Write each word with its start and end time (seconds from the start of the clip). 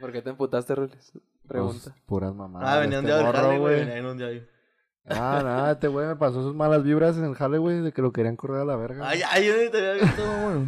¿Por 0.00 0.12
qué 0.12 0.22
te 0.22 0.30
emputaste, 0.30 0.74
Rules? 0.74 1.12
Pregunta. 1.46 1.90
Pues, 1.90 2.02
puras 2.06 2.34
mamadas. 2.34 2.68
Ah, 2.68 2.74
de 2.76 2.80
venía 2.82 2.98
un 3.00 3.04
este 3.06 3.20
día 3.22 3.42
del 3.42 3.60
güey. 3.60 3.80
Venía 3.80 3.96
en 3.98 4.06
un 4.06 4.18
día 4.18 4.26
ahí. 4.28 4.46
Ah, 5.06 5.40
nada, 5.44 5.72
este 5.72 5.88
güey 5.88 6.06
me 6.06 6.16
pasó 6.16 6.42
sus 6.42 6.54
malas 6.54 6.82
vibras 6.82 7.16
en 7.18 7.24
el 7.24 7.34
jale, 7.34 7.58
güey, 7.58 7.80
de 7.80 7.92
que 7.92 8.00
lo 8.00 8.12
querían 8.12 8.36
correr 8.36 8.62
a 8.62 8.64
la 8.64 8.76
verga. 8.76 9.06
Ay, 9.06 9.20
ay, 9.30 9.46
yo 9.46 9.56
ni 9.56 9.68
te 9.70 9.76
había 9.78 10.02
visto, 10.02 10.22
güey. 10.42 10.66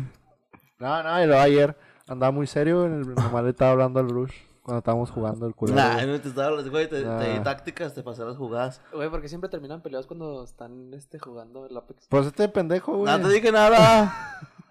No, 0.78 1.02
no, 1.02 1.22
y 1.22 1.26
luego 1.26 1.40
ayer 1.40 1.76
andaba 2.06 2.32
muy 2.32 2.46
serio, 2.46 2.84
en 2.84 3.00
el, 3.00 3.14
nomás 3.14 3.44
le 3.44 3.50
estaba 3.50 3.70
hablando 3.72 3.98
al 3.98 4.10
Rush 4.10 4.34
cuando 4.62 4.78
estábamos 4.80 5.10
jugando 5.10 5.46
el 5.46 5.54
culero. 5.54 5.76
Nah, 5.78 6.04
no 6.04 6.20
te 6.20 6.28
estaba, 6.28 6.60
güey, 6.62 6.86
te, 6.88 7.02
te 7.02 7.30
di 7.30 7.36
Nah. 7.38 7.42
tácticas, 7.44 7.94
te 7.94 8.02
pasé 8.02 8.24
las 8.24 8.36
jugadas. 8.36 8.82
Güey, 8.92 9.08
porque 9.08 9.28
siempre 9.28 9.48
terminan 9.48 9.80
peleados 9.80 10.06
cuando 10.06 10.44
están 10.44 10.92
este, 10.92 11.18
jugando 11.18 11.66
el 11.66 11.76
Apex. 11.76 12.06
Pues 12.10 12.26
este 12.26 12.48
pendejo, 12.48 12.96
güey. 12.98 13.10
No 13.18 13.26
te 13.26 13.32
dije 13.32 13.50
nada. 13.50 14.12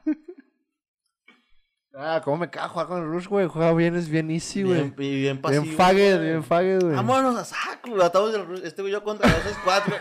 Ah, 1.98 2.22
cómo 2.24 2.38
me 2.38 2.50
cago 2.50 2.68
jugar 2.70 2.88
con 2.88 3.02
el 3.04 3.08
Rush, 3.10 3.28
güey. 3.28 3.48
Juega 3.48 3.74
bien, 3.74 3.96
es 3.96 4.10
bien 4.10 4.30
easy, 4.30 4.64
güey. 4.64 4.90
bien, 4.92 4.96
y 4.98 5.22
bien 5.22 5.42
pasivo. 5.42 5.64
Bien 5.64 5.76
fague, 5.78 6.14
güey. 6.16 6.26
bien 6.28 6.44
fague, 6.44 6.78
güey. 6.80 6.94
Vámonos 6.96 7.38
a 7.38 7.46
saco, 7.46 7.92
güey. 7.92 8.06
Estamos 8.06 8.34
el, 8.34 8.64
este 8.66 8.82
güey 8.82 8.92
yo 8.92 9.02
contra 9.04 9.30
esos 9.30 9.58
cuatro. 9.64 9.96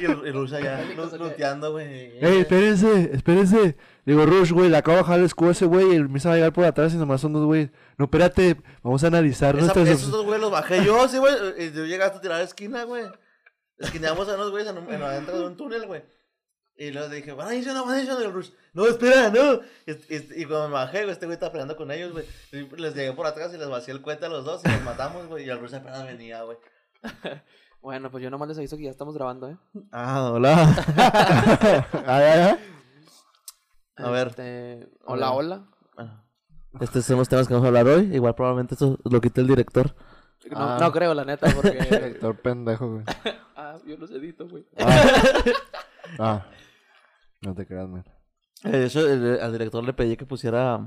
y 0.00 0.04
el, 0.04 0.26
el 0.26 0.32
Rush 0.32 0.54
allá 0.54 0.80
luteando, 1.18 1.70
güey. 1.72 2.18
Ey, 2.20 2.38
espérense, 2.40 3.10
espérense. 3.12 3.76
Digo, 4.04 4.26
Rush, 4.26 4.50
güey, 4.50 4.68
le 4.68 4.76
acabo 4.76 4.96
de 4.96 5.02
bajar 5.02 5.18
el 5.20 5.26
escudo 5.26 5.50
a 5.50 5.52
ese 5.52 5.66
güey 5.66 5.86
y 5.92 5.94
él 5.94 6.02
empieza 6.02 6.32
a 6.32 6.34
llegar 6.34 6.52
por 6.52 6.64
atrás 6.64 6.92
y 6.94 6.96
nomás 6.96 7.20
son 7.20 7.32
dos 7.32 7.44
güey. 7.44 7.70
No, 7.96 8.06
espérate, 8.06 8.56
vamos 8.82 9.04
a 9.04 9.06
analizar 9.06 9.54
Esa- 9.54 9.60
nuestras 9.66 9.88
esos 9.88 10.10
dos 10.10 10.24
güeyes 10.24 10.40
los 10.40 10.50
bajé 10.50 10.84
yo, 10.84 11.06
sí, 11.08 11.18
güey. 11.18 11.34
Y 11.58 11.70
tú 11.70 11.86
llegaste 11.86 12.18
a 12.18 12.20
tirar 12.20 12.40
a 12.40 12.44
esquina, 12.44 12.82
güey. 12.82 13.04
Esquineamos 13.78 14.28
a 14.28 14.34
unos 14.34 14.50
güeyes 14.50 14.68
en, 14.68 14.78
en 14.92 15.02
adentro 15.02 15.38
de 15.38 15.46
un 15.46 15.56
túnel, 15.56 15.86
güey. 15.86 16.02
Y 16.78 16.90
luego 16.90 17.08
dije, 17.08 17.32
van 17.32 17.48
a 17.48 17.54
ir 17.54 17.66
no, 17.66 17.86
van 17.86 17.94
a 17.96 18.02
ir 18.02 18.08
el 18.10 18.32
Rush. 18.32 18.50
No, 18.74 18.86
espera, 18.86 19.30
no. 19.30 19.60
Y, 19.86 19.92
y- 20.14 20.42
y 20.42 20.44
cuando 20.44 20.68
me 20.68 20.74
bajé, 20.74 20.98
güey, 21.00 21.10
este 21.12 21.24
güey 21.26 21.34
está 21.34 21.50
peleando 21.50 21.74
con 21.76 21.90
ellos, 21.90 22.12
güey. 22.12 22.26
Les 22.76 22.94
llegué 22.94 23.12
por 23.14 23.26
atrás 23.26 23.52
y 23.54 23.56
les 23.58 23.68
vacié 23.68 23.94
el 23.94 24.02
cuete 24.02 24.26
a 24.26 24.28
los 24.28 24.44
dos 24.44 24.62
y 24.64 24.68
los 24.68 24.82
matamos, 24.82 25.26
güey. 25.26 25.46
Y 25.46 25.48
el 25.50 25.58
Rush 25.58 25.74
apenas 25.74 26.04
venía, 26.04 26.42
güey. 26.42 26.58
Bueno, 27.82 28.10
pues 28.10 28.20
yo 28.24 28.30
nomás 28.30 28.48
les 28.48 28.58
aviso 28.58 28.76
que 28.76 28.82
ya 28.82 28.90
estamos 28.90 29.14
grabando, 29.14 29.48
¿eh? 29.48 29.56
Ah, 29.92 30.32
hola. 30.32 30.74
ay, 32.04 32.24
ay, 32.24 32.40
ay. 32.40 32.58
A 33.96 34.10
ver. 34.10 34.26
Este, 34.28 34.88
Hola, 35.04 35.30
hola. 35.30 35.66
Estos 36.80 37.04
son 37.04 37.18
los 37.18 37.28
temas 37.28 37.46
que 37.46 37.54
vamos 37.54 37.64
a 37.64 37.68
hablar 37.68 37.86
hoy. 37.86 38.12
Igual 38.12 38.34
probablemente 38.34 38.74
esto 38.74 38.98
lo 39.04 39.20
quité 39.20 39.40
el 39.40 39.46
director. 39.46 39.94
No, 40.50 40.56
Ah. 40.58 40.78
no 40.80 40.90
creo, 40.90 41.14
la 41.14 41.24
neta, 41.24 41.48
porque... 41.54 41.70
Director 41.90 42.36
pendejo, 42.40 42.90
güey. 42.90 43.04
ah, 43.56 43.76
yo 43.86 43.96
los 43.96 44.10
edito, 44.10 44.48
güey. 44.48 44.66
Ah. 46.18 46.44
No 47.46 47.54
te 47.54 47.64
creas, 47.64 47.88
man. 47.88 48.04
Eh, 48.64 48.70
De 48.70 48.86
hecho, 48.86 49.08
el- 49.08 49.40
al 49.40 49.52
director 49.52 49.84
le 49.84 49.92
pedí 49.92 50.16
que 50.16 50.26
pusiera, 50.26 50.80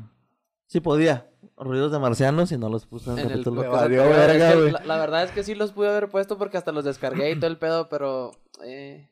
si 0.68 0.82
podía, 0.82 1.30
ruidos 1.58 1.92
de 1.92 2.00
marcianos 2.00 2.52
y 2.52 2.58
no 2.58 2.70
los 2.70 2.86
puso 2.86 3.14
en, 3.14 3.20
En 3.20 3.26
el 3.26 3.32
capítulo. 3.32 3.62
Le 3.62 3.68
podcast 3.70 3.84
valió 3.84 4.04
anterior. 4.04 4.22
Es 4.22 4.28
verga, 4.40 4.52
que 4.52 4.60
güey. 4.60 4.72
La, 4.74 4.86
la 4.86 4.98
verdad 5.00 5.24
es 5.24 5.32
que 5.32 5.44
sí 5.44 5.56
los 5.56 5.72
pude 5.72 5.90
haber 5.90 6.10
puesto 6.10 6.38
porque 6.38 6.58
hasta 6.58 6.72
los 6.72 6.84
descargué 6.84 7.32
y 7.32 7.36
todo 7.40 7.50
el 7.50 7.58
pedo, 7.58 7.88
pero... 7.90 8.32
Eh, 8.66 9.10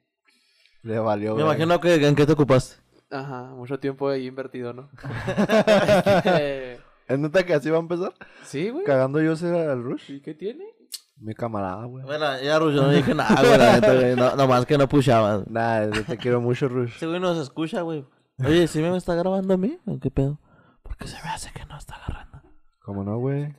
Le 0.84 1.00
valió, 1.00 1.31
Me 1.36 1.44
verga. 1.44 1.53
imagino 1.56 1.80
que 1.80 1.95
en 2.06 2.16
qué 2.16 2.25
te 2.25 2.34
ocupaste. 2.34 2.75
ajá, 3.12 3.44
mucho 3.56 3.80
tiempo 3.80 4.09
ahí 4.09 4.28
invertido, 4.28 4.73
¿no? 4.73 4.90
¿Es 7.08 7.18
neta 7.20 7.45
que 7.45 7.53
así 7.53 7.70
va 7.70 7.78
a 7.78 7.81
empezar? 7.81 8.14
sí, 8.44 8.70
güey. 8.70 8.84
Cagando 8.84 9.22
yo 9.22 9.36
ser 9.38 9.56
al 9.56 9.81
Rush. 9.84 10.12
¿Y 10.12 10.20
qué 10.22 10.34
tiene? 10.34 10.66
Mi 11.19 11.33
camarada, 11.33 11.85
güey. 11.85 12.05
Bueno, 12.05 12.25
ya 12.41 12.59
Rush, 12.59 12.75
yo 12.75 12.83
no 12.83 12.89
dije 12.89 13.13
nada, 13.15 13.35
güey, 13.41 13.57
la 13.57 13.73
neta, 13.73 13.93
güey. 13.93 14.15
No, 14.15 14.35
nomás 14.35 14.65
que 14.65 14.77
no 14.77 14.87
pushaba. 14.87 15.43
Nah, 15.49 15.85
yo 15.85 16.03
te 16.05 16.17
quiero 16.17 16.39
mucho, 16.41 16.67
Rush. 16.67 16.95
Ese 16.95 17.07
güey 17.07 17.19
nos 17.19 17.37
escucha, 17.37 17.81
güey. 17.81 18.05
Oye, 18.45 18.67
¿sí 18.67 18.79
me 18.79 18.95
está 18.95 19.15
grabando 19.15 19.53
a 19.55 19.57
mí? 19.57 19.79
¿O 19.88 19.99
qué 19.99 20.11
pedo? 20.11 20.39
Porque 20.83 21.07
se 21.07 21.15
me 21.23 21.29
hace 21.29 21.51
que 21.51 21.65
no 21.65 21.77
está 21.77 21.95
agarrando. 21.95 22.41
¿Cómo 22.83 23.03
no, 23.03 23.17
güey? 23.17 23.53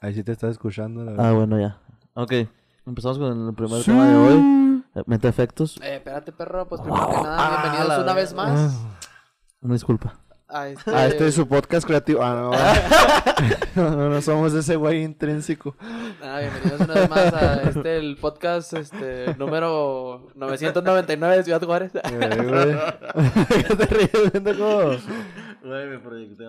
Ahí 0.00 0.14
sí 0.14 0.22
te 0.24 0.32
estás 0.32 0.52
escuchando, 0.52 1.04
la 1.04 1.12
verdad. 1.12 1.28
Ah, 1.28 1.32
bueno, 1.32 1.60
ya. 1.60 1.78
Ok, 2.14 2.32
empezamos 2.86 3.18
con 3.18 3.48
el 3.48 3.54
primer 3.54 3.82
tema 3.84 4.06
de 4.08 4.16
hoy. 4.16 4.82
Eh, 4.94 5.02
Mete 5.06 5.28
efectos. 5.28 5.78
Eh, 5.82 5.96
espérate, 5.96 6.32
perro, 6.32 6.68
pues 6.68 6.80
primero 6.80 7.08
que 7.08 7.16
nada, 7.22 7.60
bienvenidos 7.62 7.88
la 7.88 8.02
una 8.02 8.12
vez 8.14 8.34
más 8.34 8.80
Una 9.60 9.74
disculpa. 9.74 10.14
A 10.52 10.68
este... 10.68 10.90
Ah, 10.94 11.06
este 11.06 11.26
es 11.28 11.34
su 11.34 11.48
podcast 11.48 11.86
creativo. 11.86 12.22
Ah, 12.22 12.34
no. 13.74 13.82
no, 13.90 13.96
no, 13.96 14.08
no 14.10 14.22
somos 14.22 14.52
ese 14.54 14.76
güey 14.76 15.02
intrínseco. 15.02 15.74
Ah, 16.22 16.40
bienvenidos 16.40 16.80
una 16.80 16.94
vez 16.94 17.10
más 17.10 17.34
a 17.34 17.62
este, 17.62 17.96
el 17.96 18.16
podcast, 18.16 18.72
este, 18.74 19.34
número 19.38 20.28
999 20.34 21.36
de 21.36 21.44
Ciudad 21.44 21.62
Juárez. 21.62 21.92
Eh, 21.94 22.00
güey. 22.04 23.32
¿Qué 23.66 23.76
te 23.76 23.86
ríes? 23.86 24.32
Güey, 25.62 25.86
me 25.88 25.98
proyecté. 25.98 26.44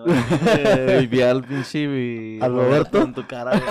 Eh, 0.46 1.00
y 1.02 1.06
vi 1.06 1.22
al 1.22 1.42
pinche 1.44 1.86
mi- 1.86 2.38
¿Al 2.42 2.52
Roberto? 2.52 3.02
en 3.02 3.14
tu 3.14 3.26
cara, 3.26 3.52
güey. 3.52 3.62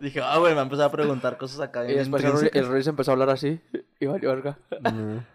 Dije, 0.00 0.20
ah, 0.22 0.36
güey, 0.38 0.54
me 0.54 0.62
va 0.64 0.84
a 0.84 0.90
preguntar 0.90 1.38
cosas 1.38 1.60
acá. 1.60 1.88
Y 1.90 1.94
después 1.94 2.22
el, 2.24 2.50
el 2.52 2.66
Ruiz 2.66 2.86
empezó 2.86 3.10
a 3.10 3.14
hablar 3.14 3.30
así 3.30 3.60
y 3.98 4.06
valió 4.06 4.28
verga. 4.30 4.58
Mm. 4.82 5.33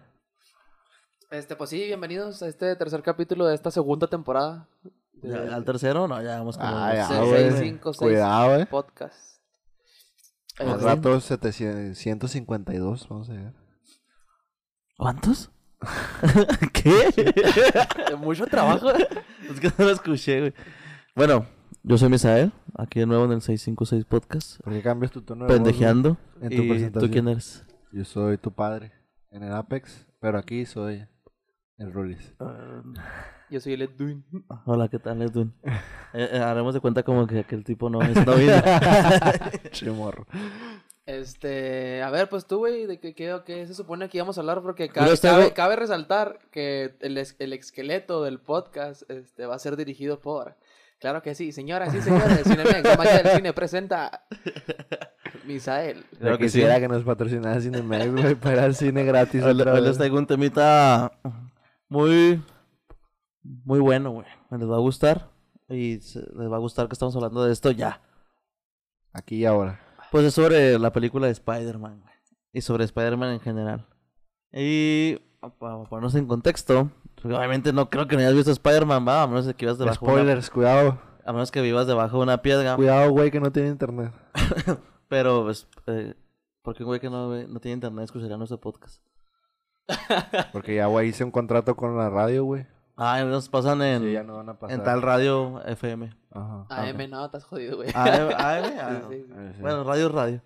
Este, 1.31 1.55
pues 1.55 1.69
sí, 1.69 1.77
bienvenidos 1.85 2.41
a 2.41 2.47
este 2.47 2.75
tercer 2.75 3.03
capítulo 3.03 3.45
de 3.45 3.55
esta 3.55 3.71
segunda 3.71 4.07
temporada. 4.07 4.67
de- 5.13 5.29
Ya, 5.29 5.55
¿Al 5.55 5.65
tercero? 5.65 6.07
No, 6.07 6.21
ya 6.21 6.37
vamos 6.39 6.57
con 6.57 6.65
Ah, 6.65 6.93
ya, 6.95 7.07
seis, 7.07 7.19
güey. 7.19 7.41
seis, 7.51 7.55
cinco, 7.59 7.93
seis. 7.93 7.99
Cuidado, 8.11 8.55
eh. 8.59 8.65
podcast. 8.65 9.41
Al 10.57 10.69
Este, 10.69 10.83
rato 10.85 11.19
700 11.19 11.97
152, 11.97 13.07
vamos 13.09 13.29
a 13.29 13.33
ver. 13.33 13.53
¿Cuántos? 14.97 15.51
¿Qué? 16.73 16.93
Mucho 18.19 18.45
trabajo. 18.47 18.89
es 18.91 19.59
que 19.59 19.67
no 19.77 19.85
lo 19.85 19.91
escuché, 19.91 20.39
güey. 20.39 20.53
Bueno, 21.15 21.45
yo 21.83 21.97
soy 21.97 22.09
Misael, 22.09 22.51
aquí 22.77 22.99
de 23.01 23.05
nuevo 23.05 23.25
en 23.25 23.33
el 23.33 23.41
656 23.41 24.05
Podcast, 24.05 24.61
¿Por 24.61 24.73
qué 24.73 24.81
cambias 24.81 25.11
tu 25.11 25.21
tono 25.21 25.45
de 25.45 25.49
voz, 25.49 25.57
pendejeando. 25.57 26.17
en 26.41 26.49
tu 26.49 26.63
¿Y 26.63 26.69
presentación. 26.69 27.09
tú 27.09 27.13
quién 27.13 27.27
eres? 27.27 27.65
Yo 27.91 28.03
soy 28.03 28.37
tu 28.37 28.51
padre 28.51 28.93
en 29.31 29.43
el 29.43 29.53
Apex, 29.53 30.05
pero 30.19 30.37
aquí 30.37 30.65
soy 30.65 31.05
el 31.79 31.91
Rulis. 31.93 32.33
Yo 33.49 33.59
soy 33.59 33.73
el 33.73 33.81
Edwin. 33.83 34.23
Hola, 34.65 34.87
¿qué 34.89 34.99
tal, 34.99 35.21
Edwin? 35.21 35.53
Eh, 36.11 36.27
eh, 36.33 36.39
haremos 36.39 36.73
de 36.73 36.79
cuenta 36.79 37.03
como 37.03 37.27
que 37.27 37.37
aquel 37.37 37.63
tipo 37.63 37.87
no 37.87 38.01
es. 38.01 38.17
Chimorro. 39.71 40.25
Este, 41.05 42.01
a 42.01 42.09
ver, 42.09 42.27
pues 42.29 42.47
tú, 42.47 42.57
güey, 42.57 42.87
¿de 42.87 42.99
qué, 42.99 43.13
qué, 43.13 43.39
qué 43.45 43.67
se 43.67 43.75
supone 43.75 44.09
que 44.09 44.17
íbamos 44.17 44.35
a 44.35 44.41
hablar? 44.41 44.63
Porque 44.63 44.89
cabe, 44.89 45.15
cabe, 45.19 45.53
cabe 45.53 45.75
resaltar 45.75 46.39
que 46.49 46.95
el, 47.01 47.15
es- 47.19 47.35
el 47.37 47.53
esqueleto 47.53 48.23
del 48.23 48.39
podcast 48.39 49.03
este, 49.11 49.45
va 49.45 49.53
a 49.53 49.59
ser 49.59 49.75
dirigido 49.77 50.19
por... 50.19 50.55
Claro 50.99 51.21
que 51.21 51.35
sí, 51.35 51.51
señoras 51.51 51.93
y 51.93 52.01
señores, 52.01 52.41
Cinemex, 52.43 52.83
la 52.83 52.97
magia 52.97 53.21
del 53.21 53.35
cine 53.37 53.53
presenta 53.53 54.23
Misael. 55.45 56.05
Claro 56.19 56.39
que 56.39 56.49
sí. 56.49 56.57
quisiera 56.57 56.79
que 56.79 56.87
nos 56.87 57.03
patrocinara 57.03 57.61
Cinemex, 57.61 58.11
güey, 58.11 58.33
para 58.35 58.63
al 58.63 58.73
cine 58.73 59.03
gratis 59.05 59.43
Hoy, 59.43 59.51
otra 59.53 59.73
hoy 59.73 59.79
vez. 59.81 59.89
les 59.89 59.97
traigo 59.97 60.17
un 60.17 60.25
temita 60.25 61.11
muy, 61.89 62.41
muy 63.43 63.79
bueno, 63.79 64.11
güey. 64.11 64.27
Les 64.51 64.69
va 64.69 64.75
a 64.75 64.79
gustar. 64.79 65.29
Y 65.67 65.99
se- 66.01 66.19
les 66.35 66.51
va 66.51 66.55
a 66.55 66.59
gustar 66.59 66.87
que 66.87 66.93
estamos 66.93 67.15
hablando 67.15 67.43
de 67.43 67.51
esto 67.53 67.71
ya. 67.71 68.01
Aquí 69.13 69.37
y 69.37 69.45
ahora. 69.45 69.79
Pues 70.11 70.25
es 70.25 70.33
sobre 70.33 70.79
la 70.79 70.91
película 70.91 71.27
de 71.27 71.33
Spider-Man, 71.33 72.01
güey. 72.01 72.13
Y 72.53 72.61
sobre 72.61 72.85
Spider-Man 72.85 73.33
en 73.33 73.39
general. 73.39 73.85
Y 74.51 75.17
para 75.59 75.83
ponernos 75.83 76.15
en 76.15 76.25
contexto, 76.27 76.89
porque 77.15 77.35
obviamente 77.35 77.71
no 77.71 77.89
creo 77.89 78.07
que 78.07 78.15
no 78.15 78.21
hayas 78.21 78.33
visto 78.33 78.51
Spider-Man, 78.51 79.07
va, 79.07 79.23
a 79.23 79.27
menos 79.27 79.45
que 79.53 79.65
vivas 79.65 79.77
debajo 79.77 80.05
de 80.07 80.11
una, 80.11 80.21
Spoilers, 80.21 80.49
cuidado. 80.49 80.99
a 81.23 81.31
menos 81.31 81.51
que 81.51 81.61
vivas 81.61 81.85
debajo 81.87 82.17
de 82.17 82.23
una 82.23 82.41
piedra. 82.41 82.75
Cuidado, 82.75 83.11
güey, 83.11 83.29
que 83.31 83.39
no 83.39 83.51
tiene 83.51 83.69
internet. 83.69 84.11
Pero, 85.07 85.43
pues, 85.43 85.67
eh, 85.87 86.15
porque 86.63 86.83
un 86.83 86.87
güey 86.87 86.99
que 86.99 87.09
no, 87.09 87.29
no 87.47 87.59
tiene 87.59 87.75
internet 87.75 88.05
escucharía 88.05 88.37
nuestro 88.37 88.59
podcast. 88.59 89.03
Porque 90.51 90.75
ya, 90.75 90.87
güey, 90.87 91.09
hice 91.09 91.23
un 91.23 91.31
contrato 91.31 91.75
con 91.75 91.97
la 91.97 92.09
radio, 92.09 92.43
güey. 92.43 92.65
Ah, 92.95 93.23
nos 93.23 93.47
pasan 93.47 93.81
en, 93.81 94.01
Sí, 94.03 94.11
ya 94.11 94.23
no 94.23 94.35
van 94.37 94.49
a 94.49 94.59
pasar. 94.59 94.77
en 94.77 94.83
tal 94.83 95.01
radio 95.01 95.63
FM. 95.65 96.13
Ajá. 96.31 96.65
AM, 96.69 97.09
no, 97.09 97.25
estás 97.25 97.45
jodido, 97.45 97.77
güey. 97.77 97.89
AM, 97.93 98.29
AM, 98.29 98.33
ah, 98.37 99.01
Sí, 99.09 99.23
sí. 99.25 99.33
Sí. 99.55 99.61
Bueno, 99.61 99.83
radio 99.85 100.07
es 100.07 100.11
radio. 100.11 100.41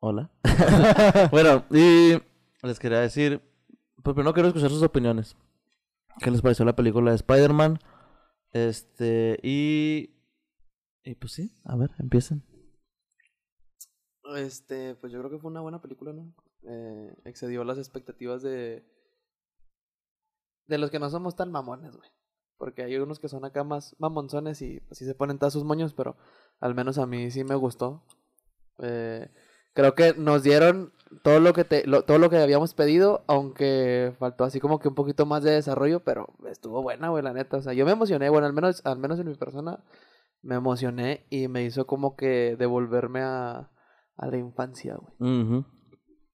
Hola. 0.00 0.30
bueno, 1.30 1.64
y 1.70 2.20
les 2.62 2.78
quería 2.80 2.98
decir, 2.98 3.40
pues 4.02 4.14
primero 4.14 4.34
quiero 4.34 4.48
escuchar 4.48 4.70
sus 4.70 4.82
opiniones. 4.82 5.36
¿Qué 6.18 6.30
les 6.30 6.42
pareció 6.42 6.64
la 6.64 6.74
película 6.74 7.12
de 7.12 7.16
Spider-Man? 7.16 7.78
Este, 8.50 9.38
y... 9.42 10.10
Y 11.04 11.14
pues 11.14 11.32
sí, 11.32 11.54
a 11.64 11.76
ver, 11.76 11.90
empiecen. 11.98 12.42
Este, 14.36 14.94
pues 14.96 15.12
yo 15.12 15.20
creo 15.20 15.30
que 15.30 15.38
fue 15.38 15.50
una 15.50 15.60
buena 15.60 15.80
película, 15.80 16.12
¿no? 16.12 16.32
Eh, 16.64 17.14
excedió 17.24 17.64
las 17.64 17.78
expectativas 17.78 18.42
de... 18.42 18.84
De 20.66 20.78
los 20.78 20.90
que 20.90 20.98
no 20.98 21.10
somos 21.10 21.36
tan 21.36 21.50
mamones, 21.50 21.96
güey. 21.96 22.08
Porque 22.56 22.82
hay 22.82 22.96
unos 22.96 23.18
que 23.18 23.28
son 23.28 23.44
acá 23.44 23.64
más 23.64 23.96
mamonzones 23.98 24.62
y 24.62 24.80
así 24.90 25.04
se 25.04 25.14
ponen 25.14 25.38
todos 25.38 25.52
sus 25.52 25.64
moños, 25.64 25.94
pero 25.94 26.16
al 26.60 26.74
menos 26.74 26.98
a 26.98 27.06
mí 27.06 27.30
sí 27.30 27.42
me 27.42 27.56
gustó. 27.56 28.04
Eh, 28.78 29.28
creo 29.74 29.94
que 29.94 30.14
nos 30.14 30.44
dieron 30.44 30.92
todo 31.22 31.40
lo 31.40 31.52
que 31.52 31.64
te, 31.64 31.82
todo 31.82 32.18
lo 32.18 32.30
que 32.30 32.38
habíamos 32.38 32.74
pedido, 32.74 33.24
aunque 33.26 34.14
faltó 34.18 34.44
así 34.44 34.60
como 34.60 34.78
que 34.78 34.88
un 34.88 34.94
poquito 34.94 35.26
más 35.26 35.42
de 35.42 35.50
desarrollo, 35.50 36.04
pero 36.04 36.28
estuvo 36.48 36.82
buena, 36.82 37.08
güey, 37.08 37.24
la 37.24 37.32
neta. 37.32 37.56
O 37.56 37.62
sea, 37.62 37.72
yo 37.72 37.84
me 37.84 37.92
emocioné, 37.92 38.28
bueno, 38.30 38.46
al 38.46 38.52
menos, 38.52 38.80
al 38.86 38.98
menos 38.98 39.18
en 39.18 39.26
mi 39.26 39.34
persona, 39.34 39.82
me 40.40 40.54
emocioné 40.54 41.26
y 41.30 41.48
me 41.48 41.64
hizo 41.64 41.86
como 41.86 42.16
que 42.16 42.56
devolverme 42.56 43.22
a, 43.22 43.70
a 44.16 44.26
la 44.26 44.36
infancia, 44.36 44.96
güey. 44.96 45.14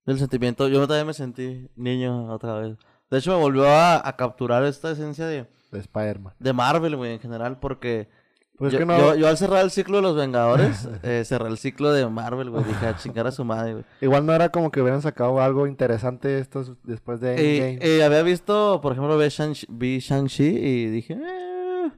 El 0.09 0.19
sentimiento, 0.19 0.69
yo 0.69 0.87
también 0.87 1.07
me 1.07 1.15
sentí 1.15 1.69
niño 1.77 2.33
otra 2.33 2.55
vez. 2.59 2.77
De 3.11 3.19
hecho, 3.19 3.31
me 3.37 3.41
volvió 3.43 3.69
a, 3.69 4.07
a 4.07 4.17
capturar 4.17 4.65
esta 4.65 4.91
esencia 4.91 5.27
de, 5.27 5.47
De 5.71 5.79
Spider-Man. 5.79 6.35
de 6.39 6.53
Marvel, 6.53 6.97
güey, 6.97 7.13
en 7.13 7.21
general, 7.21 7.59
porque 7.61 8.09
Pues 8.57 8.73
yo, 8.73 8.79
que 8.79 8.87
no. 8.87 8.99
yo, 8.99 9.15
yo 9.15 9.29
al 9.29 9.37
cerrar 9.37 9.63
el 9.65 9.71
ciclo 9.71 9.97
de 9.99 10.03
los 10.03 10.17
Vengadores, 10.17 10.89
eh, 11.03 11.23
cerré 11.25 11.49
el 11.49 11.59
ciclo 11.59 11.93
de 11.93 12.07
Marvel, 12.09 12.51
güey, 12.51 12.65
dije 12.65 12.87
a 12.87 12.97
chingar 12.97 13.27
a 13.27 13.33
su 13.33 13.45
madre, 13.45 13.73
güey. 13.75 13.85
Igual 14.01 14.25
no 14.27 14.33
era 14.35 14.49
como 14.51 14.71
que 14.71 14.81
hubieran 14.83 15.03
sacado 15.03 15.41
algo 15.41 15.67
interesante 15.67 16.39
estos 16.39 16.73
después 16.85 17.21
de 17.21 17.35
Y, 17.43 17.59
Endgame. 17.61 17.97
y 17.99 18.01
había 18.01 18.23
visto, 18.23 18.81
por 18.83 18.93
ejemplo, 18.93 19.17
vi 19.19 19.25
Shang- 19.27 19.67
Shang-Chi 20.01 20.45
y 20.45 20.87
dije, 20.87 21.15
eh, 21.23 21.91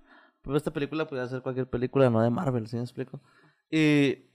pues 0.43 0.57
esta 0.57 0.73
película 0.73 1.07
podría 1.07 1.27
ser 1.29 1.43
cualquier 1.43 1.69
película, 1.69 2.11
no 2.11 2.21
de 2.23 2.31
Marvel, 2.31 2.67
¿sí 2.67 2.77
me 2.77 2.83
explico? 2.83 3.21
Y 3.71 4.30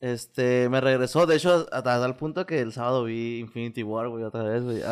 este, 0.00 0.68
me 0.68 0.80
regresó, 0.80 1.26
de 1.26 1.36
hecho, 1.36 1.66
hasta 1.72 1.82
tal 1.82 2.16
punto 2.16 2.44
que 2.46 2.60
el 2.60 2.72
sábado 2.72 3.04
vi 3.04 3.38
Infinity 3.38 3.82
War, 3.82 4.08
güey, 4.08 4.24
otra 4.24 4.42
vez, 4.42 4.62
güey. 4.62 4.82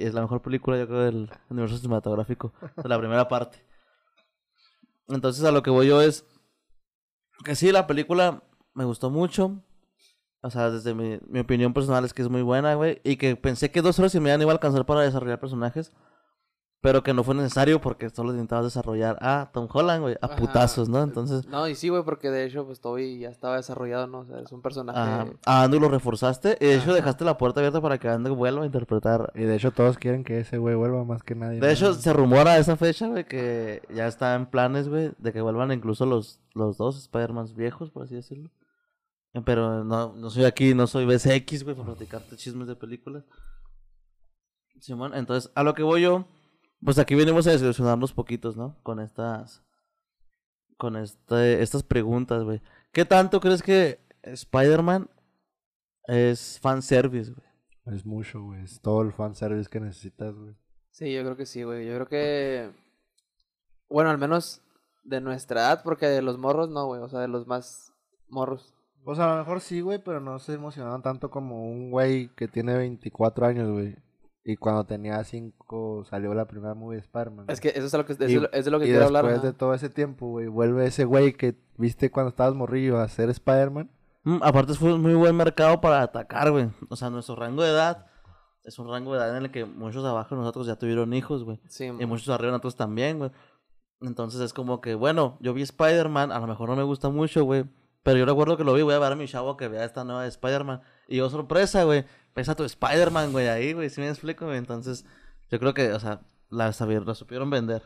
Es 0.00 0.14
la 0.14 0.20
mejor 0.20 0.40
película, 0.42 0.78
yo 0.78 0.86
creo, 0.86 1.00
del 1.00 1.30
universo 1.48 1.76
cinematográfico, 1.78 2.52
de 2.76 2.88
la 2.88 2.98
primera 2.98 3.28
parte. 3.28 3.58
Entonces, 5.08 5.44
a 5.44 5.50
lo 5.50 5.62
que 5.62 5.70
voy 5.70 5.88
yo 5.88 6.00
es 6.00 6.24
que 7.44 7.56
sí, 7.56 7.72
la 7.72 7.86
película 7.86 8.42
me 8.74 8.84
gustó 8.84 9.10
mucho. 9.10 9.62
O 10.42 10.50
sea, 10.50 10.70
desde 10.70 10.94
mi, 10.94 11.18
mi 11.28 11.40
opinión 11.40 11.72
personal 11.72 12.04
es 12.04 12.12
que 12.12 12.22
es 12.22 12.28
muy 12.28 12.42
buena, 12.42 12.74
güey. 12.74 13.00
Y 13.04 13.16
que 13.16 13.36
pensé 13.36 13.70
que 13.70 13.82
dos 13.82 13.98
horas 13.98 14.14
y 14.14 14.20
media 14.20 14.36
no 14.36 14.42
iba 14.44 14.52
a 14.52 14.54
alcanzar 14.54 14.86
para 14.86 15.02
desarrollar 15.02 15.38
personajes. 15.38 15.92
Pero 16.82 17.04
que 17.04 17.14
no 17.14 17.22
fue 17.22 17.36
necesario 17.36 17.80
porque 17.80 18.10
solo 18.10 18.32
intentaba 18.32 18.60
desarrollar 18.62 19.16
a 19.20 19.50
Tom 19.54 19.68
Holland, 19.72 20.02
güey. 20.02 20.16
A 20.20 20.26
Ajá. 20.26 20.34
putazos, 20.36 20.88
¿no? 20.88 21.00
Entonces, 21.00 21.46
No, 21.46 21.68
y 21.68 21.76
sí, 21.76 21.88
güey, 21.88 22.02
porque 22.02 22.28
de 22.28 22.44
hecho, 22.44 22.66
pues 22.66 22.80
Toby 22.80 23.20
ya 23.20 23.28
estaba 23.30 23.54
desarrollado, 23.54 24.08
¿no? 24.08 24.18
O 24.18 24.26
sea, 24.26 24.40
es 24.40 24.50
un 24.50 24.62
personaje... 24.62 24.98
a, 24.98 25.26
a 25.46 25.62
Andrew 25.62 25.80
lo 25.80 25.88
reforzaste. 25.88 26.58
Y 26.60 26.66
de 26.66 26.74
hecho, 26.74 26.86
Ajá. 26.86 26.94
dejaste 26.94 27.24
la 27.24 27.38
puerta 27.38 27.60
abierta 27.60 27.80
para 27.80 27.98
que 27.98 28.08
Andrew 28.08 28.34
vuelva 28.34 28.64
a 28.64 28.66
interpretar. 28.66 29.32
Y 29.36 29.42
de 29.42 29.54
hecho 29.54 29.70
todos 29.70 29.96
quieren 29.96 30.24
que 30.24 30.40
ese 30.40 30.58
güey 30.58 30.74
vuelva 30.74 31.04
más 31.04 31.22
que 31.22 31.36
nadie. 31.36 31.60
De 31.60 31.66
¿no? 31.68 31.72
hecho, 31.72 31.94
se 31.94 32.12
rumora 32.12 32.58
esa 32.58 32.76
fecha, 32.76 33.06
güey, 33.06 33.28
que 33.28 33.82
ya 33.94 34.08
está 34.08 34.34
en 34.34 34.46
planes, 34.46 34.88
güey, 34.88 35.12
de 35.18 35.32
que 35.32 35.40
vuelvan 35.40 35.70
incluso 35.70 36.04
los, 36.04 36.40
los 36.52 36.78
dos 36.78 36.98
Spider-Mans 36.98 37.54
viejos, 37.54 37.92
por 37.92 38.02
así 38.02 38.16
decirlo. 38.16 38.50
Eh, 39.34 39.40
Pero 39.44 39.84
no, 39.84 40.14
no 40.14 40.30
soy 40.30 40.46
aquí, 40.46 40.74
no 40.74 40.88
soy 40.88 41.04
BCX, 41.06 41.62
güey, 41.62 41.76
para 41.76 41.86
platicarte 41.86 42.36
chismes 42.36 42.66
de 42.66 42.74
películas. 42.74 43.22
Simón, 44.80 45.14
entonces, 45.14 45.52
a 45.54 45.62
lo 45.62 45.74
que 45.74 45.84
voy 45.84 46.02
yo, 46.02 46.26
pues 46.84 46.98
aquí 46.98 47.14
venimos 47.14 47.46
a 47.46 47.52
desilusionarnos 47.52 48.12
poquitos, 48.12 48.56
¿no? 48.56 48.76
Con 48.82 49.00
estas, 49.00 49.62
con 50.76 50.96
este, 50.96 51.62
estas 51.62 51.82
preguntas, 51.82 52.42
güey. 52.42 52.60
¿Qué 52.92 53.04
tanto 53.04 53.40
crees 53.40 53.62
que 53.62 54.00
Spider-Man 54.22 55.08
es 56.06 56.58
fanservice, 56.60 57.32
güey? 57.32 57.96
Es 57.96 58.04
mucho, 58.04 58.42
güey. 58.42 58.62
Es 58.62 58.80
todo 58.80 59.02
el 59.02 59.12
fanservice 59.12 59.70
que 59.70 59.80
necesitas, 59.80 60.34
güey. 60.34 60.54
Sí, 60.90 61.12
yo 61.12 61.22
creo 61.22 61.36
que 61.36 61.46
sí, 61.46 61.62
güey. 61.62 61.86
Yo 61.86 61.94
creo 61.94 62.08
que... 62.08 62.70
Bueno, 63.88 64.10
al 64.10 64.18
menos 64.18 64.60
de 65.04 65.20
nuestra 65.20 65.60
edad, 65.62 65.82
porque 65.82 66.06
de 66.06 66.22
los 66.22 66.38
morros 66.38 66.68
no, 66.68 66.86
güey. 66.86 67.00
O 67.00 67.08
sea, 67.08 67.20
de 67.20 67.28
los 67.28 67.46
más 67.46 67.92
morros. 68.28 68.74
Pues 69.04 69.18
a 69.18 69.26
lo 69.26 69.36
mejor 69.36 69.60
sí, 69.60 69.80
güey, 69.80 69.98
pero 69.98 70.20
no 70.20 70.38
se 70.38 70.54
emocionaron 70.54 71.02
tanto 71.02 71.30
como 71.30 71.64
un 71.64 71.90
güey 71.90 72.28
que 72.36 72.46
tiene 72.46 72.76
24 72.76 73.46
años, 73.46 73.70
güey. 73.70 73.96
Y 74.44 74.56
cuando 74.56 74.84
tenía 74.84 75.22
5 75.22 76.04
salió 76.04 76.34
la 76.34 76.46
primera 76.46 76.74
movie 76.74 76.96
de 76.96 77.02
Spider-Man. 77.02 77.46
Es 77.48 77.60
que 77.60 77.68
eso 77.68 77.86
es, 77.86 77.92
lo 77.92 78.04
que, 78.04 78.12
es 78.14 78.20
Y- 78.20 78.34
de 78.34 78.40
lo- 78.40 78.52
es 78.52 78.64
de 78.64 78.70
lo 78.72 78.78
que 78.80 78.86
y 78.86 78.88
quiero 78.88 79.02
después 79.04 79.18
hablar. 79.24 79.40
de 79.40 79.48
ajá. 79.48 79.56
todo 79.56 79.72
ese 79.74 79.88
tiempo, 79.88 80.26
güey, 80.28 80.48
vuelve 80.48 80.84
ese 80.86 81.04
güey 81.04 81.32
que 81.34 81.56
viste 81.76 82.10
cuando 82.10 82.30
estabas 82.30 82.54
morrillo 82.54 82.98
a 82.98 83.08
ser 83.08 83.30
Spider-Man. 83.30 83.90
Mm, 84.24 84.38
aparte 84.42 84.74
fue 84.74 84.94
un 84.94 85.00
muy 85.02 85.14
buen 85.14 85.36
mercado 85.36 85.80
para 85.80 86.02
atacar, 86.02 86.50
güey. 86.50 86.70
O 86.88 86.96
sea, 86.96 87.08
nuestro 87.10 87.36
rango 87.36 87.62
de 87.62 87.70
edad 87.70 88.06
es 88.64 88.78
un 88.78 88.88
rango 88.88 89.12
de 89.12 89.18
edad 89.18 89.36
en 89.36 89.44
el 89.44 89.50
que 89.50 89.64
muchos 89.64 90.02
de 90.02 90.08
abajo 90.10 90.34
de 90.34 90.40
nosotros 90.40 90.66
ya 90.66 90.76
tuvieron 90.76 91.12
hijos, 91.14 91.44
güey. 91.44 91.60
Sí, 91.68 91.84
Y 91.86 92.06
muchos 92.06 92.28
arriba 92.28 92.48
de 92.48 92.52
nosotros 92.52 92.76
también, 92.76 93.18
güey. 93.18 93.30
Entonces 94.00 94.40
es 94.40 94.52
como 94.52 94.80
que, 94.80 94.94
bueno, 94.96 95.38
yo 95.40 95.54
vi 95.54 95.62
Spider-Man, 95.62 96.32
a 96.32 96.40
lo 96.40 96.46
mejor 96.48 96.68
no 96.68 96.74
me 96.76 96.82
gusta 96.82 97.08
mucho, 97.10 97.44
güey. 97.44 97.64
Pero 98.02 98.18
yo 98.18 98.26
recuerdo 98.26 98.56
que 98.56 98.64
lo 98.64 98.74
vi, 98.74 98.82
voy 98.82 98.94
a 98.94 98.98
ver 98.98 99.12
a 99.12 99.16
mi 99.16 99.28
chavo 99.28 99.56
que 99.56 99.68
vea 99.68 99.84
esta 99.84 100.02
nueva 100.02 100.22
de 100.22 100.28
Spider-Man. 100.28 100.80
Y 101.06 101.18
yo, 101.18 101.30
sorpresa, 101.30 101.84
güey. 101.84 102.04
Pesa 102.34 102.54
tu 102.54 102.64
Spider-Man, 102.64 103.32
güey, 103.32 103.48
ahí, 103.48 103.72
güey. 103.72 103.90
¿Sí 103.90 104.00
me 104.00 104.08
explico, 104.08 104.46
güey? 104.46 104.58
Entonces, 104.58 105.04
yo 105.50 105.58
creo 105.58 105.74
que, 105.74 105.92
o 105.92 106.00
sea, 106.00 106.20
la, 106.50 106.72
sabi- 106.72 107.04
la 107.04 107.14
supieron 107.14 107.50
vender. 107.50 107.82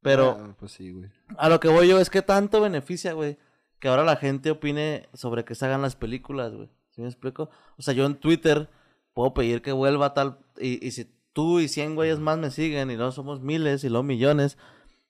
Pero 0.00 0.36
Ah, 0.40 0.54
pues 0.58 0.72
sí, 0.72 0.92
güey. 0.92 1.10
a 1.36 1.48
lo 1.48 1.58
que 1.60 1.68
voy 1.68 1.88
yo 1.88 1.98
es 2.00 2.08
que 2.10 2.22
tanto 2.22 2.60
beneficia, 2.60 3.12
güey, 3.14 3.36
que 3.80 3.88
ahora 3.88 4.04
la 4.04 4.16
gente 4.16 4.50
opine 4.50 5.08
sobre 5.14 5.44
que 5.44 5.54
se 5.54 5.64
hagan 5.66 5.82
las 5.82 5.96
películas, 5.96 6.52
güey. 6.54 6.68
¿Sí 6.90 7.00
me 7.00 7.08
explico? 7.08 7.50
O 7.76 7.82
sea, 7.82 7.94
yo 7.94 8.06
en 8.06 8.14
Twitter 8.16 8.68
puedo 9.14 9.34
pedir 9.34 9.62
que 9.62 9.72
vuelva 9.72 10.14
tal, 10.14 10.38
y, 10.60 10.84
y 10.86 10.90
si 10.92 11.10
tú 11.32 11.58
y 11.60 11.68
100 11.68 11.94
güeyes 11.96 12.18
más 12.20 12.38
me 12.38 12.50
siguen, 12.50 12.90
y 12.90 12.96
no 12.96 13.10
somos 13.12 13.40
miles 13.40 13.82
y 13.84 13.88
luego 13.88 14.02
millones, 14.04 14.56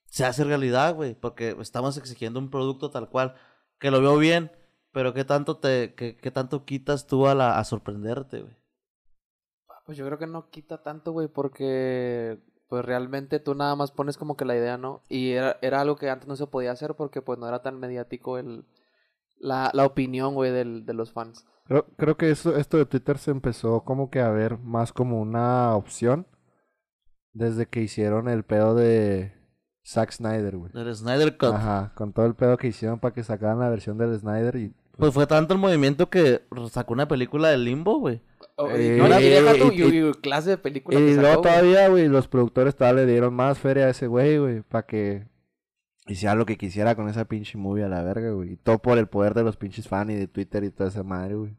se 0.07 0.25
hace 0.25 0.45
realidad, 0.45 0.95
güey, 0.95 1.15
porque 1.15 1.55
estamos 1.61 1.97
exigiendo 1.99 2.39
un 2.41 2.51
producto 2.51 2.91
tal 2.91 3.09
cual, 3.11 3.35
que 3.79 3.91
lo 3.91 4.01
veo 4.01 4.17
bien, 4.19 4.51
pero 4.99 5.15
qué 5.15 5.25
tanto 5.25 5.59
te, 5.59 5.95
qué, 5.95 6.17
qué 6.17 6.33
tanto 6.33 6.65
quitas 6.65 7.07
tú 7.07 7.29
a 7.29 7.35
la, 7.37 7.61
a 7.61 7.63
sorprenderte, 7.63 8.43
güey. 8.43 8.57
Pues 9.87 9.97
yo 9.97 10.05
creo 10.05 10.19
que 10.19 10.27
no 10.27 10.51
quita 10.51 10.83
tanto, 10.83 11.13
güey, 11.13 11.29
porque 11.29 12.41
pues 12.69 12.85
realmente 12.85 13.39
tú 13.39 13.55
nada 13.55 13.77
más 13.77 13.93
pones 13.93 14.17
como 14.17 14.37
que 14.37 14.45
la 14.45 14.57
idea, 14.57 14.77
¿no? 14.77 15.05
Y 15.09 15.35
era, 15.35 15.57
era 15.63 15.83
algo 15.83 15.95
que 15.95 16.11
antes 16.11 16.27
no 16.27 16.35
se 16.35 16.49
podía 16.49 16.73
hacer 16.73 16.97
porque 16.97 17.23
pues 17.23 17.39
no 17.39 17.47
era 17.47 17.63
tan 17.63 17.79
mediático 17.79 18.39
el 18.39 18.67
la, 19.39 19.71
la 19.73 19.87
opinión, 19.87 20.35
güey, 20.35 20.51
del, 20.51 20.85
de 20.85 20.95
los 20.95 21.13
fans. 21.13 21.47
Creo, 21.67 21.87
creo 21.97 22.17
que 22.17 22.33
eso, 22.33 22.57
esto 22.57 22.77
de 22.77 22.87
Twitter 22.87 23.19
se 23.19 23.31
empezó 23.31 23.85
como 23.85 24.11
que 24.11 24.19
a 24.19 24.31
ver 24.31 24.59
más 24.59 24.93
como 24.93 25.21
una 25.21 25.77
opción 25.77 26.27
desde 27.33 27.67
que 27.67 27.83
hicieron 27.83 28.29
el 28.29 28.43
pedo 28.43 28.75
de 28.75 29.33
Zack 29.87 30.11
Snyder, 30.11 30.57
güey. 30.57 30.73
El 30.75 30.93
Snyder 30.93 31.39
Cut. 31.39 31.55
Ajá, 31.55 31.93
con 31.95 32.13
todo 32.13 32.27
el 32.27 32.35
pedo 32.35 32.57
que 32.57 32.67
hicieron 32.67 32.99
para 32.99 33.15
que 33.15 33.23
sacaran 33.23 33.61
la 33.61 33.71
versión 33.71 33.97
del 33.97 34.19
Snyder 34.19 34.57
y... 34.57 34.75
Pues 34.99 35.15
fue 35.15 35.27
tanto 35.27 35.55
el 35.55 35.61
movimiento 35.61 36.11
que 36.11 36.43
sacó 36.71 36.93
una 36.93 37.09
película 37.09 37.49
de 37.49 37.57
Limbo, 37.59 37.99
güey. 38.01 38.21
Oh, 38.57 38.69
Eh, 38.71 38.97
no, 38.99 39.07
y 39.21 39.23
deja 39.31 39.57
y- 39.57 40.09
y- 40.09 40.13
clase 40.15 40.51
de 40.51 40.59
película 40.59 40.99
Y 40.99 41.15
luego 41.15 41.41
güey. 41.41 41.43
todavía, 41.53 41.89
güey, 41.89 42.09
los 42.09 42.27
productores 42.27 42.75
todavía 42.75 43.05
le 43.05 43.13
dieron 43.13 43.33
más 43.33 43.59
feria 43.59 43.87
a 43.87 43.91
ese 43.91 44.09
güey, 44.09 44.39
güey, 44.39 44.63
para 44.63 44.85
que 44.85 45.27
hiciera 46.09 46.35
lo 46.35 46.45
que 46.45 46.57
quisiera 46.59 46.97
con 46.97 47.09
esa 47.09 47.25
pinche 47.27 47.57
movie 47.57 47.85
a 47.85 47.89
la 47.89 48.03
verga, 48.03 48.33
güey. 48.33 48.55
Y 48.55 48.57
todo 48.57 48.79
por 48.81 48.99
el 48.99 49.07
poder 49.07 49.35
de 49.35 49.45
los 49.45 49.57
pinches 49.57 49.87
fans 49.89 50.11
y 50.11 50.15
de 50.17 50.27
Twitter 50.27 50.65
y 50.65 50.71
toda 50.71 50.89
esa 50.89 51.05
madre, 51.05 51.37
güey. 51.37 51.57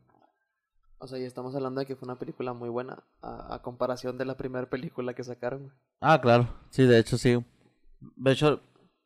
O 0.98 1.08
sea, 1.08 1.18
y 1.18 1.24
estamos 1.24 1.56
hablando 1.56 1.80
de 1.80 1.86
que 1.86 1.96
fue 1.96 2.08
una 2.08 2.20
película 2.20 2.52
muy 2.52 2.68
buena 2.68 3.02
a, 3.22 3.56
a 3.56 3.62
comparación 3.62 4.18
de 4.18 4.26
la 4.26 4.36
primera 4.36 4.70
película 4.70 5.14
que 5.14 5.24
sacaron, 5.24 5.62
güey. 5.62 5.72
Ah, 6.02 6.20
claro. 6.20 6.50
Sí, 6.72 6.84
de 6.86 7.00
hecho, 7.00 7.18
sí. 7.18 7.42
De 8.18 8.32
hecho, 8.34 8.60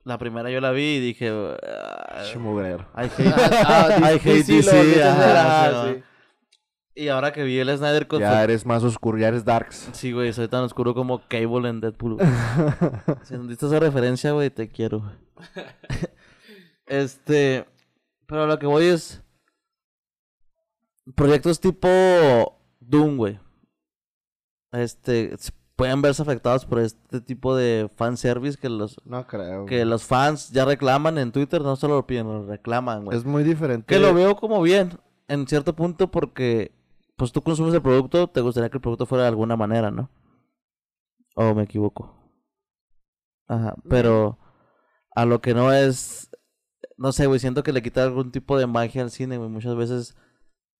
la 0.05 0.17
primera 0.17 0.50
yo 0.50 0.60
la 0.60 0.72
vi 0.72 0.95
y 0.95 1.00
dije... 1.00 1.29
ah, 1.31 2.24
mugrero. 2.38 2.86
I 2.95 3.05
hate, 3.17 3.33
Ah, 3.65 5.69
lo 5.72 5.83
DC. 5.86 6.03
Y 6.95 7.07
ahora 7.07 7.33
que 7.33 7.43
vi 7.43 7.57
el 7.57 7.75
Snyder 7.75 8.07
Cut... 8.07 8.19
Ya 8.19 8.43
eres 8.43 8.65
más 8.65 8.83
oscuro, 8.83 9.17
ya 9.17 9.29
eres 9.29 9.43
darks. 9.43 9.89
Sí, 9.93 10.12
güey, 10.12 10.31
soy 10.31 10.48
tan 10.48 10.63
oscuro 10.63 10.93
como 10.93 11.27
Cable 11.27 11.69
en 11.69 11.81
Deadpool. 11.81 12.17
si 13.24 13.33
entendiste 13.33 13.65
esa 13.65 13.79
referencia, 13.79 14.31
güey, 14.31 14.51
te 14.51 14.69
quiero. 14.69 15.00
güey. 15.00 15.13
este... 16.86 17.65
Pero 18.27 18.45
lo 18.45 18.60
que 18.60 18.67
voy 18.67 18.86
es... 18.86 19.24
Proyectos 21.15 21.60
tipo 21.60 21.88
Doom, 22.79 23.17
güey. 23.17 23.39
Este... 24.72 25.36
Pueden 25.75 26.01
verse 26.03 26.22
afectados 26.22 26.65
por 26.65 26.80
este 26.80 27.20
tipo 27.22 27.56
de 27.56 27.89
fanservice 27.96 28.60
que 28.60 28.70
los 28.70 28.96
No 29.06 29.25
creo. 29.25 29.65
que 29.65 29.86
los 29.86 30.03
fans 30.06 30.51
ya 30.51 30.65
reclaman 30.65 31.18
en 31.18 31.32
Twitter, 31.32 31.62
no 31.62 31.75
solo 31.75 31.96
lo 31.96 32.06
piden, 32.06 32.27
lo 32.27 32.46
reclaman, 32.46 33.06
güey. 33.06 33.18
Es 33.18 33.25
muy 33.25 33.44
diferente. 33.44 33.88
Que 33.88 34.00
lo 34.00 34.13
veo 34.13 34.36
como 34.36 34.62
bien, 34.62 34.92
en 35.27 35.48
cierto 35.48 35.75
punto, 35.75 36.12
porque 36.12 36.72
pues 37.15 37.32
tú 37.32 37.42
consumes 37.42 37.74
el 37.74 37.82
producto, 37.82 38.27
te 38.27 38.42
gustaría 38.42 38.70
que 38.70 38.77
el 38.77 38.82
producto 38.82 39.06
fuera 39.08 39.24
de 39.24 39.30
alguna 39.30 39.56
manera, 39.56 39.89
¿no? 39.89 40.10
O 41.36 41.56
me 41.56 41.63
equivoco. 41.63 42.15
Ajá, 43.48 43.75
pero 43.89 44.38
a 45.15 45.25
lo 45.25 45.42
que 45.42 45.56
no 45.56 45.74
es, 45.74 46.30
no 46.98 47.12
sé, 47.12 47.25
güey, 47.25 47.39
siento 47.39 47.63
que 47.63 47.74
le 47.74 47.82
quita 47.82 48.03
algún 48.03 48.32
tipo 48.32 48.58
de 48.60 48.68
magia 48.68 49.01
al 49.01 49.10
cine, 49.12 49.38
güey. 49.38 49.50
Muchas 49.50 49.75
veces 49.75 50.15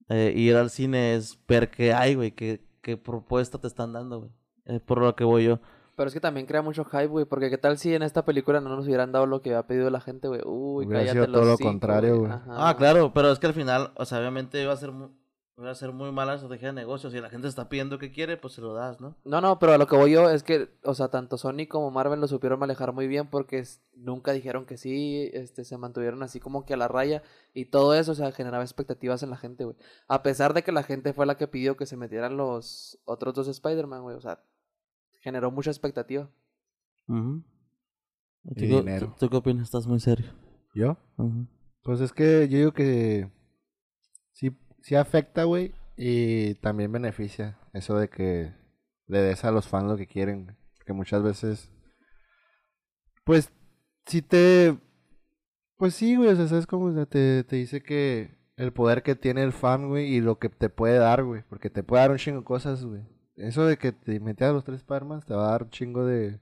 eh, 0.10 0.34
ir 0.36 0.56
al 0.56 0.70
cine 0.70 1.16
es 1.16 1.40
ver 1.48 1.72
qué 1.72 1.94
hay, 1.94 2.14
güey, 2.14 2.32
qué, 2.32 2.64
qué 2.82 2.96
propuesta 2.96 3.58
te 3.60 3.68
están 3.68 3.94
dando, 3.94 4.20
güey. 4.20 4.32
Es 4.66 4.82
por 4.82 5.00
lo 5.02 5.16
que 5.16 5.24
voy 5.24 5.46
yo. 5.46 5.60
Pero 5.96 6.08
es 6.08 6.14
que 6.14 6.20
también 6.20 6.48
crea 6.48 6.62
mucho 6.64 6.86
hype, 6.86 7.06
güey, 7.08 7.26
porque 7.26 7.50
qué 7.52 7.58
tal 7.60 7.78
si 7.78 7.94
en 7.94 8.02
esta 8.02 8.26
película 8.26 8.60
no 8.62 8.70
nos 8.76 8.86
hubieran 8.88 9.12
dado 9.12 9.28
lo 9.28 9.42
que 9.42 9.50
había 9.52 9.68
pedido 9.68 9.90
la 9.92 10.02
gente, 10.02 10.28
güey. 10.28 10.42
Uy, 10.44 10.86
Hubiera 10.86 11.02
cállate 11.06 11.26
sido 11.28 11.32
todo 11.40 11.46
lo 11.52 11.58
contrario, 11.58 12.20
güey. 12.20 12.32
Ah, 12.48 12.74
claro, 12.78 13.12
pero 13.14 13.32
es 13.32 13.38
que 13.40 13.48
al 13.48 13.54
final, 13.54 13.92
o 13.96 14.06
sea, 14.06 14.18
obviamente 14.20 14.62
iba 14.62 14.74
a 14.74 14.78
ser 14.78 14.92
mu- 14.92 15.10
Va 15.64 15.70
a 15.70 15.76
ser 15.76 15.92
muy 15.92 16.12
mala 16.12 16.34
estrategia 16.34 16.70
de 16.70 16.74
negocio. 16.74 17.12
Si 17.12 17.22
la 17.22 17.30
gente 17.30 17.48
está 17.48 17.70
pidiendo 17.70 18.00
que 18.00 18.12
quiere, 18.12 18.38
pues 18.38 18.56
se 18.56 18.62
lo 18.62 18.74
das, 18.74 19.00
¿no? 19.00 19.16
No, 19.24 19.40
no, 19.40 19.60
pero 19.60 19.74
a 19.74 19.78
lo 19.78 19.86
que 19.86 19.96
voy 19.96 20.12
yo 20.12 20.28
es 20.32 20.42
que, 20.42 20.68
o 20.84 20.96
sea, 20.96 21.10
tanto 21.10 21.38
Sony 21.38 21.68
como 21.70 21.92
Marvel 21.92 22.20
lo 22.20 22.28
supieron 22.28 22.58
manejar 22.58 22.92
muy 22.92 23.06
bien 23.08 23.30
porque 23.30 23.64
nunca 23.96 24.32
dijeron 24.32 24.66
que 24.66 24.78
sí, 24.78 25.30
este, 25.32 25.64
se 25.64 25.78
mantuvieron 25.78 26.24
así 26.24 26.40
como 26.40 26.66
que 26.66 26.74
a 26.74 26.78
la 26.78 26.88
raya 26.88 27.22
y 27.54 27.66
todo 27.66 27.94
eso, 27.94 28.14
o 28.14 28.16
sea, 28.16 28.32
generaba 28.32 28.64
expectativas 28.64 29.22
en 29.22 29.30
la 29.30 29.38
gente, 29.38 29.64
güey. 29.64 29.76
A 30.08 30.24
pesar 30.24 30.56
de 30.56 30.64
que 30.64 30.72
la 30.72 30.82
gente 30.82 31.14
fue 31.14 31.28
la 31.28 31.38
que 31.38 31.48
pidió 31.48 31.78
que 31.78 31.86
se 31.86 31.98
metieran 31.98 32.36
los 32.36 32.98
otros 33.06 33.36
dos 33.36 33.48
Spider-Man, 33.48 34.02
güey, 34.02 34.16
o 34.18 34.22
sea, 34.22 34.42
generó 35.24 35.50
mucha 35.50 35.72
expectativa. 35.72 36.30
Y 38.46 38.50
¿Tú, 38.50 38.56
qué- 38.56 38.68
dinero. 38.68 39.08
tú- 39.08 39.16
tú 39.26 39.30
qué 39.30 39.38
opinas? 39.38 39.64
Estás 39.64 39.88
muy 39.88 40.00
serio. 40.00 40.32
¿Yo? 40.76 40.98
Pues 41.84 42.02
es 42.02 42.12
que 42.14 42.48
yo 42.50 42.58
digo 42.58 42.74
que 42.74 43.32
sí, 44.32 44.56
sí 44.82 44.96
afecta, 44.96 45.44
güey, 45.46 45.74
y 45.98 46.56
también 46.56 46.92
beneficia 46.92 47.60
eso 47.74 47.98
de 47.98 48.10
que 48.10 48.54
le 49.08 49.22
des 49.22 49.44
a 49.46 49.52
los 49.52 49.68
fans 49.68 49.86
lo 49.86 49.98
que 49.98 50.08
quieren, 50.08 50.46
güey. 50.46 50.56
Porque 50.78 50.94
muchas 50.94 51.24
veces, 51.24 51.70
pues, 53.24 53.52
si 54.06 54.22
te, 54.22 54.78
pues 55.78 55.94
sí, 55.94 56.16
güey, 56.16 56.30
o 56.30 56.36
sea, 56.36 56.48
sabes 56.48 56.68
cómo 56.68 56.92
te, 57.06 57.44
te 57.44 57.56
dice 57.56 57.82
que 57.84 58.38
el 58.58 58.74
poder 58.74 59.04
que 59.04 59.16
tiene 59.16 59.44
el 59.44 59.54
fan, 59.54 59.88
güey, 59.90 60.14
y 60.16 60.22
lo 60.22 60.40
que 60.40 60.50
te 60.50 60.70
puede 60.70 60.98
dar, 60.98 61.24
güey, 61.24 61.44
porque 61.50 61.70
te 61.70 61.84
puede 61.84 62.02
dar 62.02 62.12
un 62.12 62.18
chingo 62.18 62.40
de 62.40 62.46
cosas, 62.46 62.84
güey. 62.84 63.04
Eso 63.36 63.66
de 63.66 63.78
que 63.78 63.92
te 63.92 64.20
metas 64.20 64.50
a 64.50 64.54
los 64.54 64.64
tres 64.64 64.80
Spider-Man 64.80 65.22
te 65.26 65.34
va 65.34 65.48
a 65.48 65.52
dar 65.52 65.64
un 65.64 65.70
chingo 65.70 66.06
de... 66.06 66.40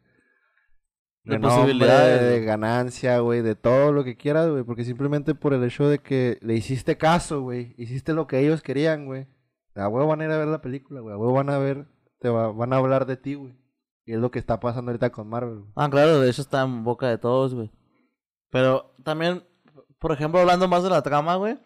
De 1.24 1.36
renombre, 1.36 1.58
posibilidades, 1.62 2.22
de 2.22 2.44
ganancia, 2.46 3.20
güey, 3.20 3.42
de 3.42 3.56
todo 3.56 3.92
lo 3.92 4.04
que 4.04 4.18
quieras, 4.18 4.50
güey, 4.50 4.64
porque 4.64 4.84
simplemente 4.84 5.36
por 5.36 5.54
el 5.54 5.64
hecho 5.64 5.88
de 5.88 6.00
que 6.00 6.40
le 6.42 6.56
hiciste 6.56 6.98
caso, 6.98 7.42
güey, 7.42 7.76
hiciste 7.78 8.14
lo 8.14 8.26
que 8.26 8.40
ellos 8.40 8.64
querían, 8.64 9.06
güey. 9.06 9.28
A 9.76 9.88
huevo 9.88 10.08
van 10.08 10.22
a 10.22 10.26
ir 10.26 10.32
a 10.32 10.38
ver 10.40 10.48
la 10.48 10.62
película, 10.62 11.00
güey, 11.00 11.14
a 11.14 11.18
huevo 11.20 11.34
van 11.34 11.52
a 11.52 11.60
ver, 11.60 11.86
te 12.20 12.28
va- 12.30 12.52
van 12.52 12.74
a 12.74 12.78
hablar 12.78 13.06
de 13.06 13.18
ti, 13.18 13.36
güey. 13.36 13.56
Y 14.04 14.14
es 14.14 14.20
lo 14.20 14.32
que 14.32 14.40
está 14.40 14.60
pasando 14.60 14.90
ahorita 14.90 15.12
con 15.12 15.30
Marvel, 15.30 15.60
güey. 15.60 15.72
Ah, 15.76 15.90
claro, 15.92 16.20
de 16.20 16.30
hecho 16.30 16.42
está 16.42 16.64
en 16.64 16.84
boca 16.84 17.08
de 17.08 17.20
todos, 17.20 17.54
güey. 17.54 17.70
Pero 18.50 18.96
también, 19.04 19.44
por 20.00 20.12
ejemplo, 20.12 20.40
hablando 20.42 20.68
más 20.68 20.82
de 20.84 20.90
la 20.90 21.04
trama, 21.04 21.36
güey. 21.36 21.60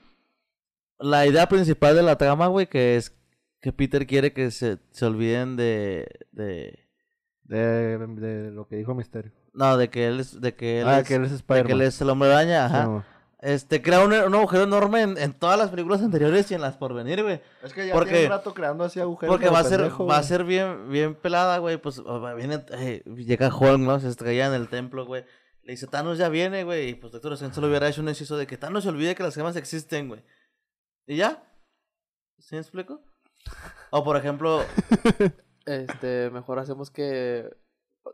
La 1.00 1.26
idea 1.26 1.48
principal 1.48 1.96
de 1.96 2.04
la 2.04 2.18
trama, 2.18 2.48
güey, 2.48 2.68
que 2.68 2.98
es 2.98 3.18
que 3.66 3.74
Peter 3.74 4.06
quiere 4.06 4.32
que 4.32 4.52
se, 4.52 4.78
se 4.92 5.06
olviden 5.08 5.56
de, 5.56 6.08
de... 6.32 6.88
De, 7.46 7.98
de 7.98 8.52
lo 8.52 8.68
que 8.68 8.76
dijo 8.76 8.94
Misterio. 8.94 9.32
No, 9.54 9.76
de 9.76 9.90
que 9.90 10.06
él 10.06 10.20
es... 10.20 10.40
De 10.40 10.54
que 10.54 10.82
él 10.82 10.88
ah, 10.88 11.00
es, 11.00 11.08
que 11.08 11.16
él 11.16 11.24
es 11.24 11.32
de 11.32 11.38
Spider-Man. 11.38 11.66
que 11.66 11.74
él 11.74 11.82
es 11.82 12.00
el 12.00 12.12
hombre 12.12 12.32
araña, 12.32 12.66
ajá. 12.68 13.08
Este, 13.40 13.82
crea 13.82 14.06
un, 14.06 14.14
un 14.14 14.36
agujero 14.36 14.66
enorme 14.66 15.02
en, 15.02 15.18
en 15.18 15.34
todas 15.34 15.58
las 15.58 15.72
películas 15.72 16.04
anteriores 16.04 16.52
y 16.52 16.54
en 16.54 16.62
las 16.62 16.78
por 16.78 16.94
venir, 16.94 17.24
güey. 17.24 17.42
Es 17.64 17.74
que 17.74 17.88
ya 17.88 17.94
Porque- 17.94 18.12
tiene 18.12 18.26
un 18.26 18.32
rato 18.34 18.54
creando 18.54 18.84
así 18.84 19.00
agujeros. 19.00 19.34
Porque 19.36 19.50
va 19.50 19.60
a 19.60 19.64
ser, 19.64 19.80
pendejo, 19.80 20.06
va 20.06 20.18
a 20.18 20.24
ser 20.24 20.44
bien, 20.44 20.88
bien 20.92 21.16
pelada, 21.16 21.58
güey. 21.58 21.78
Pues 21.78 22.00
viene, 22.38 22.64
eh, 22.74 23.02
llega 23.18 23.50
Hulk, 23.56 23.80
¿no? 23.80 24.00
Se 24.00 24.10
estrella 24.10 24.46
en 24.46 24.54
el 24.54 24.68
templo, 24.70 25.08
güey. 25.08 25.26
Le 25.64 25.72
dice, 25.72 25.88
Thanos 25.88 26.20
ya 26.20 26.30
viene, 26.30 26.64
güey. 26.66 26.90
Y 26.90 26.94
pues 26.94 27.12
Doctor 27.14 27.34
Strange 27.34 27.56
solo 27.56 27.68
hubiera 27.68 27.90
hecho 27.90 28.02
un 28.02 28.10
hechizo 28.10 28.38
de 28.38 28.46
que 28.46 28.58
Thanos 28.58 28.84
se 28.84 28.90
olvide 28.90 29.16
que 29.16 29.24
las 29.24 29.34
gemas 29.34 29.56
existen, 29.56 30.08
güey. 30.08 30.24
¿Y 31.08 31.16
ya? 31.18 31.44
¿Sí 32.38 32.54
me 32.54 32.62
explico? 32.62 33.04
O 33.92 34.04
por 34.04 34.18
ejemplo, 34.18 34.62
Este, 35.66 36.30
mejor 36.32 36.60
hacemos 36.60 36.92
que 36.92 37.50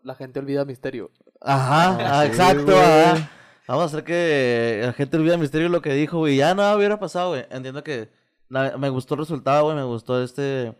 la 0.04 0.16
gente 0.16 0.40
olvida 0.40 0.64
Misterio. 0.66 1.12
ajá, 1.42 1.92
Ah, 1.92 1.98
ah, 2.00 2.22
sí, 2.24 2.28
exacto, 2.28 2.78
ajá. 2.80 3.30
Vamos 3.68 3.84
a 3.84 3.86
hacer 3.86 4.04
que 4.04 4.82
la 4.84 4.94
gente 4.94 5.18
olvide 5.18 5.38
misterio 5.38 5.70
lo 5.70 5.82
que 5.82 5.94
dijo, 5.94 6.18
güey. 6.18 6.36
Ya 6.38 6.54
no 6.56 6.74
hubiera 6.76 7.00
pasado, 7.00 7.30
güey. 7.30 7.46
Entiendo 7.50 7.84
que 7.84 8.10
me 8.50 8.90
gustó 8.90 9.14
el 9.14 9.20
resultado, 9.22 9.64
güey. 9.66 9.76
Me 9.78 9.84
gustó 9.84 10.22
este 10.22 10.76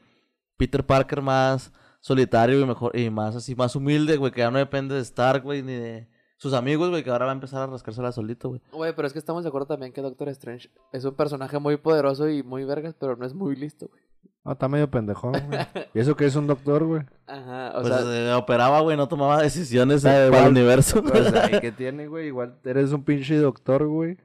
Peter 0.58 0.86
Parker 0.86 1.22
más 1.22 1.72
solitario 2.02 2.60
y 2.60 2.66
mejor 2.66 2.98
y 2.98 3.10
más 3.10 3.36
así, 3.36 3.56
más 3.56 3.76
humilde, 3.76 4.18
güey. 4.18 4.32
Que 4.34 4.40
ya 4.42 4.52
no 4.52 4.58
depende 4.58 4.96
de 4.96 5.02
Stark, 5.02 5.44
güey, 5.44 5.62
ni 5.62 5.74
de 5.74 6.10
sus 6.42 6.54
amigos, 6.54 6.90
güey. 6.90 7.04
Que 7.04 7.12
ahora 7.12 7.26
va 7.26 7.32
a 7.32 7.36
empezar 7.36 7.62
a 7.62 7.68
rascársela 7.68 8.12
solito, 8.12 8.50
güey. 8.50 8.62
Güey, 8.72 8.96
pero 8.96 9.06
es 9.08 9.14
que 9.14 9.20
estamos 9.20 9.44
de 9.44 9.50
acuerdo 9.50 9.68
también 9.68 9.94
que 9.94 10.02
Doctor 10.02 10.28
Strange 10.30 10.72
es 10.92 11.06
un 11.06 11.14
personaje 11.14 11.60
muy 11.60 11.78
poderoso 11.78 12.28
y 12.28 12.42
muy 12.42 12.66
vergas, 12.66 12.96
pero 13.00 13.16
no 13.16 13.28
es 13.28 13.36
muy 13.36 13.56
listo, 13.56 13.88
güey. 13.88 14.02
No, 14.44 14.54
está 14.54 14.68
medio 14.68 14.90
pendejón, 14.90 15.34
güey. 15.34 15.60
y 15.94 16.00
eso 16.00 16.16
que 16.16 16.26
es 16.26 16.36
un 16.36 16.48
doctor, 16.48 16.84
güey. 16.84 17.04
Ajá, 17.28 17.74
o 17.78 17.82
Pues 17.84 17.94
sea, 17.94 18.32
eh, 18.32 18.34
operaba, 18.34 18.80
güey, 18.82 18.98
no 18.98 19.08
tomaba 19.08 19.40
decisiones 19.40 20.04
eh, 20.04 20.30
para 20.32 20.46
el 20.46 20.52
universo. 20.52 21.04
Pues 21.04 21.32
ahí 21.32 21.60
que 21.62 21.72
tiene, 21.72 22.08
güey. 22.08 22.28
Igual 22.28 22.58
eres 22.66 22.92
un 22.92 23.04
pinche 23.04 23.38
doctor, 23.38 23.86
güey. 23.86 24.18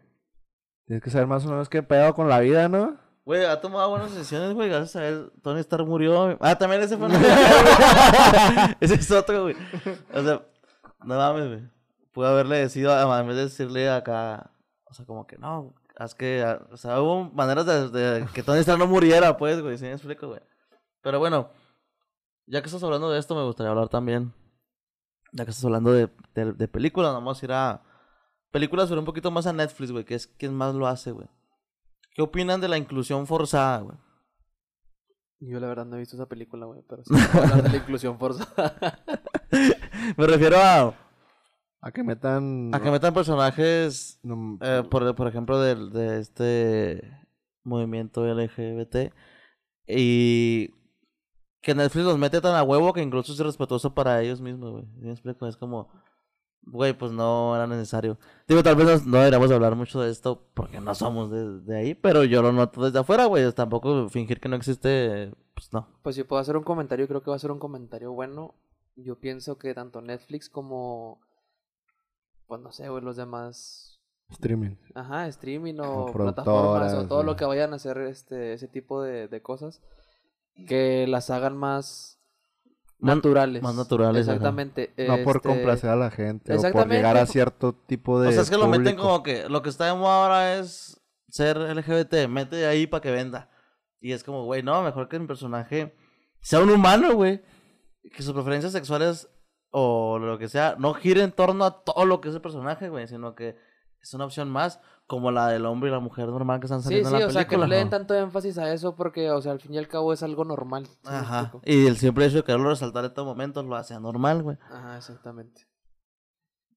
Tienes 0.86 1.02
que 1.04 1.10
saber 1.10 1.26
más 1.26 1.44
o 1.44 1.50
menos 1.50 1.68
qué 1.68 1.82
pedo 1.82 2.14
con 2.14 2.30
la 2.30 2.40
vida, 2.40 2.66
¿no? 2.70 2.96
Güey, 3.26 3.44
ha 3.44 3.60
tomado 3.60 3.90
buenas 3.90 4.14
decisiones, 4.14 4.54
güey. 4.54 4.70
Gracias 4.70 4.96
a 4.96 5.06
él, 5.06 5.32
Tony 5.42 5.60
Stark 5.60 5.86
murió. 5.86 6.38
Ah, 6.40 6.56
también 6.56 6.80
ese 6.80 6.96
fue. 6.96 7.08
ese 8.80 8.94
es 8.94 9.10
otro, 9.10 9.42
güey. 9.42 9.56
O 10.14 10.22
sea, 10.22 10.42
no 11.04 11.16
mames, 11.16 11.48
güey. 11.48 11.75
Pude 12.16 12.28
haberle 12.28 12.56
decidido, 12.56 12.94
a- 12.94 13.20
en 13.20 13.26
vez 13.26 13.36
de 13.36 13.42
decirle 13.42 13.90
acá, 13.90 14.50
o 14.86 14.94
sea, 14.94 15.04
como 15.04 15.26
que 15.26 15.36
no, 15.36 15.74
haz 15.98 16.14
que, 16.14 16.42
ah, 16.42 16.66
o 16.72 16.78
sea, 16.78 16.98
hubo 17.02 17.24
maneras 17.30 17.66
de, 17.66 17.90
de 17.90 18.26
que 18.32 18.42
Tony 18.42 18.60
Stark 18.60 18.78
no 18.78 18.86
muriera, 18.86 19.36
pues, 19.36 19.60
güey. 19.60 19.76
¿Sí 19.76 19.84
me 19.84 19.92
explico, 19.92 20.28
güey? 20.28 20.40
Pero 21.02 21.18
bueno, 21.18 21.50
ya 22.46 22.62
que 22.62 22.68
estás 22.68 22.82
hablando 22.82 23.10
de 23.10 23.18
esto, 23.18 23.34
me 23.34 23.44
gustaría 23.44 23.68
hablar 23.70 23.90
también, 23.90 24.32
ya 25.32 25.44
que 25.44 25.50
estás 25.50 25.66
hablando 25.66 25.92
de, 25.92 26.08
de, 26.34 26.54
de 26.54 26.68
películas, 26.68 27.12
vamos 27.12 27.42
a 27.42 27.44
ir 27.44 27.52
a 27.52 27.82
películas, 28.50 28.88
pero 28.88 29.02
un 29.02 29.04
poquito 29.06 29.30
más 29.30 29.46
a 29.46 29.52
Netflix, 29.52 29.92
güey, 29.92 30.06
que 30.06 30.14
es 30.14 30.26
quien 30.26 30.54
más 30.54 30.74
lo 30.74 30.86
hace, 30.86 31.10
güey. 31.12 31.28
¿Qué 32.14 32.22
opinan 32.22 32.62
de 32.62 32.68
la 32.68 32.78
inclusión 32.78 33.26
forzada, 33.26 33.80
güey? 33.80 33.98
yo 35.38 35.60
la 35.60 35.66
verdad 35.66 35.84
no 35.84 35.96
he 35.96 35.98
visto 35.98 36.16
esa 36.16 36.24
película, 36.26 36.64
güey, 36.64 36.80
pero 36.88 37.04
sí 37.04 37.12
hablar 37.34 37.62
de 37.62 37.68
la 37.68 37.76
inclusión 37.82 38.18
forzada. 38.18 39.04
Me 40.16 40.26
refiero 40.26 40.56
a, 40.56 40.94
A 41.86 41.92
que 41.92 42.02
metan. 42.02 42.70
a 42.74 42.80
que 42.80 42.90
metan 42.90 43.14
personajes, 43.14 44.18
no- 44.24 44.58
eh, 44.60 44.82
por, 44.90 45.14
por 45.14 45.28
ejemplo, 45.28 45.60
del- 45.60 45.90
de, 45.90 46.18
este 46.18 47.00
movimiento 47.62 48.26
LGBT 48.26 49.12
y 49.86 50.70
que 51.62 51.74
Netflix 51.74 52.04
los 52.04 52.18
mete 52.18 52.40
tan 52.40 52.54
a 52.56 52.62
huevo 52.64 52.92
que 52.92 53.02
incluso 53.02 53.32
es 53.32 53.38
irrespetuoso 53.40 53.94
para 53.94 54.20
ellos 54.22 54.40
mismos, 54.40 54.72
güey. 54.72 54.84
¿Sí 54.98 55.04
me 55.04 55.12
explico? 55.12 55.46
Es 55.46 55.56
como, 55.56 55.88
güey, 56.62 56.92
pues 56.92 57.12
no 57.12 57.54
era 57.54 57.66
necesario. 57.68 58.18
Digo, 58.48 58.62
tal 58.64 58.74
vez 58.76 58.86
no, 59.04 59.10
no 59.12 59.18
deberíamos 59.18 59.50
hablar 59.52 59.76
mucho 59.76 60.00
de 60.00 60.10
esto 60.10 60.48
porque 60.54 60.80
no 60.80 60.92
somos 60.94 61.30
de, 61.30 61.60
de 61.60 61.76
ahí, 61.76 61.94
pero 61.94 62.24
yo 62.24 62.42
lo 62.42 62.50
noto 62.52 62.84
desde 62.84 62.98
afuera, 62.98 63.26
güey. 63.26 63.52
Tampoco 63.52 64.08
fingir 64.08 64.40
que 64.40 64.48
no 64.48 64.56
existe, 64.56 65.32
pues 65.54 65.72
no. 65.72 65.88
Pues 66.02 66.16
si 66.16 66.24
puedo 66.24 66.40
hacer 66.40 66.56
un 66.56 66.64
comentario, 66.64 67.06
creo 67.06 67.22
que 67.22 67.30
va 67.30 67.36
a 67.36 67.40
ser 67.40 67.52
un 67.52 67.60
comentario 67.60 68.12
bueno. 68.12 68.54
Yo 68.96 69.20
pienso 69.20 69.58
que 69.58 69.74
tanto 69.74 70.00
Netflix 70.00 70.48
como, 70.48 71.20
pues 72.46 72.60
no 72.60 72.72
sé, 72.72 72.88
güey, 72.88 73.02
los 73.02 73.16
demás, 73.16 74.00
Streaming. 74.30 74.76
ajá, 74.94 75.26
streaming 75.28 75.74
o 75.80 76.12
plataformas 76.12 76.94
o 76.94 77.06
todo 77.06 77.22
lo 77.22 77.32
sí. 77.32 77.38
que 77.38 77.44
vayan 77.44 77.72
a 77.72 77.76
hacer 77.76 77.98
este, 77.98 78.52
ese 78.52 78.68
tipo 78.68 79.02
de, 79.02 79.28
de 79.28 79.42
cosas, 79.42 79.82
que 80.66 81.06
las 81.06 81.30
hagan 81.30 81.56
más 81.56 82.18
Más- 82.98 83.16
naturales. 83.16 83.62
más 83.62 83.74
naturales, 83.74 84.26
ajá. 84.26 84.34
Exactamente. 84.36 84.94
No 84.96 85.22
por 85.24 85.36
este, 85.36 85.48
complacer 85.48 85.90
a 85.90 85.96
la 85.96 86.10
gente 86.10 86.56
o 86.56 86.72
por 86.72 86.88
llegar 86.88 87.16
a 87.16 87.26
cierto 87.26 87.74
tipo 87.74 88.20
de. 88.20 88.28
O 88.28 88.32
sea, 88.32 88.42
es 88.42 88.50
que 88.50 88.56
lo 88.56 88.66
meten 88.68 88.84
público. 88.96 89.02
como 89.02 89.22
que 89.22 89.48
lo 89.48 89.62
que 89.62 89.68
está 89.68 89.86
de 89.86 89.94
moda 89.94 90.22
ahora 90.24 90.54
es 90.58 91.00
ser 91.28 91.58
LGBT, 91.58 92.28
mete 92.28 92.66
ahí 92.66 92.86
para 92.86 93.00
que 93.02 93.10
venda. 93.10 93.50
Y 94.00 94.12
es 94.12 94.24
como, 94.24 94.44
güey, 94.44 94.62
no, 94.62 94.82
mejor 94.82 95.08
que 95.08 95.18
mi 95.18 95.26
personaje 95.26 95.94
sea 96.40 96.60
un 96.60 96.70
humano, 96.70 97.14
güey. 97.14 97.42
Que 98.14 98.22
sus 98.22 98.32
preferencias 98.32 98.72
sexuales 98.72 99.28
o 99.70 100.18
lo 100.18 100.38
que 100.38 100.48
sea 100.48 100.76
no 100.78 100.94
gire 100.94 101.22
en 101.22 101.32
torno 101.32 101.64
a 101.64 101.82
todo 101.84 102.04
lo 102.06 102.20
que 102.20 102.28
es 102.28 102.34
el 102.34 102.40
personaje, 102.40 102.88
güey, 102.88 103.06
sino 103.06 103.34
que 103.34 103.56
es 104.00 104.14
una 104.14 104.24
opción 104.26 104.48
más, 104.48 104.80
como 105.08 105.30
la 105.32 105.48
del 105.48 105.66
hombre 105.66 105.88
y 105.90 105.92
la 105.92 105.98
mujer 106.00 106.28
normal 106.28 106.60
que 106.60 106.66
están 106.66 106.80
Sí, 106.80 106.84
saliendo 106.84 107.10
sí, 107.10 107.14
en 107.16 107.20
la 107.22 107.26
o 107.26 107.30
sea, 107.30 107.42
que 107.44 107.48
película. 107.50 107.66
no 107.66 107.70
le 107.70 107.76
den 107.76 107.90
tanto 107.90 108.14
énfasis 108.14 108.58
a 108.58 108.72
eso 108.72 108.94
porque, 108.94 109.30
o 109.30 109.40
sea, 109.42 109.52
al 109.52 109.60
fin 109.60 109.74
y 109.74 109.78
al 109.78 109.88
cabo 109.88 110.12
es 110.12 110.22
algo 110.22 110.44
normal. 110.44 110.86
¿sí 110.86 110.98
Ajá. 111.04 111.52
Y 111.64 111.86
el 111.86 111.96
simple 111.96 112.26
hecho 112.26 112.36
de 112.38 112.44
quererlo 112.44 112.68
resaltar 112.70 113.04
en 113.04 113.14
todo 113.14 113.24
momento 113.24 113.62
lo 113.62 113.74
hace 113.76 113.94
anormal, 113.94 114.42
güey. 114.42 114.58
Ajá, 114.70 114.96
exactamente. 114.96 115.66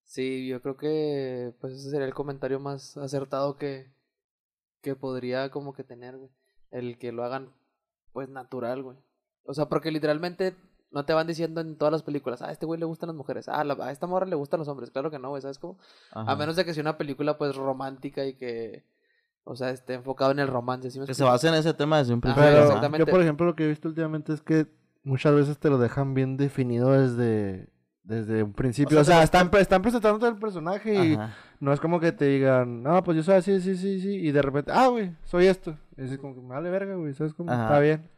Sí, 0.05 0.47
yo 0.47 0.61
creo 0.61 0.75
que 0.75 1.53
pues 1.61 1.73
ese 1.73 1.91
sería 1.91 2.07
el 2.07 2.15
comentario 2.15 2.59
más 2.59 2.97
acertado 2.97 3.57
que, 3.57 3.93
que 4.81 4.95
podría 4.95 5.51
como 5.51 5.73
que 5.73 5.83
tener, 5.83 6.17
güey. 6.17 6.31
El 6.71 6.97
que 6.97 7.11
lo 7.11 7.23
hagan 7.23 7.53
pues 8.11 8.27
natural, 8.29 8.81
güey. 8.81 8.97
O 9.43 9.53
sea, 9.53 9.67
porque 9.69 9.91
literalmente 9.91 10.55
no 10.91 11.05
te 11.05 11.13
van 11.13 11.27
diciendo 11.27 11.61
en 11.61 11.77
todas 11.77 11.91
las 11.91 12.03
películas, 12.03 12.41
ah, 12.41 12.47
a 12.47 12.51
este 12.51 12.65
güey 12.65 12.79
le 12.79 12.85
gustan 12.85 13.07
las 13.07 13.15
mujeres, 13.15 13.47
ah, 13.47 13.63
la- 13.63 13.75
a 13.85 13.91
esta 13.91 14.07
morra 14.07 14.25
le 14.25 14.35
gustan 14.35 14.59
los 14.59 14.67
hombres. 14.67 14.89
Claro 14.91 15.11
que 15.11 15.19
no, 15.19 15.29
güey, 15.29 15.41
¿sabes 15.41 15.59
cómo? 15.59 15.77
Ajá. 16.11 16.31
A 16.31 16.35
menos 16.35 16.55
de 16.55 16.65
que 16.65 16.73
sea 16.73 16.81
una 16.81 16.97
película 16.97 17.37
pues 17.37 17.55
romántica 17.55 18.25
y 18.25 18.33
que, 18.33 18.83
o 19.43 19.55
sea, 19.55 19.69
esté 19.69 19.93
enfocado 19.93 20.31
en 20.31 20.39
el 20.39 20.47
romance, 20.47 20.89
¿sí 20.91 20.99
me 20.99 21.05
Que 21.05 21.13
se 21.13 21.23
base 21.23 21.47
en 21.47 21.53
ese 21.55 21.73
tema 21.73 21.99
desde 21.99 22.13
un 22.13 22.21
principio. 22.21 22.97
Yo, 22.97 23.05
por 23.05 23.21
ejemplo, 23.21 23.45
lo 23.45 23.55
que 23.55 23.65
he 23.65 23.67
visto 23.67 23.87
últimamente 23.87 24.33
es 24.33 24.41
que 24.41 24.67
muchas 25.03 25.33
veces 25.33 25.57
te 25.59 25.69
lo 25.69 25.77
dejan 25.77 26.13
bien 26.13 26.37
definido 26.37 26.91
desde, 26.91 27.69
desde 28.03 28.43
un 28.43 28.53
principio. 28.53 28.97
O 28.97 29.01
O 29.01 29.03
sea, 29.03 29.23
están, 29.23 29.49
están 29.59 29.81
presentando 29.81 30.27
el 30.27 30.37
personaje 30.37 30.93
y 31.05 31.13
Ajá. 31.13 31.35
no 31.59 31.71
es 31.71 31.79
como 31.79 31.99
que 31.99 32.11
te 32.11 32.25
digan, 32.25 32.81
no, 32.83 33.03
pues 33.03 33.15
yo 33.17 33.23
soy 33.23 33.35
así, 33.35 33.59
sí, 33.61 33.75
sí, 33.75 34.01
sí, 34.01 34.15
y 34.15 34.31
de 34.31 34.41
repente, 34.41 34.71
ah, 34.73 34.87
güey, 34.87 35.15
soy 35.23 35.45
esto. 35.45 35.77
Y 35.97 36.03
es 36.03 36.17
como 36.17 36.33
que 36.33 36.41
me 36.41 36.49
vale 36.49 36.69
verga, 36.69 36.95
güey, 36.95 37.13
¿sabes 37.13 37.33
cómo? 37.33 37.51
Ajá. 37.51 37.63
Está 37.63 37.79
bien. 37.79 38.09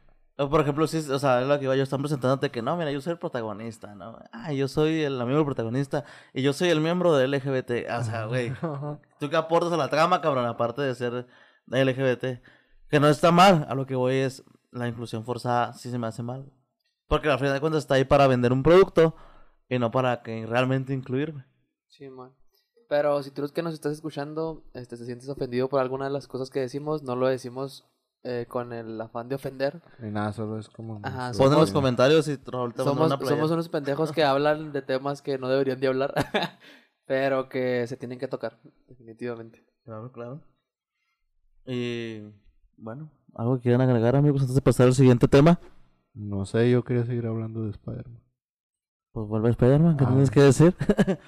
Por 0.50 0.62
ejemplo, 0.62 0.88
si, 0.88 0.98
o 0.98 1.20
sea, 1.20 1.42
es 1.42 1.48
lo 1.48 1.58
que 1.58 1.66
iba 1.66 1.76
yo, 1.76 1.84
están 1.84 2.02
presentándote 2.02 2.52
que 2.52 2.62
no, 2.62 2.78
mira, 2.78 2.92
yo 2.92 3.02
soy 3.02 3.14
el 3.14 3.20
protagonista, 3.20 3.96
¿no? 3.96 4.18
Ah, 4.32 4.54
yo 4.54 4.68
soy 4.68 5.02
el 5.02 5.20
amigo 5.20 5.38
del 5.38 5.46
protagonista 5.46 6.06
y 6.34 6.42
yo 6.42 6.54
soy 6.54 6.70
el 6.70 6.80
miembro 6.80 7.16
del 7.16 7.32
LGBT. 7.32 7.90
O 8.00 8.04
sea, 8.04 8.26
güey. 8.26 8.54
¿tú 9.20 9.30
qué 9.30 9.36
aportas 9.36 9.74
a 9.74 9.78
la 9.78 9.90
trama, 9.90 10.22
cabrón? 10.22 10.46
Aparte 10.46 10.82
de 10.82 10.96
ser 10.96 11.28
LGBT. 11.68 12.42
Que 12.90 13.00
no 13.00 13.08
está 13.08 13.32
mal, 13.32 13.66
a 13.70 13.76
lo 13.76 13.86
que 13.86 13.96
voy 13.96 14.16
es 14.16 14.44
la 14.72 14.88
inclusión 14.88 15.26
forzada, 15.26 15.74
sí 15.74 15.92
se 15.92 15.98
me 15.98 16.08
hace 16.08 16.24
mal. 16.24 16.52
Porque 17.08 17.30
al 17.30 17.40
final 17.40 17.54
de 17.54 17.60
cuentas 17.60 17.84
está 17.84 17.96
ahí 17.96 18.06
para 18.06 18.28
vender 18.28 18.54
un 18.54 18.64
producto 18.64 19.16
y 19.68 19.80
no 19.80 19.92
para 19.92 20.22
que 20.24 20.46
realmente 20.46 20.94
incluirme. 20.94 21.46
Sí, 21.88 22.10
man. 22.10 22.34
Pero 22.88 23.22
si 23.24 23.32
tú 23.32 23.48
que 23.54 23.62
nos 23.62 23.74
estás 23.74 23.94
escuchando, 23.94 24.66
este, 24.74 24.98
te 24.98 25.06
sientes 25.06 25.30
ofendido 25.30 25.70
por 25.70 25.80
alguna 25.80 26.06
de 26.06 26.12
las 26.12 26.28
cosas 26.28 26.50
que 26.50 26.60
decimos, 26.60 27.04
no 27.04 27.16
lo 27.16 27.28
decimos 27.28 27.86
eh, 28.24 28.46
con 28.48 28.72
el 28.74 29.00
afán 29.02 29.28
de 29.30 29.36
ofender. 29.36 29.82
Y 30.02 30.06
nada, 30.12 30.32
solo 30.34 30.60
es 30.60 30.70
como... 30.70 31.00
Ajá, 31.04 31.32
Pon 31.38 31.52
en 31.52 31.60
los 31.60 31.72
comentarios 31.72 32.28
y 32.28 32.36
Raúl 32.46 32.74
te 32.74 32.84
Somos, 32.84 33.08
una 33.12 33.18
somos 33.28 33.52
unos 33.52 33.70
pendejos 33.70 34.12
que 34.12 34.24
hablan 34.26 34.72
de 34.72 34.82
temas 34.82 35.22
que 35.22 35.38
no 35.38 35.48
deberían 35.50 35.80
de 35.80 35.88
hablar, 35.88 36.14
pero 37.06 37.50
que 37.50 37.86
se 37.88 37.98
tienen 37.98 38.20
que 38.20 38.28
tocar, 38.28 38.60
definitivamente. 38.88 39.66
Claro, 39.84 40.12
claro. 40.12 40.42
Y 41.66 42.22
bueno, 42.78 43.12
algo 43.36 43.56
que 43.58 43.64
quieran 43.64 43.82
agregar, 43.82 44.16
amigos, 44.16 44.42
antes 44.42 44.56
de 44.56 44.62
pasar 44.62 44.88
al 44.88 44.94
siguiente 44.96 45.28
tema. 45.28 45.60
No 46.14 46.46
sé, 46.46 46.70
yo 46.70 46.84
quería 46.84 47.06
seguir 47.06 47.26
hablando 47.26 47.64
de 47.64 47.72
Spider-Man. 47.72 48.22
Pues 49.14 49.28
vuelve 49.28 49.50
Spider-Man, 49.52 49.98
¿qué 49.98 50.04
Ah. 50.06 50.08
tienes 50.10 50.32
que 50.32 50.42
decir? 50.42 50.76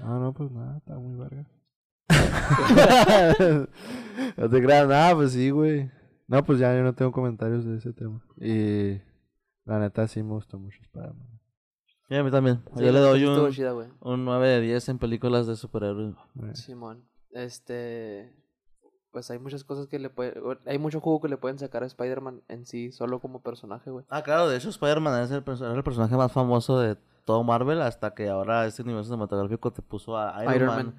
Ah, 0.00 0.16
no, 0.20 0.32
pues 0.32 0.48
nada, 0.52 0.78
está 0.78 0.94
muy 0.94 1.16
verga. 1.18 1.44
no 4.36 4.48
te 4.48 4.62
creas, 4.62 4.86
nada, 4.88 5.14
pues 5.16 5.32
sí, 5.32 5.50
güey. 5.50 5.90
No, 6.28 6.44
pues 6.44 6.58
ya 6.58 6.74
yo 6.76 6.82
no 6.82 6.94
tengo 6.94 7.10
comentarios 7.10 7.64
de 7.64 7.78
ese 7.78 7.92
tema. 7.94 8.22
Y 8.36 9.00
la 9.64 9.78
neta 9.78 10.06
sí 10.06 10.22
me 10.22 10.34
gustó 10.34 10.58
mucho 10.58 10.78
Spider-Man. 10.82 11.40
Sí, 12.08 12.14
a 12.14 12.22
mí 12.22 12.30
también. 12.30 12.62
Sí, 12.76 12.84
Yo 12.84 12.92
le 12.92 13.00
doy 13.00 13.24
un, 13.24 13.50
chida, 13.50 13.74
un 14.00 14.24
9 14.24 14.46
de 14.46 14.60
10 14.60 14.88
en 14.90 14.98
películas 14.98 15.46
de 15.46 15.56
superhéroes. 15.56 16.14
Simón. 16.52 17.04
Este. 17.30 18.34
Pues 19.10 19.30
hay 19.30 19.38
muchas 19.38 19.64
cosas 19.64 19.86
que 19.88 19.98
le 19.98 20.10
puede. 20.10 20.34
Hay 20.66 20.78
mucho 20.78 21.00
jugo 21.00 21.22
que 21.22 21.28
le 21.28 21.38
pueden 21.38 21.58
sacar 21.58 21.82
a 21.82 21.86
Spider-Man 21.86 22.42
en 22.48 22.66
sí, 22.66 22.92
solo 22.92 23.20
como 23.20 23.42
personaje, 23.42 23.90
güey. 23.90 24.04
Ah, 24.10 24.22
claro, 24.22 24.48
de 24.48 24.56
hecho 24.58 24.68
Spider-Man 24.68 25.22
es 25.22 25.30
el, 25.30 25.42
era 25.46 25.74
el 25.74 25.82
personaje 25.82 26.14
más 26.14 26.30
famoso 26.30 26.78
de 26.78 26.96
todo 27.24 27.42
Marvel 27.42 27.80
hasta 27.80 28.14
que 28.14 28.28
ahora 28.28 28.66
este 28.66 28.82
universo 28.82 29.08
cinematográfico 29.08 29.70
te 29.70 29.82
puso 29.82 30.16
a 30.16 30.42
Iron, 30.44 30.54
Iron 30.54 30.66
Man, 30.68 30.94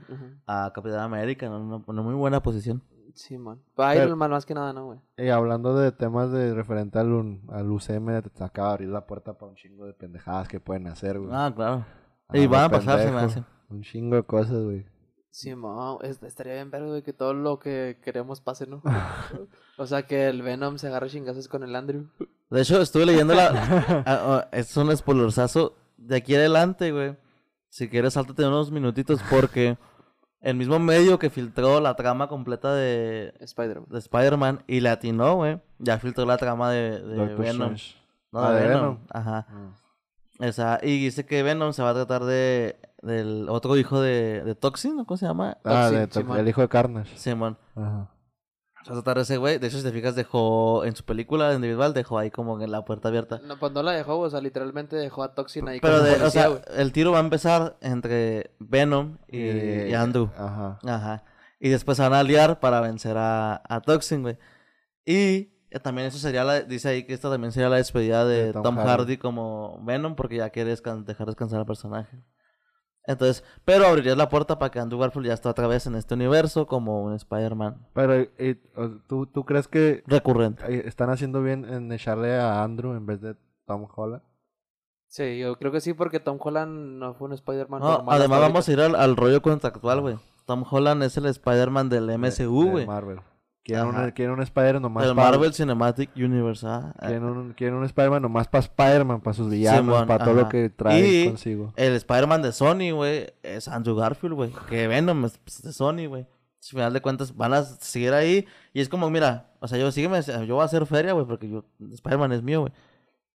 a 0.48 0.72
Capitán 0.74 1.02
América 1.02 1.46
en 1.46 1.54
una, 1.54 1.84
una 1.86 2.02
muy 2.02 2.16
buena 2.16 2.42
posición. 2.42 2.84
Simón. 3.20 3.62
Pero 3.76 3.90
Pero- 3.90 4.06
Iron 4.06 4.18
Man 4.18 4.32
más 4.32 4.46
que 4.46 4.54
nada, 4.54 4.72
¿no, 4.74 4.86
güey? 4.86 5.00
Y 5.18 5.28
hablando 5.30 5.76
de 5.78 5.92
temas 5.92 6.32
de 6.32 6.54
referente 6.54 7.00
al, 7.00 7.12
un- 7.12 7.42
al 7.52 7.70
UCM, 7.70 8.22
te 8.22 8.44
acaba 8.44 8.70
de 8.70 8.74
abrir 8.76 8.90
la 8.90 9.06
puerta 9.06 9.34
para 9.34 9.50
un 9.50 9.56
chingo 9.56 9.86
de 9.86 9.94
pendejadas 9.94 10.48
que 10.48 10.60
pueden 10.60 10.88
hacer, 10.88 11.20
güey. 11.20 11.30
Ah, 11.34 11.52
claro. 11.54 11.86
Ah, 12.30 12.38
y 12.38 12.48
van 12.48 12.66
a 12.66 12.70
pasar, 12.70 13.00
se 13.00 13.06
me 13.12 13.12
pendejo. 13.20 13.26
hace. 13.42 13.44
Un 13.70 13.82
chingo 13.84 14.16
de 14.16 14.24
cosas, 14.24 14.64
güey. 14.64 14.86
Simón. 15.32 16.00
es- 16.02 16.24
estaría 16.24 16.54
bien 16.54 16.72
ver, 16.72 16.86
güey, 16.86 17.04
que 17.04 17.14
todo 17.14 17.34
lo 17.34 17.60
que 17.60 18.00
queremos 18.02 18.40
pase, 18.42 18.66
¿no? 18.68 18.82
o 19.78 19.86
sea, 19.86 20.04
que 20.04 20.28
el 20.28 20.42
Venom 20.42 20.78
se 20.78 20.88
agarre 20.88 21.10
chingazos 21.10 21.48
con 21.48 21.64
el 21.64 21.76
Andrew. 21.76 22.08
De 22.50 22.62
hecho, 22.62 22.82
estuve 22.82 23.06
leyendo 23.06 23.36
la... 23.36 23.50
ah, 24.06 24.06
ah, 24.08 24.48
es 24.52 24.76
un 24.78 24.96
spoilersazo 24.96 25.76
de 25.98 26.16
aquí 26.16 26.36
adelante, 26.36 26.92
güey. 26.92 27.18
Si 27.68 27.90
quieres, 27.90 28.14
sáltate 28.14 28.48
unos 28.48 28.72
minutitos 28.72 29.20
porque 29.30 29.78
el 30.42 30.56
mismo 30.56 30.80
medio 30.80 31.20
que 31.20 31.30
filtró 31.30 31.80
la 31.82 31.96
trama 31.96 32.28
completa 32.28 32.74
de, 32.74 33.34
Spider-Man. 33.40 33.86
de 33.90 34.00
Spider-Man 34.00 34.64
y 34.68 34.80
le 34.80 34.90
atinó, 34.90 35.36
güey, 35.36 35.60
ya 35.80 35.98
filtró 36.00 36.26
la 36.26 36.38
trama 36.38 36.72
de, 36.72 37.00
de 37.02 37.36
Venom. 37.36 37.74
Strange. 37.74 37.96
No, 38.32 38.40
Ah, 38.44 38.54
de 38.54 38.62
Venom. 38.68 38.82
Venom. 38.82 38.98
Ajá. 39.12 39.48
Esa, 40.40 40.80
y 40.82 41.04
dice 41.04 41.26
que 41.26 41.44
Venom 41.44 41.74
se 41.74 41.84
va 41.84 41.90
a 41.90 41.94
tratar 41.94 42.24
de 42.24 42.78
del 43.02 43.48
otro 43.50 43.76
hijo 43.78 44.02
de, 44.02 44.44
de 44.44 44.56
Toxin, 44.56 44.96
¿no? 44.98 45.06
¿cómo 45.06 45.18
se 45.18 45.26
llama? 45.26 45.58
Ah, 45.64 45.84
Toxin, 45.90 46.00
de 46.00 46.08
to- 46.08 46.20
Simón. 46.22 46.38
el 46.40 46.48
hijo 46.48 46.62
de 46.62 46.68
Carnage. 46.70 47.18
Simón. 47.18 47.58
Ajá. 47.76 48.10
Se 48.84 48.92
va 48.92 49.00
a 49.00 49.02
tratar 49.04 49.18
de 49.18 49.24
ese 49.24 49.38
güey. 49.38 49.58
De 49.60 49.68
hecho, 49.68 49.78
si 49.78 49.84
te 49.84 49.92
fijas, 49.92 50.16
dejó 50.16 50.86
en 50.86 50.96
su 50.96 51.04
película 51.04 51.54
individual, 51.54 51.94
dejó 51.94 52.18
ahí 52.18 52.32
como 52.32 52.62
en 52.62 52.72
la 52.72 52.86
puerta 52.86 53.10
abierta. 53.10 53.40
No, 53.44 53.58
pues 53.60 53.72
no 53.74 53.84
la 53.84 53.92
dejó, 53.92 54.18
o 54.20 54.30
sea, 54.30 54.40
literalmente 54.42 54.96
dejó 54.96 55.24
a 55.24 55.34
Toxin 55.36 55.68
ahí 55.68 55.80
Pero 55.82 55.96
como 55.98 56.06
de, 56.06 56.16
o 56.16 56.18
policía, 56.20 56.42
sea, 56.42 56.50
güey. 56.50 56.62
el 56.78 56.92
tiro 56.94 57.12
va 57.12 57.18
a 57.18 57.22
empezar 57.22 57.78
entre 57.82 58.52
Venom 58.60 59.18
y, 59.28 59.40
y 59.90 59.94
Andrew. 59.94 60.30
Ajá. 60.38 60.80
Ajá. 60.86 61.24
Y 61.60 61.70
después 61.70 61.98
se 61.98 62.04
van 62.04 62.14
a 62.14 62.20
aliar 62.20 62.60
para 62.62 62.80
vencer 62.80 63.18
a, 63.18 63.62
a 63.68 63.82
Toxin, 63.82 64.22
güey. 64.22 64.38
Y 65.06 65.52
eh, 65.72 65.80
también 65.84 66.08
eso 66.08 66.18
sería 66.18 66.44
la, 66.46 66.62
dice 66.62 66.88
ahí 66.90 67.04
que 67.04 67.14
esta 67.14 67.30
también 67.30 67.52
sería 67.52 67.68
la 67.70 67.76
despedida 67.78 68.26
de, 68.26 68.46
De 68.46 68.54
Tom, 68.54 68.64
Tom 68.64 68.76
Hardy. 68.78 68.90
Hardy. 68.90 69.18
como 69.18 69.80
Venom 69.84 70.16
porque 70.16 70.38
ya 70.38 70.50
quiere 70.52 70.70
dejar 70.76 71.04
descansar 71.28 71.60
al 71.60 71.66
personaje. 71.66 72.18
Entonces, 73.10 73.44
pero 73.66 73.88
abrirías 73.88 74.16
la 74.18 74.30
puerta 74.30 74.60
para 74.60 74.70
que 74.72 74.80
Andrew 74.80 75.00
Garfield 75.00 75.28
ya 75.28 75.34
esté 75.34 75.50
otra 75.50 75.68
vez 75.68 75.88
en 75.88 75.96
este 75.96 76.14
universo 76.14 76.68
como 76.68 77.04
un 77.04 77.14
Spider-Man 77.14 77.88
Pero, 77.94 78.28
¿tú, 79.08 79.26
¿tú 79.26 79.46
crees 79.46 79.68
que 79.68 80.04
recurrente. 80.06 80.88
están 80.88 81.10
haciendo 81.10 81.42
bien 81.42 81.66
en 81.66 81.92
echarle 81.92 82.36
a 82.40 82.64
Andrew 82.64 82.94
en 82.94 83.06
vez 83.06 83.20
de 83.22 83.36
Tom 83.66 83.88
Holland? 83.96 84.22
Sí, 85.08 85.40
yo 85.40 85.58
creo 85.58 85.72
que 85.72 85.82
sí, 85.82 85.94
porque 85.94 86.20
Tom 86.20 86.38
Holland 86.40 87.00
no 87.00 87.16
fue 87.16 87.28
un 87.30 87.34
Spider-Man 87.34 87.80
No, 87.82 87.92
normal 87.94 88.16
además 88.20 88.42
vamos 88.42 88.70
a 88.70 88.72
ir 88.72 88.80
al, 88.80 88.94
al 88.96 89.16
rollo 89.18 89.42
contractual, 89.42 90.02
güey. 90.02 90.18
Tom 90.46 90.64
Holland 90.70 91.02
es 91.04 91.18
el 91.18 91.26
Spider-Man 91.26 91.90
del 91.90 92.06
De- 92.08 92.18
MCU, 92.20 92.66
de 92.66 92.70
güey. 92.72 92.86
Marvel. 92.86 93.20
Quieren, 93.70 93.96
un, 93.96 94.12
quieren 94.12 94.34
un 94.36 94.42
Spider 94.42 94.82
nomás 94.82 95.06
El 95.06 95.16
para... 95.16 95.32
Marvel 95.32 95.54
Cinematic 95.54 96.10
Universe, 96.16 96.66
ah. 96.68 96.94
Quieren 97.00 97.24
un, 97.24 97.54
quieren 97.54 97.76
un 97.76 97.86
Spider-Man 97.86 98.22
nomás 98.22 98.48
para 98.48 98.62
Spider-Man, 98.64 99.22
para 99.22 99.34
sus 99.34 99.50
villanos, 99.50 100.06
para 100.06 100.26
todo 100.26 100.34
lo 100.34 100.50
que 100.50 100.70
trae 100.70 101.24
Y- 101.24 101.28
consigo. 101.28 101.74
El 101.76 101.94
Spider-Man 101.94 102.42
de 102.42 102.52
Sony, 102.52 102.92
güey, 102.94 103.28
es 103.44 103.68
Andrew 103.68 103.96
Garfield, 103.96 104.36
güey. 104.36 104.52
Que 104.70 104.88
Venom 104.88 105.26
es 105.26 105.40
de 105.64 105.72
Sony, 105.74 106.08
güey. 106.08 106.24
Al 106.24 106.64
final 106.68 106.94
de 106.94 107.02
cuentas 107.02 107.36
van 107.36 107.54
a 107.54 107.64
seguir 107.64 108.14
ahí. 108.14 108.46
Y 108.74 108.82
es 108.82 108.90
como, 108.90 109.10
mira, 109.10 109.52
o 109.60 109.68
sea, 109.68 109.78
yo 109.78 109.92
sígueme, 109.92 110.22
yo 110.22 110.56
voy 110.56 110.62
a 110.62 110.66
hacer 110.66 110.86
feria, 110.86 111.14
güey, 111.14 111.26
porque 111.26 111.50
yo, 111.50 111.64
Spider-Man 111.80 112.34
es 112.34 112.44
mío, 112.44 112.62
güey. 112.62 112.74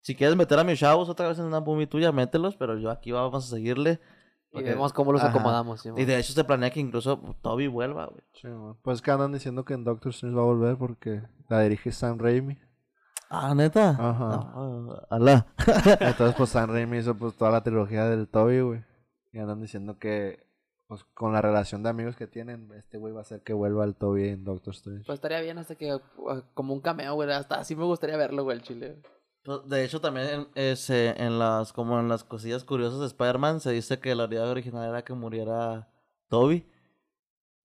Si 0.03 0.15
quieres 0.15 0.37
meter 0.37 0.59
a 0.59 0.65
mis 0.65 0.79
chavos 0.79 1.09
otra 1.09 1.29
vez 1.29 1.39
en 1.39 1.47
una 1.47 1.61
boomie 1.61 1.87
tuya, 1.87 2.13
mételos, 2.13 2.57
pero 2.57 2.77
yo 2.79 2.91
aquí 2.91 3.11
vamos 3.11 3.47
a 3.47 3.49
seguirle. 3.57 4.01
Y 4.55 4.63
vemos 4.63 4.93
cómo 4.93 5.13
los 5.13 5.21
Ajá. 5.21 5.31
acomodamos. 5.31 5.81
sí, 5.81 5.91
Y 5.97 6.05
de 6.05 6.19
hecho 6.19 6.33
se 6.33 6.45
planea 6.45 6.71
que 6.71 6.81
incluso 6.81 7.19
Toby 7.43 7.67
vuelva, 7.67 8.07
güey. 8.07 8.23
Sí, 8.35 8.47
man. 8.49 8.77
pues 8.83 9.03
que 9.03 9.11
andan 9.11 9.33
diciendo 9.33 9.65
que 9.65 9.75
en 9.75 9.85
Doctor 9.85 10.11
Strange 10.11 10.37
va 10.37 10.43
a 10.43 10.47
volver 10.47 10.77
porque 10.77 11.23
la 11.49 11.61
dirige 11.63 11.91
Sam 11.93 12.19
Raimi. 12.19 12.59
Ah, 13.31 13.55
neta. 13.55 13.91
Ajá. 13.91 14.53
Ah, 14.55 15.07
alá. 15.11 15.47
Entonces, 16.01 16.37
pues 16.37 16.51
Sam 16.51 16.71
Raimi 16.71 16.99
hizo 16.99 17.17
pues 17.17 17.35
toda 17.37 17.51
la 17.51 17.63
trilogía 17.63 18.05
del 18.05 18.29
Toby, 18.29 18.61
güey. 18.61 18.85
Y 19.33 19.39
andan 19.39 19.61
diciendo 19.61 19.99
que, 19.99 20.47
pues 20.87 21.03
con 21.15 21.33
la 21.33 21.43
relación 21.43 21.83
de 21.83 21.89
amigos 21.89 22.15
que 22.15 22.29
tienen, 22.29 22.71
este 22.77 22.99
güey 22.99 23.13
va 23.13 23.21
a 23.21 23.23
hacer 23.23 23.43
que 23.43 23.53
vuelva 23.53 23.85
el 23.85 23.97
Toby 23.97 24.29
en 24.29 24.45
Doctor 24.45 24.75
Strange. 24.75 25.05
Pues 25.07 25.17
estaría 25.17 25.41
bien 25.41 25.59
hasta 25.59 25.75
que, 25.75 25.95
uh, 25.95 26.01
como 26.55 26.75
un 26.75 26.81
cameo, 26.81 27.15
güey, 27.15 27.29
hasta 27.33 27.57
así 27.57 27.75
me 27.75 27.85
gustaría 27.85 28.17
verlo, 28.17 28.45
güey, 28.45 28.59
el 28.59 28.63
chile. 28.63 29.03
Pues, 29.45 29.69
De 29.69 29.85
hecho, 29.85 30.01
también 30.01 30.27
en, 30.29 30.49
ese, 30.55 31.11
en 31.23 31.39
las, 31.39 31.73
como 31.73 32.01
en 32.01 32.09
las 32.09 32.25
cosillas 32.25 32.65
curiosas 32.65 33.01
de 33.01 33.07
Spider-Man, 33.07 33.61
se 33.61 33.73
dice 33.73 34.01
que 34.01 34.15
la 34.15 34.25
idea 34.25 34.45
original 34.45 34.89
era 34.89 35.05
que 35.05 35.13
muriera 35.13 35.89
Toby 36.29 36.67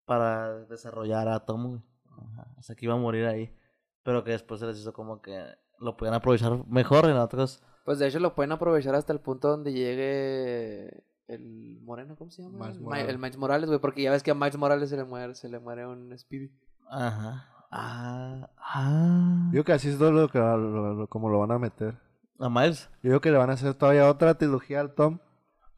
para 0.05 0.65
desarrollar 0.67 1.29
a 1.29 1.45
Tom. 1.45 1.83
Ajá, 2.11 2.49
O 2.59 2.63
sea, 2.63 2.75
que 2.75 2.87
iba 2.87 2.95
a 2.95 2.99
morir 2.99 3.27
ahí. 3.27 3.55
Pero 4.03 4.25
que 4.25 4.33
después 4.33 4.61
se 4.61 4.67
les 4.67 4.79
hizo 4.79 4.93
como 4.93 5.23
que 5.23 5.45
lo 5.79 5.97
podían 5.97 6.15
aprovechar 6.15 6.67
mejor 6.67 7.07
en 7.07 7.17
otros. 7.17 7.63
Pues 7.85 7.99
de 7.99 8.09
hecho 8.09 8.19
lo 8.19 8.35
pueden 8.35 8.53
aprovechar 8.53 8.95
hasta 8.95 9.13
el 9.13 9.21
punto 9.21 9.49
donde 9.49 9.73
llegue 9.73 11.05
el 11.29 11.79
moreno, 11.83 12.17
¿cómo 12.17 12.31
se 12.31 12.43
llama? 12.43 12.69
Miles. 12.69 13.09
El 13.09 13.19
Miles 13.19 13.37
Morales, 13.37 13.69
güey, 13.69 13.81
porque 13.81 14.03
ya 14.03 14.11
ves 14.11 14.23
que 14.23 14.31
a 14.31 14.35
Miles 14.35 14.57
Morales 14.57 14.91
se 14.91 14.97
le 14.97 15.05
muere, 15.05 15.35
se 15.35 15.49
le 15.49 15.59
muere 15.59 15.87
un 15.87 16.17
Speedy. 16.19 16.51
Ajá. 16.91 17.58
Ah. 17.71 18.49
Ah. 18.59 19.51
Yo 19.53 19.65
que 19.65 19.73
así 19.73 19.89
es 19.89 19.99
todo 19.99 20.13
lo 20.13 20.29
que 20.29 20.39
lo- 20.39 20.95
lo- 20.95 21.07
como 21.09 21.29
lo 21.29 21.41
van 21.41 21.53
a 21.53 21.59
meter. 21.59 21.97
A 22.39 22.49
Miles. 22.49 22.89
Yo 23.03 23.11
creo 23.11 23.21
que 23.21 23.31
le 23.31 23.39
van 23.39 23.51
a 23.51 23.55
hacer 23.55 23.75
todavía 23.75 24.09
otra 24.09 24.35
trilogía 24.35 24.81
al 24.81 24.95
Tom. 24.95 25.19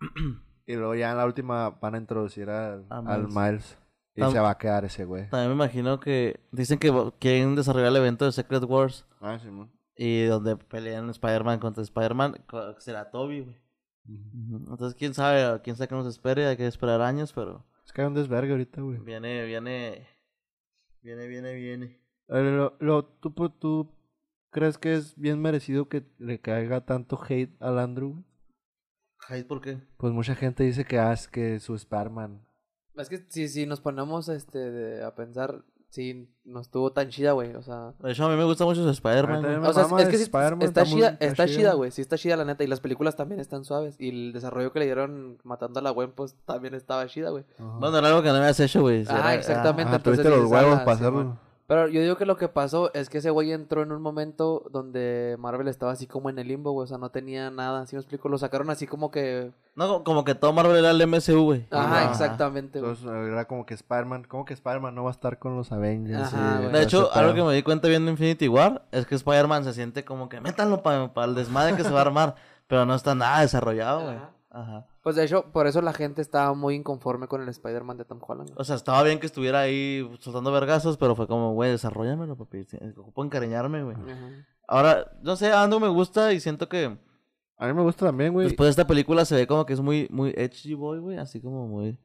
y 0.66 0.74
luego 0.76 0.94
ya 0.94 1.11
en 1.11 1.16
la 1.16 1.26
última 1.26 1.70
van 1.70 1.94
a 1.94 1.98
introducir 1.98 2.48
al, 2.50 2.87
A 2.90 2.98
al 2.98 3.22
Miles. 3.29 3.35
Miles. 3.35 3.79
Y 4.14 4.20
Tam- 4.22 4.33
se 4.33 4.40
va 4.40 4.50
a 4.50 4.59
quedar 4.59 4.85
ese 4.85 5.05
güey. 5.05 5.29
También 5.31 5.48
me 5.50 5.55
imagino 5.55 6.00
que 6.00 6.40
dicen 6.53 6.79
que 6.79 6.92
quieren 7.18 7.55
desarrollar 7.55 7.88
el 7.88 7.96
evento 7.96 8.24
de 8.24 8.33
Secret 8.33 8.64
Wars. 8.64 9.07
Ah, 9.20 9.38
sí, 9.40 9.50
man. 9.50 9.70
Y 9.96 10.24
donde 10.24 10.57
pelean 10.57 11.11
Spider-Man 11.11 11.59
contra 11.61 11.83
Spider-Man, 11.83 12.37
será 12.79 13.11
Toby, 13.11 13.40
güey. 13.42 13.57
Entonces, 14.70 14.94
quién 14.98 15.14
sabe, 15.14 15.61
quién 15.62 15.76
sabe 15.76 15.88
que 15.88 15.94
nos 15.94 16.07
espere, 16.07 16.46
hay 16.46 16.57
que 16.57 16.66
esperar 16.66 17.00
años, 17.03 17.33
pero 17.33 17.64
Es 17.85 17.92
que 17.92 18.00
hay 18.00 18.07
un 18.09 18.14
desvergue 18.14 18.50
ahorita, 18.53 18.81
güey. 18.81 18.98
viene, 18.98 19.44
viene, 19.44 20.09
viene, 21.02 21.26
viene, 21.26 21.54
viene. 21.54 22.00
Lo, 22.28 22.76
lo- 22.80 23.04
¿tú, 23.04 23.30
pu- 23.30 23.52
¿Tú 23.58 23.92
crees 24.50 24.78
que 24.78 24.94
es 24.94 25.16
bien 25.16 25.40
merecido 25.40 25.88
que 25.88 26.04
le 26.18 26.40
caiga 26.40 26.84
tanto 26.84 27.18
hate 27.28 27.56
al 27.60 27.78
Andrew? 27.78 28.22
Ay, 29.28 29.44
¿por 29.44 29.60
qué? 29.60 29.78
Pues 29.96 30.12
mucha 30.12 30.34
gente 30.34 30.64
dice 30.64 30.84
que, 30.84 30.98
ah, 30.98 31.12
es 31.12 31.28
que 31.28 31.60
su 31.60 31.74
Spider-Man. 31.74 32.44
Es 32.96 33.08
que 33.08 33.24
si, 33.28 33.48
si 33.48 33.66
nos 33.66 33.80
ponemos 33.80 34.28
este, 34.28 34.58
de- 34.58 35.04
a 35.04 35.14
pensar, 35.14 35.64
sí, 35.90 36.29
no 36.44 36.61
estuvo 36.61 36.92
tan 36.92 37.09
chida, 37.11 37.33
güey. 37.33 37.55
O 37.55 37.62
sea, 37.62 37.92
De 38.00 38.12
hecho, 38.12 38.24
a 38.24 38.29
mí 38.31 38.37
me 38.37 38.44
gusta 38.44 38.64
mucho 38.64 38.83
su 38.83 38.88
Spider-Man. 38.90 39.64
O 39.64 39.72
sea, 39.72 39.85
es 39.98 40.09
que 40.09 40.16
sí, 40.16 40.31
está, 40.61 40.85
chida, 40.85 41.16
está 41.20 41.46
chida. 41.46 41.74
güey. 41.74 41.90
Sí 41.90 42.00
está 42.00 42.16
chida, 42.16 42.37
la 42.37 42.44
neta. 42.44 42.64
Y 42.64 42.66
las 42.66 42.81
películas 42.81 43.16
también 43.16 43.40
están 43.40 43.64
suaves. 43.64 43.96
Y 44.00 44.09
el 44.09 44.33
desarrollo 44.33 44.72
que 44.72 44.79
le 44.79 44.87
dieron 44.87 45.38
matando 45.44 45.81
a 45.81 45.83
la 45.83 45.90
Gwen, 45.90 46.12
pues 46.12 46.35
también 46.46 46.74
estaba 46.74 47.07
chida, 47.07 47.31
güey. 47.31 47.44
Bueno, 47.59 47.98
era 47.98 48.09
algo 48.09 48.22
que 48.22 48.29
no 48.29 48.38
me 48.40 48.46
has 48.46 48.59
hecho, 48.61 48.81
güey. 48.81 49.05
Ah, 49.09 49.35
exactamente. 49.35 49.98
Tuviste 49.98 50.29
los 50.29 50.38
dices, 50.44 50.50
huevos 50.53 50.76
"Ala, 50.76 50.85
para 50.85 50.96
Simón". 50.96 51.12
hacerlo. 51.14 51.49
Pero 51.70 51.87
yo 51.87 52.00
digo 52.02 52.16
que 52.16 52.26
lo 52.26 52.37
que 52.37 52.48
pasó 52.48 52.92
es 52.94 53.09
que 53.09 53.18
ese 53.18 53.30
güey 53.30 53.52
entró 53.52 53.85
en 53.85 53.92
un 53.92 54.02
momento 54.02 54.64
donde 54.72 55.37
Marvel 55.38 55.68
estaba 55.68 55.92
así 55.92 56.09
como 56.09 56.28
en 56.28 56.37
el 56.40 56.48
limbo, 56.48 56.72
güey. 56.72 56.83
O 56.83 56.88
sea, 56.88 56.98
no 56.98 57.11
tenía 57.11 57.48
nada. 57.52 57.87
¿Sí 57.87 57.94
me 57.94 58.00
explico? 58.00 58.28
Lo 58.28 58.38
sacaron 58.38 58.70
así 58.70 58.88
como 58.88 59.12
que. 59.12 59.52
No, 59.76 60.02
como- 60.02 60.24
que 60.24 60.35
todo 60.35 60.52
Marvel 60.52 60.78
era 60.78 60.90
el 60.90 61.00
MCU, 61.00 61.44
güey. 61.44 61.68
Ajá, 61.70 62.00
Ajá. 62.02 62.11
exactamente, 62.11 62.80
güey. 62.80 62.90
Entonces 62.92 63.33
era 63.33 63.44
como 63.44 63.66
que 63.66 63.74
Spider-Man, 63.74 64.24
como 64.24 64.44
que 64.44 64.54
Spider-Man 64.54 64.96
no 64.96 65.04
va 65.04 65.11
a 65.11 65.12
estar 65.12 65.38
con 65.38 65.56
los 65.56 65.70
Avengers. 65.70 66.20
Ajá, 66.35 66.56
y 66.56 66.62
güey. 66.64 66.72
De 66.72 66.83
hecho, 66.83 67.09
algo 67.12 67.35
que 67.35 67.42
me 67.44 67.54
di 67.54 67.62
cuenta 67.62 67.87
viendo 67.87 68.11
Infinity 68.11 68.48
War 68.48 68.83
es 68.90 69.06
que 69.06 69.14
Spider-Man 69.14 69.62
se 69.62 69.72
siente 69.72 70.04
como 70.04 70.28
que 70.28 70.40
métanlo 70.40 70.83
para 70.83 71.09
el 71.24 71.37
desmadre 71.37 71.76
que 71.76 71.85
se 71.85 71.90
va 71.92 72.00
a 72.00 72.02
armar, 72.02 72.35
pero 72.66 72.85
no 72.85 72.96
está 72.96 73.14
nada 73.14 73.42
desarrollado, 73.42 74.02
güey. 74.06 74.16
Ajá. 74.16 74.30
Ajá. 74.50 74.87
Pues 75.02 75.16
de 75.16 75.24
hecho, 75.24 75.50
por 75.52 75.66
eso 75.66 75.80
la 75.80 75.94
gente 75.94 76.20
estaba 76.20 76.52
muy 76.54 76.74
inconforme 76.74 77.26
con 77.26 77.40
el 77.42 77.48
Spider-Man 77.48 77.96
de 77.96 78.04
Tom 78.04 78.20
Holland. 78.20 78.52
O 78.56 78.64
sea, 78.64 78.76
estaba 78.76 79.02
bien 79.02 79.18
que 79.18 79.26
estuviera 79.26 79.60
ahí 79.60 80.06
soltando 80.20 80.52
vergazos, 80.52 80.98
pero 80.98 81.16
fue 81.16 81.26
como, 81.26 81.54
güey, 81.54 81.70
desarrollamelo, 81.70 82.36
papi. 82.36 82.66
Ocupo 82.96 83.24
encariñarme, 83.24 83.82
güey. 83.82 83.96
Ahora, 84.68 85.10
no 85.22 85.36
sé, 85.36 85.52
Ando 85.52 85.80
me 85.80 85.88
gusta 85.88 86.32
y 86.32 86.40
siento 86.40 86.68
que 86.68 86.98
A 87.56 87.66
mí 87.66 87.72
me 87.72 87.82
gusta 87.82 88.06
también, 88.06 88.32
güey. 88.32 88.46
después 88.46 88.66
de 88.66 88.70
esta 88.70 88.86
película 88.86 89.24
se 89.24 89.36
ve 89.36 89.46
como 89.46 89.64
que 89.66 89.72
es 89.72 89.80
muy, 89.80 90.06
muy 90.10 90.34
edgy 90.36 90.74
boy, 90.74 90.98
güey, 90.98 91.18
así 91.18 91.40
como 91.40 91.66
muy... 91.66 91.98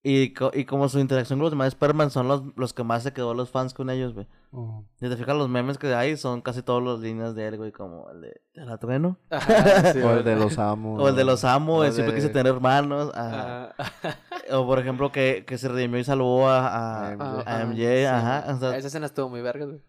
Y, 0.00 0.32
co- 0.32 0.52
y 0.54 0.64
como 0.64 0.88
su 0.88 1.00
interacción 1.00 1.38
con 1.40 1.44
los 1.44 1.50
demás 1.52 1.68
Spider-Man 1.68 2.10
son 2.10 2.28
los, 2.28 2.42
los 2.56 2.72
que 2.72 2.84
más 2.84 3.02
se 3.02 3.12
quedó 3.12 3.34
los 3.34 3.50
fans 3.50 3.74
con 3.74 3.90
ellos, 3.90 4.14
güey. 4.14 4.28
Oh. 4.52 4.84
Si 5.00 5.08
te 5.08 5.16
fijas, 5.16 5.36
los 5.36 5.48
memes 5.48 5.76
que 5.76 5.92
hay 5.92 6.16
son 6.16 6.40
casi 6.40 6.62
todas 6.62 6.82
las 6.84 7.00
líneas 7.00 7.34
de 7.34 7.48
él, 7.48 7.56
güey, 7.56 7.72
como 7.72 8.08
el 8.10 8.20
de, 8.20 8.40
¿de 8.54 8.64
la 8.64 8.78
trueno? 8.78 9.18
Ajá, 9.30 9.92
sí, 9.92 9.98
o 10.00 10.12
el 10.18 10.24
de 10.24 10.36
los 10.36 10.56
amos. 10.58 11.02
O 11.02 11.08
el 11.08 11.16
de 11.16 11.24
los 11.24 11.44
amo, 11.44 11.82
el 11.82 11.92
siempre 11.92 12.14
quise 12.14 12.28
tener 12.28 12.46
hermanos. 12.54 13.10
ajá. 13.14 13.74
Ajá. 13.76 14.16
O 14.52 14.64
por 14.66 14.78
ejemplo, 14.78 15.10
que, 15.12 15.44
que 15.46 15.58
se 15.58 15.68
redimió 15.68 15.98
y 15.98 16.04
salvó 16.04 16.48
a, 16.48 16.68
a, 16.68 17.08
A 17.08 17.16
MJ. 17.16 17.42
a 17.44 17.64
MJ, 17.66 17.76
sí, 17.76 18.04
ajá. 18.04 18.42
güey. 18.44 18.54
o 18.56 18.58
sea, 18.60 18.76
Esa 18.78 18.86
escena 18.86 19.06
estuvo 19.06 19.28
muy 19.28 19.42
verga, 19.42 19.66
güey. 19.66 19.82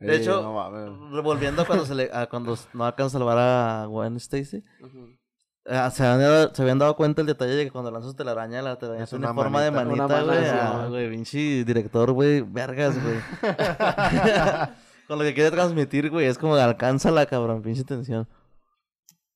De 0.00 0.14
Eh, 0.14 0.16
hecho, 0.16 0.42
no 0.42 0.52
mames. 0.54 1.22
volviendo 1.22 1.62
a 1.62 1.64
cuando, 1.64 1.86
se 1.86 1.94
le, 1.94 2.10
a 2.12 2.26
cuando 2.26 2.56
no 2.74 2.84
alcanza 2.84 3.16
a 3.16 3.20
salvar 3.20 3.38
a 3.38 3.86
Gwen 3.86 4.16
Stacy, 4.16 4.64
Ujú. 4.82 5.16
Eh, 5.64 5.88
se, 5.92 6.04
habían 6.04 6.20
dado, 6.20 6.54
se 6.54 6.62
habían 6.62 6.78
dado 6.78 6.96
cuenta 6.96 7.20
el 7.20 7.26
detalle 7.26 7.54
de 7.54 7.64
que 7.64 7.70
cuando 7.70 7.90
lanzas 7.90 8.16
telaraña, 8.16 8.62
la 8.62 8.76
telaraña 8.76 9.04
Es 9.04 9.10
tiene 9.10 9.26
una 9.26 9.34
forma 9.34 9.62
de 9.62 9.70
manita. 9.70 10.22
güey. 10.22 10.44
ah, 10.48 10.86
güey. 10.88 11.10
pinche 11.10 11.64
director, 11.64 12.12
güey, 12.12 12.40
vergas, 12.40 12.96
güey. 13.02 13.16
Con 15.08 15.18
lo 15.18 15.24
que 15.24 15.34
quiere 15.34 15.50
transmitir, 15.50 16.10
güey, 16.10 16.26
es 16.26 16.38
como 16.38 16.54
alcánzala, 16.54 17.26
cabrón, 17.26 17.62
pinche 17.62 17.84
tensión. 17.84 18.28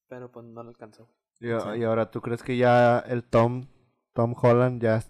Pero 0.08 0.30
pues 0.30 0.46
no 0.46 0.62
lo 0.62 0.70
alcanzó. 0.70 1.08
Y, 1.38 1.48
y 1.48 1.84
ahora, 1.84 2.10
¿tú 2.10 2.20
crees 2.20 2.42
que 2.42 2.56
ya 2.56 2.98
el 3.00 3.22
Tom, 3.24 3.66
Tom 4.14 4.34
Holland, 4.40 4.80
ya 4.80 5.02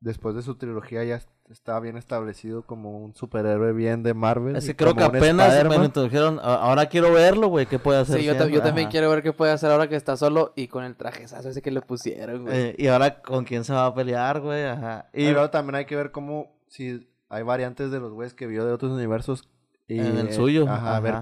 después 0.00 0.34
de 0.34 0.42
su 0.42 0.56
trilogía, 0.56 1.04
ya 1.04 1.22
está 1.50 1.78
bien 1.80 1.96
establecido 1.96 2.62
como 2.62 2.98
un 2.98 3.14
superhéroe 3.14 3.72
bien 3.72 4.02
de 4.02 4.14
Marvel? 4.14 4.58
Que 4.64 4.76
creo 4.76 4.94
que 4.94 5.04
apenas 5.04 5.64
me 5.68 5.84
introdujeron. 5.84 6.38
a- 6.38 6.54
Ahora 6.54 6.86
quiero 6.86 7.12
verlo, 7.12 7.48
güey. 7.48 7.66
¿Qué 7.66 7.78
puede 7.78 7.98
hacer? 8.00 8.20
Sí, 8.20 8.24
yo, 8.24 8.36
también 8.36 8.86
Ajá. 8.86 8.88
quiero 8.90 9.10
ver 9.10 9.22
qué 9.22 9.32
puede 9.32 9.52
hacer 9.52 9.70
ahora 9.70 9.88
que 9.88 9.96
está 9.96 10.16
solo 10.16 10.52
y 10.56 10.68
con 10.68 10.84
el 10.84 10.96
trajezazo 10.96 11.48
ese 11.48 11.60
que 11.62 11.70
le 11.70 11.82
pusieron, 11.82 12.44
güey. 12.44 12.56
Eh, 12.56 12.74
y 12.78 12.86
ahora 12.86 13.20
con 13.22 13.44
quién 13.44 13.64
se 13.64 13.72
va 13.72 13.86
a 13.86 13.94
pelear, 13.94 14.40
güey. 14.40 14.64
Ajá. 14.64 15.08
Y 15.12 15.26
Pero 15.26 15.50
también 15.50 15.74
hay 15.76 15.84
que 15.86 15.96
ver 15.96 16.10
cómo, 16.12 16.52
si 16.68 17.08
hay 17.28 17.42
variantes 17.42 17.90
de 17.90 18.00
los 18.00 18.12
güeyes 18.12 18.34
que 18.34 18.46
vio 18.46 18.64
de 18.64 18.72
otros 18.72 18.92
universos. 18.92 19.48
Y, 19.88 19.98
en 19.98 20.18
el 20.18 20.28
eh, 20.28 20.32
suyo. 20.32 20.64
Ajá, 20.68 20.76
Ajá. 20.76 20.96
a 20.96 21.00
ver 21.00 21.14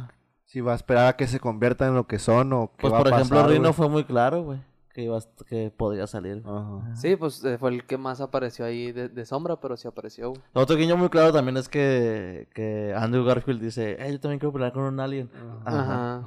si 0.44 0.60
va 0.60 0.72
a 0.72 0.76
esperar 0.76 1.06
a 1.08 1.16
que 1.16 1.26
se 1.26 1.40
conviertan 1.40 1.88
en 1.88 1.94
lo 1.94 2.06
que 2.06 2.18
son 2.18 2.52
o 2.52 2.72
qué 2.76 2.82
Pues 2.82 2.92
va 2.92 2.98
a 2.98 3.02
por 3.02 3.12
ejemplo, 3.12 3.36
pasar, 3.36 3.50
Rino 3.50 3.62
güey. 3.62 3.72
fue 3.74 3.88
muy 3.88 4.04
claro, 4.04 4.42
güey. 4.42 4.60
Que, 4.98 5.04
iba 5.04 5.16
a- 5.16 5.44
que 5.48 5.70
podría 5.70 6.08
salir. 6.08 6.42
Ajá. 6.44 6.96
Sí, 6.96 7.14
pues 7.14 7.44
eh, 7.44 7.56
fue 7.56 7.70
el 7.70 7.86
que 7.86 7.96
más 7.96 8.20
apareció 8.20 8.64
ahí 8.64 8.90
de, 8.90 9.08
de 9.08 9.24
sombra, 9.26 9.60
pero 9.60 9.76
sí 9.76 9.86
apareció, 9.86 10.30
güey. 10.30 10.42
Otro 10.54 10.74
guiño 10.74 10.96
muy 10.96 11.08
claro 11.08 11.32
también 11.32 11.56
es 11.56 11.68
que, 11.68 12.48
que 12.52 12.92
Andrew 12.96 13.24
Garfield 13.24 13.60
dice, 13.62 13.92
eh, 14.04 14.10
yo 14.10 14.18
también 14.18 14.40
quiero 14.40 14.52
pelear 14.52 14.72
con 14.72 14.82
un 14.82 14.98
alien. 14.98 15.30
Ajá. 15.64 15.80
Ajá. 15.82 16.26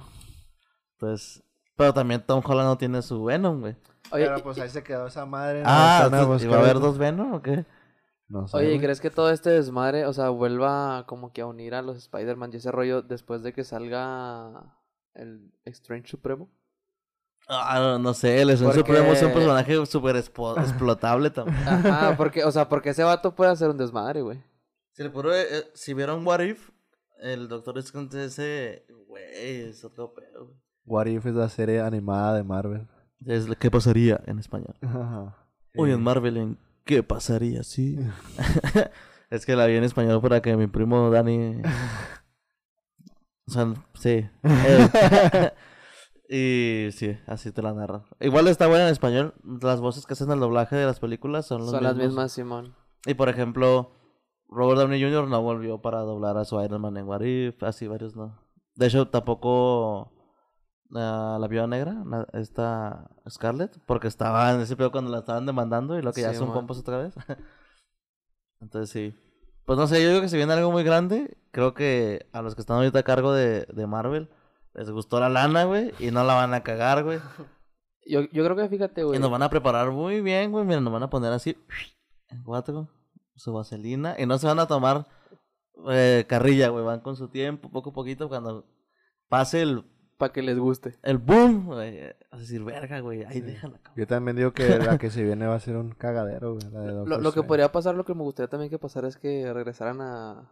Entonces, 0.94 1.44
pero 1.76 1.94
también 1.94 2.24
Tom 2.26 2.42
Holland 2.46 2.70
no 2.70 2.78
tiene 2.78 3.02
su 3.02 3.26
Venom, 3.26 3.60
güey. 3.60 3.76
Oye, 4.14 4.24
Pero 4.26 4.40
y- 4.40 4.42
pues 4.42 4.58
ahí 4.60 4.70
se 4.70 4.84
quedó 4.84 5.08
esa 5.08 5.26
madre. 5.26 5.64
Ah, 5.66 5.98
¿no? 6.04 6.06
Está 6.06 6.22
entonces, 6.22 6.44
en 6.46 6.50
¿y 6.50 6.54
va 6.54 6.60
a 6.60 6.64
haber 6.64 6.80
dos 6.80 6.98
Venom 6.98 7.34
o 7.34 7.42
qué? 7.42 7.66
No 8.30 8.48
sé, 8.48 8.56
Oye, 8.56 8.68
¿y 8.68 8.70
güey. 8.70 8.80
crees 8.80 9.02
que 9.02 9.10
todo 9.10 9.32
este 9.32 9.50
desmadre, 9.50 10.06
o 10.06 10.14
sea, 10.14 10.30
vuelva 10.30 11.04
como 11.08 11.34
que 11.34 11.42
a 11.42 11.46
unir 11.46 11.76
a 11.76 11.82
los 11.82 11.98
Spider-Man 11.98 12.52
y 12.54 12.56
ese 12.56 12.72
rollo 12.72 13.02
después 13.02 13.44
de 13.44 13.52
que 13.52 13.66
salga 13.66 14.78
el 15.14 15.52
Strange 15.66 16.08
Supremo? 16.08 16.48
Ah, 17.48 17.80
no, 17.80 18.00
no 18.00 18.14
sé, 18.14 18.42
el 18.42 18.58
Porque- 18.58 18.80
Supremo 18.80 19.12
es 19.12 19.22
un 19.24 19.34
personaje 19.34 19.86
súper 19.86 20.16
explotable 20.58 21.30
también. 21.30 21.68
Ajá, 21.68 22.16
porque, 22.16 22.44
o 22.46 22.52
sea, 22.52 22.70
porque 22.70 22.92
ese 22.92 23.04
vato 23.04 23.36
puede 23.36 23.52
hacer 23.52 23.70
un 23.70 23.78
desmadre, 23.78 24.22
güey. 24.22 24.42
Si, 24.94 25.04
le 25.04 25.10
puro, 25.10 25.34
eh, 25.36 25.66
si 25.74 25.94
vieron 25.94 26.26
What 26.26 26.42
If, 26.42 26.70
el 27.20 27.48
Doctor 27.48 27.78
Strange 27.80 28.26
ese, 28.26 28.86
güey, 29.08 29.24
es 29.34 29.84
otro 29.84 30.14
pedo, 30.14 30.46
güey. 30.46 30.58
What 30.86 31.06
If 31.08 31.26
es 31.26 31.36
la 31.36 31.50
serie 31.50 31.82
animada 31.82 32.36
de 32.36 32.44
Marvel. 32.44 32.88
Es 33.26 33.46
que 33.58 33.70
pasaría 33.70 34.20
en 34.26 34.40
español. 34.40 34.76
Ajá. 34.82 35.38
Hoy 35.78 35.92
en 35.92 36.02
Marvel, 36.02 36.38
¿en 36.38 36.58
qué 36.86 37.04
pasaría? 37.04 37.64
Sí. 37.64 38.00
es 39.30 39.46
que 39.46 39.56
la 39.56 39.66
vi 39.68 39.76
en 39.76 39.84
español 39.84 40.22
para 40.22 40.42
que 40.42 40.56
mi 40.58 40.68
primo 40.68 41.10
Dani. 41.10 41.62
O 43.48 43.52
sea, 43.52 43.74
sí. 43.94 44.30
Y 46.34 46.92
sí, 46.94 47.18
así 47.28 47.52
te 47.52 47.62
la 47.62 47.74
narro. 47.74 48.06
Igual 48.22 48.48
está 48.48 48.66
buena 48.68 48.86
en 48.86 48.94
español. 48.94 49.34
Las 49.44 49.82
voces 49.82 50.06
que 50.06 50.14
hacen 50.14 50.32
el 50.32 50.40
doblaje 50.40 50.78
de 50.78 50.86
las 50.86 51.02
películas 51.02 51.46
son, 51.46 51.60
los 51.60 51.72
Son 51.72 51.84
las 51.84 51.98
mismas, 51.98 52.32
Simón. 52.32 52.74
Y 53.06 53.16
por 53.16 53.28
ejemplo, 53.28 53.92
Robert 54.48 54.80
Downey 54.80 55.04
Jr. 55.04 55.28
no 55.28 55.42
volvió 55.42 55.82
para 55.82 56.00
doblar 56.00 56.38
a 56.38 56.46
su 56.46 56.62
Iron 56.62 56.80
Man 56.80 56.96
en 56.96 57.06
What 57.06 57.20
If, 57.24 57.62
así 57.64 57.86
varios 57.86 58.16
no. 58.16 58.40
De 58.76 58.88
hecho, 58.88 59.10
tampoco 59.10 60.14
ah, 60.96 61.38
la 61.38 61.48
Viuda 61.50 61.68
Negra, 61.68 62.02
esta 62.32 63.12
Scarlett, 63.30 63.78
porque 63.86 64.08
estaba 64.08 64.54
en 64.54 64.62
ese 64.62 64.78
pedo 64.78 64.94
cuando 64.94 65.12
la 65.12 65.20
estaban 65.20 65.46
demandando 65.46 66.00
y 66.00 66.02
lo 66.02 66.14
que 66.14 66.22
ya 66.22 66.34
son 66.34 66.48
man. 66.48 66.60
compas 66.60 66.78
otra 66.78 66.98
vez. 66.98 67.14
Entonces 68.62 68.90
sí. 68.90 69.14
Pues 69.66 69.78
no 69.78 69.86
sé, 69.86 70.02
yo 70.02 70.08
digo 70.08 70.22
que 70.22 70.30
si 70.30 70.38
viene 70.38 70.54
algo 70.54 70.72
muy 70.72 70.86
grande, 70.86 71.38
creo 71.52 71.74
que 71.74 72.30
a 72.32 72.42
los 72.42 72.56
que 72.56 72.62
están 72.62 72.78
ahorita 72.78 73.00
a 73.00 73.04
cargo 73.04 73.34
de, 73.34 73.66
de 73.74 73.86
Marvel 73.86 74.30
les 74.74 74.90
gustó 74.90 75.20
la 75.20 75.30
lana, 75.30 75.66
güey, 75.66 75.92
y 76.00 76.12
no 76.12 76.24
la 76.24 76.34
van 76.36 76.54
a 76.54 76.64
cagar, 76.64 77.04
güey. 77.04 77.20
Yo, 78.04 78.22
yo 78.32 78.44
creo 78.44 78.56
que 78.56 78.68
fíjate, 78.68 79.02
Y 79.02 79.04
güey. 79.04 79.20
nos 79.20 79.30
van 79.30 79.44
a 79.44 79.50
preparar 79.52 79.92
muy 79.92 80.22
bien, 80.22 80.52
güey. 80.52 80.66
Miren, 80.66 80.84
nos 80.84 80.92
van 80.92 81.04
a 81.04 81.10
poner 81.12 81.32
así 81.32 81.56
en 82.30 82.42
cuatro, 82.44 82.90
su 83.36 83.54
vaselina. 83.54 84.16
Y 84.18 84.26
no 84.26 84.40
se 84.40 84.48
van 84.48 84.58
a 84.60 84.66
tomar 84.66 85.08
eh, 85.90 86.26
carrilla, 86.28 86.70
güey. 86.70 86.84
Van 86.84 87.02
con 87.02 87.16
su 87.16 87.28
tiempo, 87.28 87.70
poco 87.70 87.92
a 87.92 87.94
poquito. 87.94 88.28
Cuando 88.28 88.66
pase 89.30 89.62
el, 89.62 89.86
Para 90.18 90.34
que 90.34 90.42
les 90.42 90.58
guste. 90.58 90.98
el 91.04 91.20
boom, 91.20 91.68
güey. 91.68 92.02
Vas 92.32 92.34
a 92.34 92.38
decir, 92.38 92.64
verga, 92.64 93.00
güey. 93.02 93.24
Ahí 93.24 93.40
déjala, 93.40 93.78
cabrón. 93.78 93.94
Yo 93.96 94.08
también 94.08 94.36
digo 94.36 94.52
que 94.52 94.80
la 94.80 94.98
que 94.98 95.10
se 95.12 95.24
viene 95.24 95.46
va 95.46 95.56
a 95.56 95.60
ser 95.60 95.78
un 95.78 95.92
cagadero, 95.92 96.56
güey. 96.56 96.72
La 96.72 96.80
de 96.82 96.92
Lo, 97.06 97.20
lo 97.20 97.32
que 97.34 97.44
podría 97.44 97.72
pasar, 97.72 97.94
lo 97.94 98.04
que 98.04 98.16
me 98.16 98.24
gustaría 98.24 98.50
también 98.50 98.72
que 98.72 98.80
pasara 98.80 99.08
es 99.10 99.18
que 99.18 99.54
regresaran 99.54 100.02
a 100.02 100.52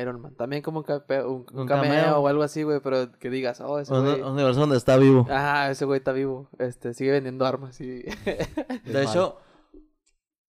Iron 0.00 0.20
Man. 0.20 0.34
También 0.34 0.62
como 0.62 0.78
un, 0.78 0.84
cape- 0.84 1.24
un, 1.24 1.46
un 1.52 1.60
Un 1.60 1.66
cameo, 1.66 1.90
cameo. 2.04 2.18
o 2.18 2.28
algo 2.28 2.42
así, 2.42 2.62
güey, 2.62 2.80
pero 2.80 3.12
que 3.12 3.28
digas, 3.30 3.60
oh, 3.60 3.78
ese 3.78 3.92
güey... 3.92 4.22
un 4.22 4.32
universo 4.32 4.60
donde 4.60 4.76
está 4.76 4.96
vivo. 4.96 5.26
Ajá, 5.30 5.70
ese 5.70 5.84
güey 5.84 5.98
está 5.98 6.12
vivo. 6.12 6.48
Este, 6.58 6.94
sigue 6.94 7.10
vendiendo 7.12 7.44
armas 7.46 7.80
y... 7.80 8.02
De 8.84 9.02
hecho, 9.02 9.38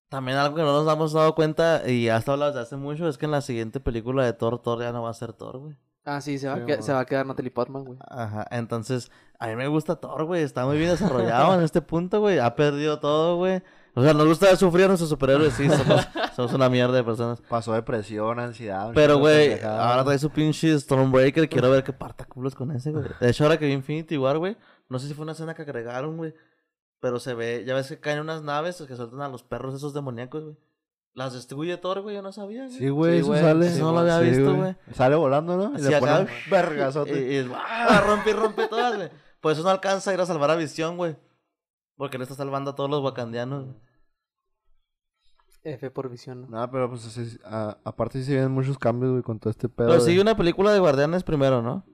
también 0.08 0.38
algo 0.38 0.56
que 0.56 0.62
no 0.62 0.82
nos 0.82 0.92
hemos 0.92 1.12
dado 1.12 1.34
cuenta 1.34 1.88
y 1.88 2.08
hasta 2.08 2.32
hablado 2.32 2.52
desde 2.52 2.62
hace 2.62 2.76
mucho 2.76 3.08
es 3.08 3.18
que 3.18 3.26
en 3.26 3.32
la 3.32 3.40
siguiente 3.40 3.80
película 3.80 4.24
de 4.24 4.32
Thor, 4.32 4.60
Thor 4.62 4.80
ya 4.80 4.92
no 4.92 5.02
va 5.02 5.10
a 5.10 5.14
ser 5.14 5.32
Thor, 5.32 5.58
güey. 5.58 5.76
ah, 6.04 6.20
sí, 6.20 6.38
se 6.38 6.48
va, 6.48 6.56
Sí, 6.56 6.60
a 6.62 6.66
que- 6.66 6.82
se 6.82 6.92
va 6.92 7.00
a 7.00 7.04
quedar 7.06 7.26
Natalie 7.26 7.50
Portman, 7.50 7.84
güey. 7.84 7.98
Ajá, 8.08 8.46
entonces, 8.50 9.10
a 9.38 9.48
mí 9.48 9.56
me 9.56 9.66
gusta 9.68 9.96
Thor, 9.96 10.24
güey, 10.24 10.42
está 10.44 10.64
muy 10.64 10.78
bien 10.78 10.90
desarrollado 10.90 11.54
en 11.54 11.62
este 11.62 11.82
punto, 11.82 12.20
güey, 12.20 12.38
ha 12.38 12.54
perdido 12.54 13.00
todo, 13.00 13.36
güey. 13.36 13.62
O 13.98 14.02
sea, 14.02 14.12
nos 14.12 14.26
gusta 14.26 14.46
ver 14.46 14.58
sufrir 14.58 14.84
a 14.84 14.88
nuestros 14.88 15.08
superhéroes, 15.08 15.54
sí, 15.54 15.70
somos, 15.70 16.06
somos 16.36 16.52
una 16.52 16.68
mierda 16.68 16.96
de 16.96 17.02
personas. 17.02 17.40
Pasó 17.40 17.72
depresión, 17.72 18.38
ansiedad. 18.38 18.92
Pero, 18.94 19.18
güey, 19.18 19.58
ahora 19.62 20.04
trae 20.04 20.18
su 20.18 20.28
pinche 20.28 20.78
Stormbreaker, 20.78 21.48
quiero 21.48 21.70
ver 21.70 21.82
qué 21.82 21.94
parta 21.94 22.26
culos 22.26 22.54
con 22.54 22.70
ese, 22.72 22.92
güey. 22.92 23.06
De 23.18 23.30
hecho, 23.30 23.44
ahora 23.44 23.58
que 23.58 23.64
vi 23.64 23.72
Infinity 23.72 24.18
War, 24.18 24.36
güey, 24.36 24.54
no 24.90 24.98
sé 24.98 25.08
si 25.08 25.14
fue 25.14 25.22
una 25.22 25.32
escena 25.32 25.54
que 25.54 25.62
agregaron, 25.62 26.18
güey, 26.18 26.34
pero 27.00 27.18
se 27.18 27.32
ve, 27.32 27.64
ya 27.66 27.74
ves 27.74 27.88
que 27.88 27.98
caen 27.98 28.20
unas 28.20 28.42
naves 28.42 28.82
que 28.86 28.96
sueltan 28.96 29.22
a 29.22 29.28
los 29.30 29.42
perros 29.42 29.74
esos 29.74 29.94
demoníacos, 29.94 30.44
güey. 30.44 30.56
Las 31.14 31.32
destruye 31.32 31.74
Thor, 31.78 32.02
güey, 32.02 32.16
yo 32.16 32.20
no 32.20 32.32
sabía, 32.32 32.66
güey. 32.66 32.76
Sí, 32.76 32.90
güey, 32.90 33.12
Sí, 33.14 33.18
eso 33.20 33.28
güey, 33.28 33.40
sale. 33.40 33.70
no 33.80 33.92
lo 33.92 33.98
había 34.00 34.18
visto, 34.18 34.54
güey. 34.54 34.76
Sale 34.92 35.16
volando, 35.16 35.56
¿no? 35.56 35.72
Y 35.72 35.76
Así 35.76 35.88
le 35.88 35.98
ponen 36.00 36.28
vergazote. 36.50 37.32
Y, 37.32 37.36
y 37.38 37.52
¡ah! 37.54 38.04
rompe 38.06 38.28
y 38.28 38.32
rompe 38.34 38.68
todas, 38.68 38.94
güey. 38.94 39.08
Por 39.40 39.52
eso 39.52 39.62
no 39.62 39.70
alcanza 39.70 40.10
a 40.10 40.14
ir 40.14 40.20
a 40.20 40.26
salvar 40.26 40.50
a 40.50 40.56
Visión, 40.56 40.98
güey. 40.98 41.16
Porque 41.96 42.18
le 42.18 42.24
está 42.24 42.34
salvando 42.34 42.72
a 42.72 42.74
todos 42.74 42.90
los 42.90 43.02
wakandianos. 43.02 43.64
F 45.72 45.90
por 45.90 46.08
visión. 46.08 46.42
¿no? 46.42 46.48
No, 46.60 46.70
pero 46.70 46.88
pues 46.90 47.06
así- 47.06 47.38
a- 47.44 47.76
aparte 47.84 48.18
sí 48.20 48.24
se 48.26 48.32
vienen 48.32 48.52
muchos 48.52 48.78
cambios, 48.78 49.10
güey, 49.12 49.22
con 49.22 49.38
todo 49.38 49.50
este 49.50 49.68
pedo. 49.68 49.88
Pero 49.88 50.00
de- 50.02 50.08
sigue 50.10 50.20
una 50.20 50.36
película 50.36 50.72
de 50.72 50.78
guardianes 50.78 51.22
primero, 51.24 51.62
¿no? 51.62 51.84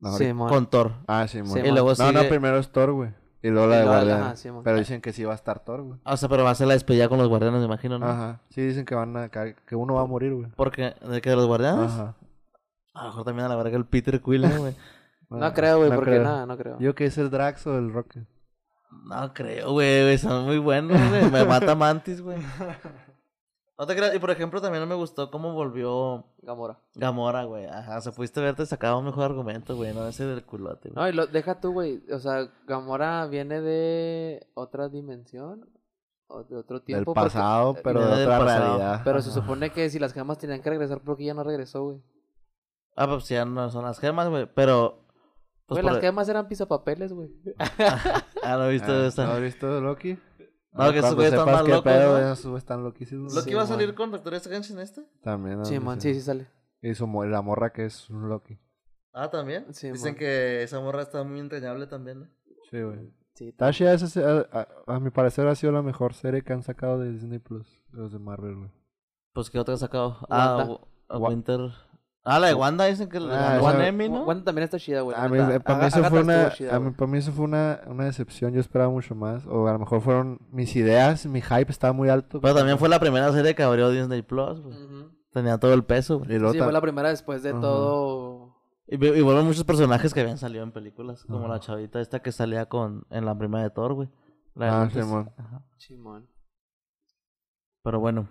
No, 0.00 0.12
Sí, 0.12 0.32
mon. 0.32 0.48
Con 0.48 0.66
Thor. 0.66 0.92
Ah, 1.06 1.26
sí, 1.26 1.38
mon. 1.42 1.52
Sí, 1.52 1.60
Y 1.60 1.70
luego 1.72 1.92
No, 1.98 2.12
no, 2.12 2.18
sigue- 2.20 2.28
primero 2.30 2.58
es 2.58 2.70
Thor, 2.70 2.92
güey. 2.92 3.10
Y 3.42 3.48
luego 3.50 3.68
la 3.68 3.76
de 3.78 3.84
Guardianes. 3.84 4.24
ajá, 4.24 4.36
sí, 4.36 4.48
pero 4.64 4.78
dicen 4.78 5.00
que 5.00 5.12
sí 5.12 5.22
va 5.24 5.32
a 5.32 5.36
estar 5.36 5.60
Thor, 5.64 5.82
güey. 5.82 6.00
O 6.04 6.16
sea, 6.16 6.28
pero 6.28 6.42
va 6.42 6.50
a 6.50 6.54
ser 6.54 6.66
la 6.66 6.74
despedida 6.74 7.08
con 7.08 7.18
los 7.18 7.28
guardianes, 7.28 7.60
me 7.60 7.66
imagino, 7.66 7.98
¿no? 7.98 8.06
Ajá. 8.06 8.40
Sí, 8.50 8.60
dicen 8.62 8.84
que 8.84 8.94
van 8.96 9.16
a... 9.16 9.28
que 9.28 9.54
que 9.66 9.76
uno 9.76 9.94
va 9.94 10.00
a 10.02 10.06
morir, 10.06 10.34
güey. 10.34 10.48
Porque, 10.56 10.94
¿de 11.00 11.20
qué? 11.20 11.30
¿De 11.30 11.36
los 11.36 11.46
guardianes? 11.46 11.92
Ajá. 11.92 12.14
A 12.94 13.02
lo 13.02 13.08
mejor 13.10 13.24
también 13.24 13.46
a 13.46 13.48
la 13.50 13.56
verga 13.56 13.76
el 13.76 13.84
Peter 13.84 14.20
Quill, 14.20 14.42
¿no, 14.42 14.58
güey? 14.60 14.74
No 15.30 15.52
creo, 15.54 15.78
güey, 15.78 15.90
No 15.90 15.96
porque 15.96 16.18
nada, 16.20 16.46
no 16.46 16.56
creo. 16.56 16.78
Yo 16.78 16.94
que 16.94 17.06
es 17.06 17.18
el 17.18 17.30
Drax 17.30 17.66
o 17.66 17.76
el 17.78 17.92
Rocket. 17.92 18.24
No 19.04 19.34
creo, 19.34 19.72
güey, 19.72 20.02
güey, 20.04 20.18
son 20.18 20.44
muy 20.44 20.58
buenos, 20.58 20.96
güey. 21.10 21.30
Me 21.30 21.44
mata 21.44 21.74
Mantis, 21.74 22.20
güey. 22.22 22.38
No 23.78 23.86
te 23.86 23.94
creas. 23.94 24.14
Y 24.14 24.18
por 24.18 24.30
ejemplo, 24.30 24.60
también 24.60 24.82
no 24.82 24.86
me 24.86 24.94
gustó 24.94 25.30
cómo 25.30 25.52
volvió 25.52 26.24
Gamora. 26.42 26.78
Gamora, 26.94 27.44
güey. 27.44 27.66
Ajá, 27.66 28.00
se 28.00 28.10
pudiste 28.12 28.40
ver, 28.40 28.54
te 28.56 28.64
sacaba 28.64 28.96
un 28.96 29.04
mejor 29.04 29.24
argumento, 29.24 29.76
güey. 29.76 29.92
No 29.92 30.06
ese 30.08 30.24
del 30.24 30.44
culote, 30.44 30.88
güey. 30.90 30.94
No, 30.94 31.08
y 31.08 31.12
lo, 31.12 31.26
deja 31.26 31.60
tú, 31.60 31.72
güey. 31.72 32.02
O 32.10 32.18
sea, 32.18 32.48
Gamora 32.66 33.26
viene 33.26 33.60
de 33.60 34.46
otra 34.54 34.88
dimensión. 34.88 35.68
O 36.28 36.42
de 36.42 36.56
otro 36.56 36.78
Del 36.78 36.84
tiempo. 36.86 37.14
porque- 37.14 37.26
pasado, 37.26 37.76
pero 37.84 38.00
viene 38.00 38.14
de 38.14 38.20
del 38.22 38.28
otra 38.28 38.38
pasado. 38.44 38.64
realidad. 38.78 39.00
Pero 39.04 39.22
se 39.22 39.30
supone 39.30 39.70
que 39.70 39.88
si 39.90 39.98
las 40.00 40.12
gemas 40.12 40.38
tenían 40.38 40.60
que 40.60 40.70
regresar, 40.70 41.00
porque 41.04 41.24
ya 41.24 41.34
no 41.34 41.44
regresó, 41.44 41.84
güey. 41.84 42.02
Ah, 42.96 43.06
pues 43.06 43.28
ya 43.28 43.44
no 43.44 43.70
son 43.70 43.84
las 43.84 44.00
gemas, 44.00 44.28
güey. 44.28 44.48
Pero. 44.54 45.04
Pues 45.66 45.76
Güey, 45.76 45.82
por- 45.82 45.92
las 45.92 46.00
gemas 46.00 46.28
eran 46.28 46.48
pisapapeles, 46.48 47.12
güey. 47.12 47.30
Ah, 48.42 48.56
no 48.56 48.66
he 48.66 48.72
visto 48.72 48.90
Ah, 48.92 49.06
esa. 49.06 49.24
¿No 49.26 49.32
has 49.32 49.40
visto 49.40 49.80
Loki? 49.80 50.18
No, 50.76 50.92
que 50.92 50.98
esos 50.98 51.14
güeyes 51.14 51.32
están 51.32 51.52
más 51.52 51.66
locos, 51.68 51.82
pedo, 51.84 52.18
¿no? 52.20 52.32
esos 52.32 52.44
güeyes 52.46 52.62
están 52.62 52.84
loquísimos. 52.84 53.34
¿Loki 53.34 53.48
Sí, 53.50 53.54
va 53.54 53.62
a 53.62 53.66
salir 53.66 53.94
con 53.94 54.10
Doctor 54.10 54.34
Strange 54.34 54.72
en 54.72 54.78
este? 54.80 55.02
También, 55.22 55.58
¿no? 55.58 55.64
Sí, 55.64 55.78
man, 55.80 56.00
sí, 56.00 56.14
sí 56.14 56.20
sale. 56.20 56.48
Y 56.82 56.94
su 56.94 57.06
la 57.24 57.42
morra 57.42 57.72
que 57.72 57.86
es 57.86 58.10
un 58.10 58.28
Loki. 58.28 58.58
Ah, 59.12 59.30
también. 59.30 59.72
Sí, 59.72 59.90
Dicen 59.90 60.14
que 60.14 60.62
esa 60.62 60.78
morra 60.80 61.02
está 61.02 61.24
muy 61.24 61.40
entrañable 61.40 61.86
también, 61.86 62.20
¿no? 62.20 62.26
Sí, 62.70 62.82
güey. 62.82 63.10
Sí, 63.34 63.52
Tasha, 63.52 63.92
a, 63.92 64.58
a- 64.58 64.94
a 64.94 65.00
mi 65.00 65.10
parecer, 65.10 65.46
ha 65.46 65.54
sido 65.54 65.72
la 65.72 65.82
mejor 65.82 66.14
serie 66.14 66.42
que 66.42 66.52
han 66.52 66.62
sacado 66.62 66.98
de 66.98 67.12
Disney 67.12 67.38
Plus. 67.38 67.66
Los 67.90 68.12
de 68.12 68.18
Marvel, 68.18 68.56
güey. 68.56 68.70
Pues, 69.32 69.50
¿qué 69.50 69.58
otra 69.58 69.74
ha 69.74 69.78
sacado? 69.78 70.18
Ah, 70.30 70.78
Winter. 71.10 71.70
Ah, 72.28 72.40
la 72.40 72.48
de 72.48 72.54
Wanda 72.54 72.86
dicen 72.86 73.08
que 73.08 73.20
le 73.20 73.32
Ah, 73.32 73.52
ganó 73.58 73.70
esa- 73.70 73.78
a 73.78 73.86
Emmy, 73.86 74.08
¿no? 74.08 74.24
Wanda 74.24 74.44
también 74.44 74.64
está 74.64 74.78
chida, 74.80 75.02
güey. 75.02 75.16
la 75.16 75.22
A 75.24 75.28
mí, 75.28 75.38
eh, 75.38 75.60
para 75.60 75.78
mí 75.78 75.84
eso 75.86 76.04
fue 76.04 76.20
una, 76.22 76.34
estuvo 76.42 76.56
chida, 76.56 76.74
a 76.74 76.78
mí, 76.80 76.84
güey. 76.86 76.96
para 76.96 77.10
mí 77.12 77.18
eso 77.18 77.30
fue 77.32 77.44
una, 77.44 77.80
una 77.86 78.04
decepción. 78.04 78.52
Yo 78.52 78.58
esperaba 78.60 78.90
mucho 78.90 79.14
más. 79.14 79.46
O 79.46 79.68
a 79.68 79.72
lo 79.72 79.78
mejor 79.78 80.00
fueron 80.00 80.40
mis 80.50 80.74
ideas, 80.74 81.24
mi 81.26 81.40
hype 81.40 81.70
estaba 81.70 81.92
muy 81.92 82.08
alto. 82.08 82.40
Pero 82.40 82.54
también 82.56 82.78
fue 82.78 82.88
la 82.88 82.98
primera 82.98 83.30
serie 83.32 83.54
que 83.54 83.62
abrió 83.62 83.90
Disney 83.90 84.22
Plus, 84.22 84.60
güey. 84.60 84.76
Tenía 85.32 85.58
todo 85.58 85.72
el 85.72 85.84
peso, 85.84 86.18
güey. 86.18 86.30
Sí, 86.52 86.58
fue 86.58 86.72
la 86.72 86.80
primera 86.80 87.10
después 87.10 87.42
de 87.44 87.52
todo. 87.52 88.56
Y, 88.88 88.94
y 88.94 89.20
vuelven 89.22 89.44
muchos 89.46 89.64
personajes 89.64 90.12
que 90.12 90.20
habían 90.20 90.38
salido 90.38 90.64
en 90.64 90.72
películas. 90.72 91.24
Como 91.26 91.46
la 91.46 91.60
chavita 91.60 92.00
esta 92.00 92.20
que 92.22 92.32
salía 92.32 92.66
con 92.66 93.04
en 93.10 93.24
la 93.24 93.36
primera 93.38 93.62
de 93.62 93.70
Thor, 93.70 93.94
güey. 93.94 94.08
La 94.54 94.66
de 94.66 94.70
Ah. 94.72 94.90
Simón. 94.90 95.30
Chimón. 95.78 96.28
Pero 97.82 98.00
bueno. 98.00 98.28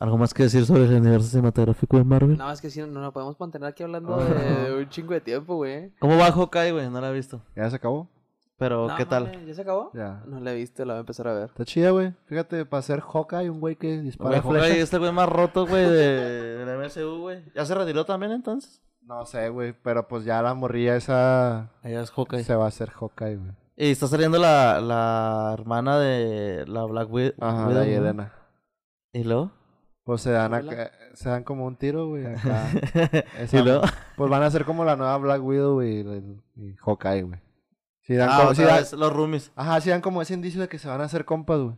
¿Algo 0.00 0.18
más 0.18 0.34
que 0.34 0.42
decir 0.44 0.66
sobre 0.66 0.84
el 0.84 0.94
universo 0.94 1.28
cinematográfico 1.28 1.96
de 1.96 2.04
Marvel? 2.04 2.36
No, 2.36 2.50
es 2.50 2.60
que 2.60 2.70
sí, 2.70 2.80
no 2.80 2.86
nos 3.00 3.12
podemos 3.12 3.38
mantener 3.38 3.68
aquí 3.68 3.82
hablando 3.82 4.14
Ajá. 4.16 4.24
de, 4.34 4.74
un 4.74 4.88
chingo 4.88 5.14
de 5.14 5.20
tiempo, 5.20 5.56
güey. 5.56 5.90
¿Cómo 6.00 6.16
va 6.18 6.32
Hawkeye, 6.32 6.72
güey? 6.72 6.90
No 6.90 7.00
la 7.00 7.10
he 7.10 7.12
visto. 7.14 7.42
¿Ya 7.54 7.68
se 7.70 7.76
acabó? 7.76 8.08
Pero, 8.56 8.86
No, 8.88 8.96
¿qué 8.96 9.04
tal? 9.04 9.44
¿Ya 9.46 9.54
se 9.54 9.62
acabó? 9.62 9.90
Ya. 9.94 10.22
No 10.26 10.38
la 10.40 10.52
he 10.52 10.56
visto, 10.56 10.84
la 10.84 10.94
voy 10.94 10.98
a 10.98 11.00
empezar 11.00 11.26
a 11.28 11.34
ver. 11.34 11.44
Está 11.46 11.64
chida, 11.64 11.90
güey. 11.90 12.12
Fíjate, 12.26 12.64
para 12.66 12.82
ser 12.82 13.00
Hawkeye, 13.00 13.50
un 13.50 13.60
güey 13.60 13.76
que 13.76 14.00
dispara 14.00 14.40
Hawkeye 14.40 14.60
flechas. 14.60 14.78
es 14.78 14.92
el 14.92 14.98
güey 15.00 15.12
más 15.12 15.28
roto, 15.28 15.66
güey, 15.66 15.84
de, 15.84 16.64
del 16.64 16.78
MCU, 16.78 17.20
güey. 17.20 17.44
¿Ya 17.54 17.64
se 17.66 17.74
retiró 17.74 18.04
también 18.04 18.32
entonces? 18.32 18.80
No 19.02 19.26
sé, 19.26 19.48
güey. 19.48 19.74
Pero 19.82 20.06
pues 20.08 20.24
ya 20.24 20.40
la 20.40 20.54
morrilla 20.54 20.96
esa 20.96 21.72
Ella 21.82 22.00
es 22.02 22.10
Hawkeye. 22.10 22.44
se 22.44 22.54
va 22.54 22.64
a 22.66 22.68
hacer 22.68 22.90
Hawkeye, 22.90 23.36
güey. 23.36 23.52
Y 23.76 23.90
está 23.90 24.06
saliendo 24.06 24.38
la, 24.38 24.80
la 24.80 25.50
hermana 25.52 25.98
de 25.98 26.64
la 26.68 26.84
Black 26.84 27.10
Wid- 27.10 27.34
Ajá, 27.40 27.66
Widow. 27.66 27.80
la. 27.82 27.86
Yelena. 27.86 28.32
¿Y 29.12 29.24
luego? 29.24 29.50
Pues 30.04 30.20
se 30.20 30.30
dan 30.30 30.52
acá, 30.52 30.90
se 31.14 31.28
dan 31.30 31.44
como 31.44 31.64
un 31.66 31.76
tiro, 31.76 32.08
güey, 32.08 32.26
acá. 32.26 32.66
Esa- 33.38 33.58
¿Y 33.58 33.62
luego? 33.64 33.82
Pues 34.16 34.30
van 34.30 34.42
a 34.42 34.50
ser 34.50 34.64
como 34.66 34.84
la 34.84 34.96
nueva 34.96 35.16
Black 35.18 35.42
Widow 35.42 35.82
y, 35.82 36.42
y 36.56 36.74
Hawkeye, 36.84 37.22
güey. 37.22 37.40
Sí 38.02 38.14
dan 38.14 38.28
Ah, 38.30 38.38
como, 38.42 38.52
dan- 38.52 38.84
los 38.98 39.12
roomies. 39.12 39.50
Ajá, 39.56 39.80
sí 39.80 39.88
dan 39.88 40.02
como 40.02 40.20
ese 40.20 40.34
indicio 40.34 40.60
de 40.60 40.68
que 40.68 40.78
se 40.78 40.88
van 40.88 41.00
a 41.00 41.04
hacer 41.04 41.24
compas, 41.24 41.58
güey. 41.60 41.76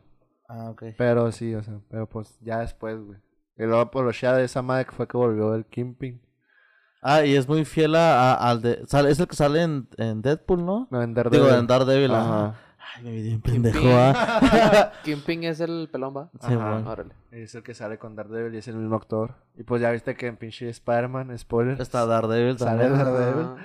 Ah, 0.48 0.70
ok. 0.70 0.82
Pero 0.98 1.30
sí, 1.30 1.54
o 1.54 1.62
sea, 1.62 1.78
pero 1.88 2.08
pues 2.08 2.36
ya 2.40 2.58
después, 2.58 2.98
güey. 3.00 3.18
Y 3.58 3.62
luego 3.64 3.90
por 3.92 4.04
los 4.04 4.20
de 4.20 4.44
esa 4.44 4.60
madre 4.62 4.86
que 4.86 4.92
fue 4.92 5.06
que 5.06 5.16
volvió 5.16 5.54
el 5.54 5.64
Kimping. 5.66 6.20
Ah, 7.02 7.24
y 7.24 7.36
es 7.36 7.46
muy 7.46 7.64
fiel 7.64 7.94
a, 7.94 8.32
a- 8.34 8.50
al 8.50 8.60
de... 8.60 8.84
sale- 8.88 9.10
es 9.10 9.20
el 9.20 9.28
que 9.28 9.36
sale 9.36 9.62
en, 9.62 9.88
en 9.98 10.20
Deadpool, 10.22 10.64
¿no? 10.66 10.88
No, 10.90 11.00
en 11.00 11.14
Daredevil. 11.14 11.46
Digo, 11.46 11.56
en 11.58 11.66
Daredevil. 11.68 12.10
Ajá. 12.12 12.46
Ajá. 12.46 12.60
Ay, 12.94 13.02
me 13.02 13.10
vi 13.10 13.22
bien 13.22 13.40
pendejo, 13.40 13.80
ah. 13.92 14.92
Kimping 15.04 15.44
es 15.44 15.60
el 15.60 15.88
pelón, 15.90 16.16
va. 16.16 16.28
Sí, 16.40 16.52
Ajá. 16.54 16.72
bueno. 16.72 16.90
Órale. 16.90 17.14
Es 17.30 17.54
el 17.54 17.62
que 17.62 17.74
sale 17.74 17.98
con 17.98 18.14
Daredevil 18.16 18.54
y 18.54 18.58
es 18.58 18.68
el 18.68 18.76
mismo 18.76 18.96
actor. 18.96 19.34
Y 19.56 19.62
pues 19.64 19.82
ya 19.82 19.90
viste 19.90 20.14
que 20.14 20.26
en 20.26 20.36
pinche 20.36 20.68
Spider-Man, 20.68 21.36
spoiler. 21.38 21.80
Está 21.80 22.06
Daredevil 22.06 22.58
Sale. 22.58 22.88
Daredevil. 22.88 23.46
Ah. 23.46 23.56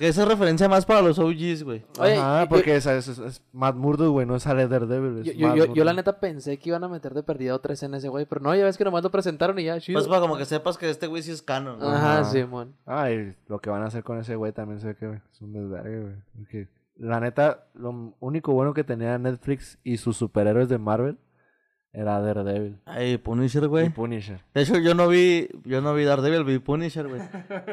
Esa 0.00 0.22
es 0.22 0.28
referencia 0.28 0.66
más 0.66 0.86
para 0.86 1.02
los 1.02 1.18
OGs, 1.18 1.62
güey. 1.62 1.84
Ajá, 2.00 2.46
porque 2.48 2.74
es, 2.76 2.86
es, 2.86 3.06
es- 3.08 3.18
es 3.18 3.42
Matt 3.52 3.76
Murdock, 3.76 4.08
güey, 4.12 4.26
no 4.26 4.38
sale 4.40 4.66
Daredevil. 4.66 5.18
Es 5.18 5.26
Yo, 5.26 5.32
yo, 5.34 5.48
Matt 5.48 5.56
yo, 5.58 5.74
yo 5.74 5.84
la 5.84 5.92
neta 5.92 6.18
pensé 6.20 6.58
que 6.58 6.70
iban 6.70 6.84
a 6.84 6.88
meter 6.88 7.12
de 7.12 7.22
perdido 7.22 7.58
tres 7.60 7.82
en 7.82 7.92
ese 7.92 8.08
güey, 8.08 8.24
pero 8.24 8.40
no, 8.40 8.54
ya 8.54 8.64
ves 8.64 8.78
que 8.78 8.84
nomás 8.84 9.02
lo 9.04 9.10
presentaron 9.10 9.58
y 9.58 9.64
ya, 9.64 9.78
chido. 9.78 9.98
Pues 9.98 10.08
para 10.08 10.22
como 10.22 10.38
que 10.38 10.46
sepas 10.46 10.78
que 10.78 10.88
este 10.88 11.06
güey 11.06 11.22
sí 11.22 11.32
es 11.32 11.42
canon, 11.42 11.78
güey. 11.78 11.90
Ajá, 11.90 12.20
Ajá. 12.20 12.24
sí, 12.24 12.42
mon. 12.44 12.74
Ah, 12.86 13.10
y 13.10 13.36
lo 13.48 13.58
que 13.60 13.68
van 13.68 13.82
a 13.82 13.86
hacer 13.88 14.02
con 14.02 14.18
ese 14.18 14.36
güey 14.36 14.52
también 14.52 14.80
sé 14.80 14.94
que 14.96 15.20
es 15.32 15.42
un 15.42 15.52
desvergue, 15.52 16.00
güey. 16.00 16.68
La 16.98 17.20
neta, 17.20 17.68
lo 17.74 18.14
único 18.20 18.52
bueno 18.52 18.74
que 18.74 18.84
tenía 18.84 19.16
Netflix 19.18 19.78
y 19.84 19.96
sus 19.98 20.16
superhéroes 20.16 20.68
de 20.68 20.78
Marvel 20.78 21.18
era 21.92 22.20
Daredevil. 22.20 22.80
Ay, 22.84 23.16
Punisher, 23.16 23.64
Y 23.64 23.66
güey. 23.66 23.88
Punisher. 23.88 24.44
De 24.52 24.60
hecho, 24.62 24.76
yo 24.78 24.94
no 24.94 25.08
vi, 25.08 25.48
yo 25.64 25.80
no 25.80 25.94
vi 25.94 26.04
Daredevil, 26.04 26.44
vi 26.44 26.58
Punisher, 26.58 27.08
güey. 27.08 27.22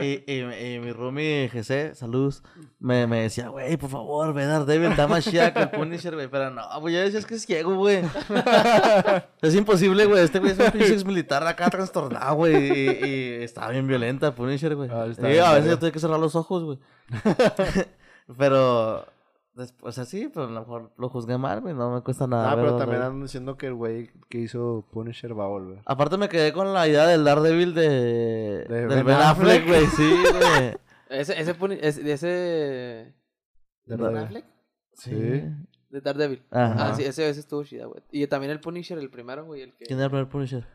Y, 0.01 0.23
y, 0.31 0.41
y 0.41 0.79
mi 0.79 0.91
roomie 0.93 1.49
GC, 1.51 1.95
saludos, 1.95 2.41
me, 2.79 3.07
me 3.07 3.21
decía, 3.23 3.49
güey, 3.49 3.75
por 3.77 3.89
favor, 3.89 4.33
ve 4.33 4.45
Daredevil, 4.45 4.91
está 4.91 5.07
más 5.07 5.25
chida 5.25 5.53
que 5.53 5.63
el 5.63 5.69
Punisher, 5.69 6.15
güey. 6.15 6.27
Pero 6.29 6.49
no, 6.49 6.63
güey, 6.79 6.93
ya 6.93 7.01
decías 7.01 7.25
que 7.25 7.35
es 7.35 7.45
ciego, 7.45 7.75
güey. 7.75 8.03
es 9.41 9.53
imposible, 9.55 10.05
güey. 10.05 10.23
Este 10.23 10.39
güey 10.39 10.53
es 10.53 10.59
un 10.59 10.71
pinche 10.71 11.03
militar 11.05 11.45
acá 11.45 11.69
trastornado, 11.69 12.35
güey. 12.35 12.55
Y, 12.55 13.05
y 13.05 13.43
está 13.43 13.69
bien 13.69 13.85
violenta 13.85 14.33
Punisher, 14.33 14.75
güey. 14.75 14.89
Ah, 14.91 15.03
a 15.03 15.53
veces 15.55 15.69
yo 15.69 15.77
tuve 15.77 15.91
que 15.91 15.99
cerrar 15.99 16.19
los 16.19 16.35
ojos, 16.35 16.63
güey. 16.63 16.79
pero, 18.37 19.05
después 19.55 19.97
así, 19.97 20.29
pero 20.33 20.47
a 20.47 20.51
lo 20.51 20.59
mejor 20.59 20.91
lo 20.97 21.09
juzgué 21.09 21.37
mal, 21.37 21.61
güey. 21.61 21.73
No 21.73 21.91
me 21.91 22.01
cuesta 22.01 22.27
nada. 22.27 22.51
Ah, 22.51 22.55
pero 22.55 22.77
también 22.77 23.01
andan 23.01 23.21
diciendo 23.21 23.57
que 23.57 23.67
el 23.67 23.73
güey 23.73 24.11
que 24.29 24.39
hizo 24.39 24.85
Punisher 24.91 25.37
va 25.37 25.45
a 25.45 25.47
volver. 25.47 25.81
Aparte 25.85 26.17
me 26.17 26.29
quedé 26.29 26.53
con 26.53 26.73
la 26.73 26.87
idea 26.87 27.07
del 27.07 27.23
Daredevil 27.23 27.73
de... 27.73 27.89
De 27.89 28.67
del 28.67 28.87
Ben 28.87 29.05
Ben 29.05 29.17
Affleck, 29.17 29.67
güey, 29.67 29.85
sí, 29.87 30.23
güey. 30.31 30.77
Ese, 31.09 31.39
ese, 31.39 31.55
ese, 31.81 32.11
ese... 32.11 33.13
Daredevil. 33.85 34.13
¿Ben 34.13 34.23
Affleck? 34.23 34.45
Sí. 34.93 35.11
De 35.89 36.01
Daredevil. 36.01 36.43
Ajá. 36.51 36.89
Ah, 36.89 36.95
sí, 36.95 37.03
ese, 37.03 37.29
ese 37.29 37.39
estuvo 37.39 37.63
chida, 37.63 37.85
güey. 37.85 38.01
Y 38.11 38.27
también 38.27 38.51
el 38.51 38.59
Punisher, 38.59 38.97
el 38.97 39.09
primero, 39.09 39.45
güey, 39.45 39.61
el 39.61 39.75
que... 39.75 39.85
¿Quién 39.85 39.99
era 39.99 40.05
el 40.05 40.11
primer 40.11 40.29
Punisher? 40.29 40.67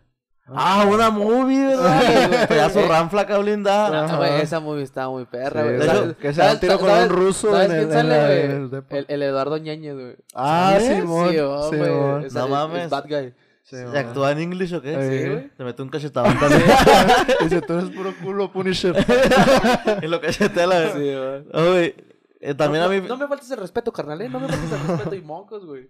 Ah, 0.55 0.85
una 0.91 1.11
movie, 1.11 1.67
¿verdad? 1.67 2.01
Sí. 2.41 2.47
Pedazo 2.49 2.87
ranflaca 2.89 3.39
blindada. 3.39 4.07
Ah, 4.13 4.17
güey, 4.17 4.41
esa 4.41 4.59
movie 4.61 4.83
estaba 4.83 5.11
muy 5.11 5.25
perra, 5.27 5.63
Sí, 5.63 5.67
güey. 5.69 5.79
de 5.81 5.87
¿Sabes- 5.87 6.03
hecho, 6.11 6.17
que 6.19 6.33
se 6.35 6.41
da 6.41 6.53
un 6.53 6.61
tiro 6.61 6.79
con 6.81 6.91
un 6.91 7.09
ruso 7.09 7.51
¿sabes 7.53 7.71
en 7.71 7.77
quién 7.77 7.89
el- 7.89 7.93
sale, 7.93 8.15
en 8.15 8.21
la- 8.21 8.27
güey? 8.27 8.41
en 8.45 8.51
el 8.51 8.71
depa. 8.71 8.97
El, 8.97 9.07
el 9.09 9.23
Eduardo 9.23 9.57
Ñañez, 9.59 9.95
güey. 9.95 10.17
Ah, 10.35 10.77
¿Sí? 10.81 10.87
Sí, 10.87 11.01
oh, 11.07 11.69
güey. 11.69 12.27
Es- 12.27 12.35
No 12.35 12.45
es- 12.45 12.51
mames. 12.51 12.85
Es 12.85 12.91
bad 12.91 13.05
guy. 13.09 13.35
Sí, 13.63 13.77
¿Y 13.77 13.85
man. 13.85 13.97
¿Actúa 13.99 14.33
en 14.33 14.39
English 14.41 14.75
o 14.75 14.83
qué? 14.83 14.91
Sí, 14.95 15.29
güey. 15.31 15.49
Te 15.57 15.63
mete 15.65 15.83
un 15.83 15.89
cachetadón 15.91 16.37
también. 16.41 16.63
Dice, 17.43 17.61
tú 17.63 17.75
eres 17.75 17.91
puro 17.91 18.13
culo, 18.21 18.51
Punisher. 18.51 18.97
y 20.03 20.07
lo 20.09 20.21
cachetea 20.21 20.67
la 20.67 20.93
Sí, 20.93 20.99
güey. 20.99 21.45
Güey. 21.71 21.95
Eh, 22.41 22.55
también 22.55 22.83
no, 22.83 22.89
a 22.91 22.93
mí... 22.93 23.01
no, 23.03 23.09
no 23.09 23.17
me 23.19 23.29
faltes 23.29 23.49
el 23.51 23.59
respeto, 23.59 23.93
carnal, 23.93 24.21
¿eh? 24.23 24.29
No 24.29 24.41
me 24.41 24.49
faltes 24.49 24.73
el 24.73 24.89
respeto 24.89 25.15
y 25.15 25.21
mocos, 25.23 25.65
güey. 25.67 25.89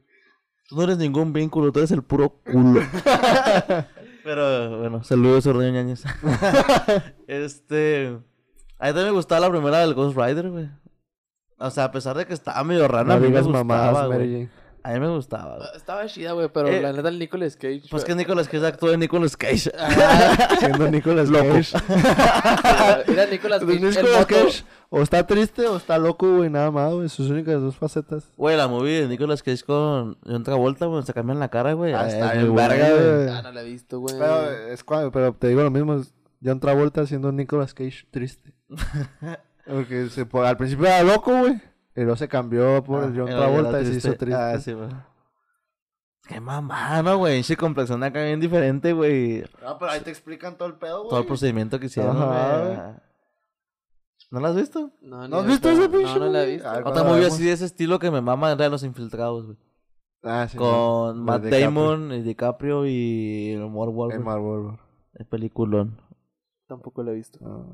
Tú 0.68 0.76
no 0.76 0.82
eres 0.82 0.98
ningún 0.98 1.32
vínculo, 1.32 1.72
tú 1.72 1.78
eres 1.78 1.90
el 1.92 2.02
puro 2.02 2.28
culo. 2.44 2.80
Pero 4.30 4.78
bueno, 4.78 5.02
saludos, 5.02 5.44
Ordeño 5.48 5.72
Ñañez. 5.72 6.04
este. 7.26 8.16
A 8.78 8.86
mí 8.86 8.90
también 8.92 9.06
me 9.06 9.10
gustaba 9.10 9.40
la 9.40 9.50
primera 9.50 9.80
del 9.80 9.92
Ghost 9.94 10.16
Rider, 10.16 10.50
güey. 10.50 10.68
O 11.58 11.68
sea, 11.72 11.84
a 11.86 11.90
pesar 11.90 12.16
de 12.16 12.26
que 12.26 12.34
estaba 12.34 12.62
medio 12.62 12.86
rara, 12.86 13.14
a 13.14 13.18
No 13.18 13.26
mí 13.26 13.28
me 13.28 13.40
gustaba, 13.40 13.64
mamadas, 13.64 14.06
güey. 14.06 14.18
Mary 14.18 14.32
Jane. 14.32 14.50
A 14.84 14.92
mí 14.92 15.00
me 15.00 15.08
gustaba, 15.08 15.56
güey. 15.56 15.68
Estaba 15.74 16.06
chida, 16.06 16.30
güey, 16.30 16.48
pero 16.48 16.68
Eh, 16.68 16.80
la 16.80 16.92
neta 16.92 17.08
el 17.08 17.18
Nicolas 17.18 17.56
Cage. 17.56 17.82
Pues 17.90 18.04
güey, 18.04 18.06
que 18.06 18.14
Nicolas 18.14 18.46
Cage 18.48 18.66
actuó 18.66 18.90
de 18.90 18.98
Nicolas 18.98 19.36
Cage. 19.36 19.72
Siendo 20.60 20.88
Nicolas 20.88 21.28
Cage. 21.28 21.76
Era 23.12 23.26
Nicolas 23.26 23.64
Cage. 23.64 23.80
Nicolas. 23.80 24.26
Cage 24.26 24.64
o 24.92 25.00
está 25.02 25.26
triste 25.26 25.66
o 25.68 25.76
está 25.76 25.96
loco, 25.98 26.36
güey, 26.36 26.50
nada 26.50 26.70
más, 26.70 26.92
güey. 26.92 27.08
Sus 27.08 27.30
únicas 27.30 27.60
dos 27.60 27.76
facetas. 27.76 28.30
Güey, 28.36 28.56
la 28.56 28.68
movie 28.68 29.02
de 29.02 29.08
Nicolas 29.08 29.42
Cage 29.42 29.62
con 29.64 30.18
John 30.26 30.42
Travolta, 30.44 30.86
güey, 30.86 31.02
se 31.04 31.14
cambian 31.14 31.38
la 31.38 31.48
cara, 31.48 31.72
güey. 31.74 31.94
Ah, 31.94 32.06
Es 32.08 32.14
está 32.14 32.32
bien 32.32 32.54
verga, 32.54 32.90
güey. 32.90 33.14
güey. 33.24 33.28
Ah, 33.28 33.42
no 33.42 33.52
la 33.52 33.62
he 33.62 33.64
visto, 33.64 34.00
güey. 34.00 34.16
Pero, 34.18 34.50
es 34.50 34.84
pero 35.12 35.32
te 35.32 35.48
digo 35.48 35.62
lo 35.62 35.70
mismo, 35.70 36.02
John 36.44 36.60
Travolta 36.60 37.06
siendo 37.06 37.30
Nicolas 37.32 37.72
Cage 37.72 38.06
triste. 38.10 38.52
Porque 39.66 40.08
se, 40.08 40.26
po- 40.26 40.42
al 40.42 40.56
principio 40.56 40.86
era 40.86 41.02
loco, 41.02 41.30
güey. 41.38 41.52
Y 41.94 42.00
luego 42.02 42.16
se 42.16 42.28
cambió 42.28 42.82
por 42.82 43.02
Ah, 43.04 43.06
el 43.06 43.16
John 43.16 43.26
Travolta 43.26 43.80
y 43.80 43.86
se 43.86 43.94
hizo 43.94 44.14
triste. 44.14 44.34
Ah, 44.40 44.58
sí, 44.58 44.72
güey. 44.72 44.88
Qué 46.26 46.40
mamá, 46.40 47.02
¿no, 47.02 47.18
güey? 47.18 47.34
Pinche 47.34 47.56
complexión 47.56 48.02
acá 48.04 48.22
bien 48.22 48.38
diferente, 48.40 48.92
güey. 48.92 49.44
No, 49.62 49.78
pero 49.78 49.90
ahí 49.90 50.00
te 50.00 50.10
explican 50.10 50.56
todo 50.56 50.68
el 50.68 50.74
pedo, 50.74 51.08
Todo 51.08 51.20
el 51.20 51.26
procedimiento 51.26 51.78
que 51.80 51.86
hicieron, 51.86 52.16
güey. 52.16 52.78
¿No 54.30 54.40
lo 54.40 54.46
has 54.46 54.56
visto? 54.56 54.92
No, 55.00 55.26
¿No 55.26 55.38
has 55.38 55.46
visto 55.46 55.68
ese 55.70 55.88
pinche 55.88 56.14
No, 56.14 56.26
no 56.26 56.32
la 56.32 56.44
he 56.44 56.52
visto. 56.52 56.68
Ah, 56.68 56.82
Otra 56.84 57.02
movie 57.02 57.26
así 57.26 57.42
de 57.44 57.52
ese 57.52 57.64
estilo 57.64 57.98
que 57.98 58.10
me 58.10 58.20
mama 58.20 58.52
era 58.52 58.68
Los 58.68 58.84
Infiltrados, 58.84 59.46
güey. 59.46 59.58
Ah, 60.22 60.46
sí, 60.48 60.56
Con 60.56 61.16
sí. 61.16 61.20
Matt. 61.22 61.44
Damon 61.44 62.12
y 62.12 62.22
DiCaprio 62.22 62.86
y 62.86 63.56
Mark 63.58 63.90
Wahlberg. 63.90 64.20
En 64.20 64.24
Mark 64.24 64.42
Wahlberg. 64.42 64.78
El 65.14 65.26
peliculón. 65.26 66.00
Tampoco 66.68 67.02
la 67.02 67.10
he 67.10 67.14
visto. 67.14 67.38
Ah, 67.42 67.64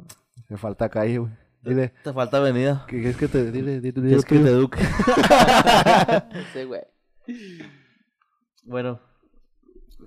me 0.48 0.56
falta 0.56 0.88
calle, 0.88 1.18
güey. 1.18 1.32
Dile, 1.62 1.88
Te 2.04 2.12
falta 2.12 2.38
avenida. 2.38 2.84
¿qué 2.88 3.02
qué 3.02 3.08
es 3.10 3.16
que 3.16 3.26
te 3.28 3.50
dile? 3.50 3.80
dile, 3.80 3.92
¿Qué 3.92 4.00
dile 4.00 4.16
es 4.16 4.24
que 4.24 4.38
te 4.38 4.48
eduque? 4.48 4.78
Sí, 6.52 6.64
güey. 6.64 6.82
bueno. 8.64 9.00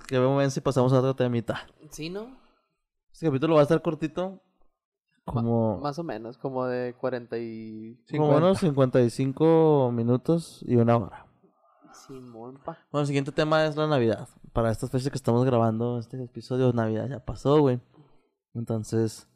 Que 0.07 0.17
vemos 0.17 0.53
si 0.53 0.61
pasamos 0.61 0.93
a 0.93 0.99
otro 0.99 1.15
temita. 1.15 1.67
Sí, 1.91 2.09
¿no? 2.09 2.37
Este 3.11 3.25
capítulo 3.25 3.55
va 3.55 3.59
a 3.61 3.63
estar 3.63 3.81
cortito. 3.81 4.41
Como, 5.33 5.79
Más 5.79 5.99
o 5.99 6.03
menos, 6.03 6.37
como 6.37 6.65
de 6.65 6.93
40 6.93 7.37
y... 7.37 7.99
como 8.11 8.37
unos 8.37 8.59
55 8.59 9.91
minutos 9.93 10.63
y 10.67 10.75
una 10.75 10.97
hora. 10.97 11.25
Simón, 11.93 12.59
pa. 12.63 12.77
Bueno, 12.91 13.01
el 13.01 13.07
siguiente 13.07 13.31
tema 13.31 13.65
es 13.65 13.75
la 13.75 13.87
Navidad. 13.87 14.27
Para 14.53 14.71
estas 14.71 14.89
fechas 14.89 15.09
que 15.09 15.17
estamos 15.17 15.45
grabando 15.45 15.99
este 15.99 16.21
episodio, 16.23 16.73
Navidad 16.73 17.07
ya 17.07 17.19
pasó, 17.19 17.59
güey. 17.59 17.79
Entonces, 18.53 19.27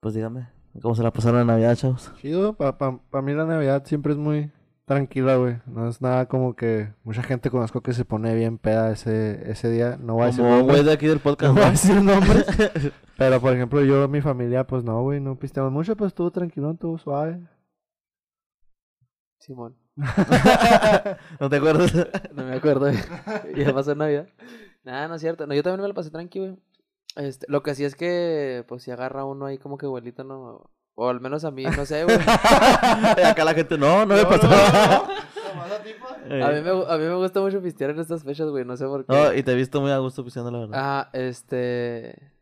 pues 0.00 0.14
dígame, 0.14 0.48
¿cómo 0.80 0.94
se 0.94 1.02
la 1.02 1.12
pasaron 1.12 1.40
en 1.40 1.46
Navidad, 1.46 1.76
chavos? 1.76 2.12
Chido, 2.16 2.54
para 2.54 2.78
pa, 2.78 2.98
pa 2.98 3.22
mí 3.22 3.32
la 3.32 3.44
Navidad 3.44 3.84
siempre 3.84 4.12
es 4.12 4.18
muy 4.18 4.50
tranquila, 4.84 5.36
güey. 5.36 5.58
No 5.66 5.88
es 5.88 6.00
nada 6.02 6.26
como 6.26 6.54
que 6.54 6.92
mucha 7.04 7.22
gente 7.22 7.50
conozco 7.50 7.80
que 7.82 7.92
se 7.92 8.04
pone 8.04 8.34
bien 8.34 8.58
peda 8.58 8.90
ese, 8.92 9.50
ese 9.50 9.70
día. 9.70 9.96
No 10.00 10.14
voy 10.14 10.24
a 10.24 10.26
decir 10.26 10.44
Como 10.44 10.56
un 10.56 10.62
güey 10.62 10.82
nombres. 10.82 10.86
de 10.86 10.92
aquí 10.92 11.06
del 11.06 11.20
No 11.22 11.22
podcast, 11.22 11.54
voy 11.54 11.62
a 11.62 11.66
¿no? 11.66 11.70
decir 11.72 12.02
nombres. 12.02 12.46
Pero, 13.16 13.40
por 13.40 13.52
ejemplo, 13.54 13.82
yo, 13.84 14.08
mi 14.08 14.20
familia, 14.20 14.66
pues 14.66 14.84
no, 14.84 15.02
güey, 15.02 15.20
no 15.20 15.38
pisteamos 15.38 15.72
mucho, 15.72 15.96
pues 15.96 16.08
estuvo 16.08 16.30
tranquilo, 16.30 16.70
estuvo 16.72 16.98
suave. 16.98 17.40
Simón. 19.38 19.76
¿No 21.40 21.50
te 21.50 21.56
acuerdas? 21.56 21.92
No 22.32 22.44
me 22.44 22.54
acuerdo. 22.56 22.90
ya 23.56 23.74
pasó 23.74 23.94
Navidad. 23.94 24.28
Nada, 24.84 25.08
no 25.08 25.14
es 25.16 25.20
cierto. 25.20 25.46
No, 25.46 25.54
yo 25.54 25.62
también 25.62 25.82
me 25.82 25.88
la 25.88 25.94
pasé 25.94 26.10
tranqui, 26.10 26.38
güey. 26.38 26.56
Este, 27.16 27.46
lo 27.48 27.62
que 27.62 27.74
sí 27.74 27.84
es 27.84 27.94
que, 27.94 28.64
pues, 28.68 28.82
si 28.84 28.90
agarra 28.90 29.24
uno 29.24 29.46
ahí 29.46 29.58
como 29.58 29.76
que 29.78 29.86
abuelito, 29.86 30.24
no... 30.24 30.70
O 30.94 31.08
al 31.08 31.20
menos 31.20 31.44
a 31.44 31.50
mí, 31.50 31.64
no 31.64 31.86
sé, 31.86 32.04
güey. 32.04 32.18
Acá 33.24 33.44
la 33.44 33.54
gente, 33.54 33.78
no, 33.78 34.04
no 34.04 34.14
me 34.14 34.24
pasó. 34.24 34.48
Eh, 36.28 36.42
A 36.42 36.50
mí, 36.50 36.60
me, 36.60 36.70
a 36.70 36.98
mí 36.98 37.04
me 37.04 37.14
gusta 37.14 37.40
mucho 37.40 37.60
pistear 37.60 37.90
en 37.90 38.00
estas 38.00 38.22
fechas, 38.22 38.48
güey. 38.48 38.64
No 38.64 38.76
sé 38.76 38.86
por 38.86 39.04
qué. 39.04 39.12
No, 39.12 39.34
y 39.34 39.42
te 39.42 39.52
he 39.52 39.54
visto 39.54 39.80
muy 39.80 39.90
a 39.90 39.98
gusto 39.98 40.24
pisando, 40.24 40.50
la 40.50 40.58
verdad. 40.58 40.78
Ah, 40.78 41.10
este... 41.12 42.32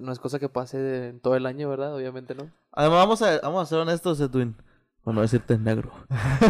No 0.00 0.12
es 0.12 0.18
cosa 0.18 0.38
que 0.38 0.48
pase 0.48 1.08
en 1.08 1.20
todo 1.20 1.36
el 1.36 1.46
año, 1.46 1.68
¿verdad? 1.68 1.94
Obviamente 1.94 2.34
no. 2.34 2.50
Además, 2.72 2.98
vamos 2.98 3.22
a, 3.22 3.40
vamos 3.40 3.62
a 3.62 3.66
ser 3.66 3.78
honestos, 3.78 4.20
Edwin. 4.20 4.56
Por 5.04 5.12
no 5.12 5.20
decirte 5.20 5.58
negro. 5.58 5.92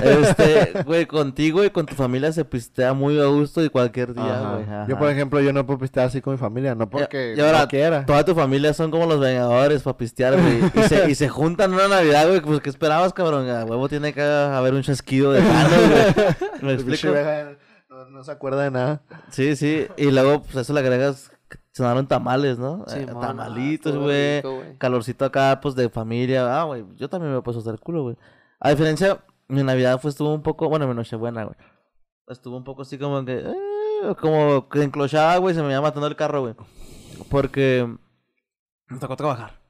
Este, 0.00 0.82
güey, 0.86 1.06
contigo 1.06 1.64
y 1.64 1.70
con 1.70 1.86
tu 1.86 1.96
familia 1.96 2.30
se 2.30 2.44
pistea 2.44 2.92
muy 2.92 3.20
a 3.20 3.24
gusto 3.26 3.64
y 3.64 3.68
cualquier 3.68 4.14
día, 4.14 4.52
güey. 4.52 4.88
Yo, 4.88 4.96
por 4.96 5.10
ejemplo, 5.10 5.40
yo 5.40 5.52
no 5.52 5.66
puedo 5.66 5.80
pistear 5.80 6.06
así 6.06 6.20
con 6.20 6.34
mi 6.34 6.38
familia, 6.38 6.76
no 6.76 6.88
porque 6.88 7.34
y 7.36 7.40
ahora, 7.40 7.62
no 7.62 7.68
quiera. 7.68 8.06
Toda 8.06 8.24
tu 8.24 8.32
familia 8.32 8.72
son 8.72 8.92
como 8.92 9.06
los 9.06 9.18
vengadores 9.18 9.82
para 9.82 9.96
pistear, 9.96 10.40
güey. 10.40 10.60
Y 10.72 10.88
se, 10.88 11.10
y 11.10 11.14
se 11.16 11.28
juntan 11.28 11.72
en 11.72 11.78
una 11.80 11.88
Navidad, 11.88 12.28
güey. 12.28 12.40
Pues, 12.40 12.60
¿qué 12.60 12.70
esperabas, 12.70 13.12
cabrón? 13.12 13.50
A 13.50 13.64
huevo 13.64 13.88
tiene 13.88 14.12
que 14.12 14.22
haber 14.22 14.74
un 14.74 14.82
chasquido 14.82 15.32
de 15.32 15.40
manos, 15.40 15.90
güey. 15.90 16.14
¿Me 16.62 16.74
explico? 16.74 17.08
No, 17.90 18.08
no 18.08 18.22
se 18.22 18.30
acuerda 18.30 18.62
de 18.62 18.70
nada. 18.70 19.02
Sí, 19.30 19.56
sí. 19.56 19.88
Y 19.96 20.12
luego, 20.12 20.44
pues, 20.44 20.54
eso 20.54 20.72
le 20.72 20.78
agregas... 20.78 21.32
Sonaron 21.72 22.06
tamales, 22.06 22.56
¿no? 22.56 22.84
Eh, 22.86 23.04
Simón, 23.04 23.20
tamalitos, 23.20 23.92
estuvo 23.92 24.04
güey. 24.04 24.78
Calorcito 24.78 25.24
acá, 25.24 25.58
pues, 25.60 25.74
de 25.74 25.88
familia. 25.88 26.60
Ah, 26.60 26.62
güey. 26.62 26.84
Yo 26.94 27.08
también 27.08 27.32
me 27.32 27.38
hasta 27.38 27.70
el 27.70 27.80
culo, 27.80 28.04
güey. 28.04 28.16
A 28.60 28.70
diferencia, 28.70 29.24
mi 29.48 29.62
Navidad 29.62 30.00
fue, 30.00 30.10
estuvo 30.10 30.32
un 30.34 30.42
poco... 30.42 30.68
Bueno, 30.68 30.86
mi 30.88 30.94
Nochebuena, 30.94 31.44
güey. 31.44 31.56
Estuvo 32.28 32.56
un 32.56 32.64
poco 32.64 32.82
así 32.82 32.98
como 32.98 33.24
que... 33.24 33.38
eh, 33.38 34.14
como 34.20 34.68
que 34.68 34.82
enclochada, 34.82 35.36
güey. 35.38 35.54
Se 35.54 35.62
me 35.62 35.70
iba 35.72 35.80
matando 35.80 36.06
el 36.06 36.16
carro, 36.16 36.40
güey. 36.42 36.54
Porque... 37.30 37.86
Me 38.88 38.98
tocó 38.98 39.16
trabajar. 39.16 39.60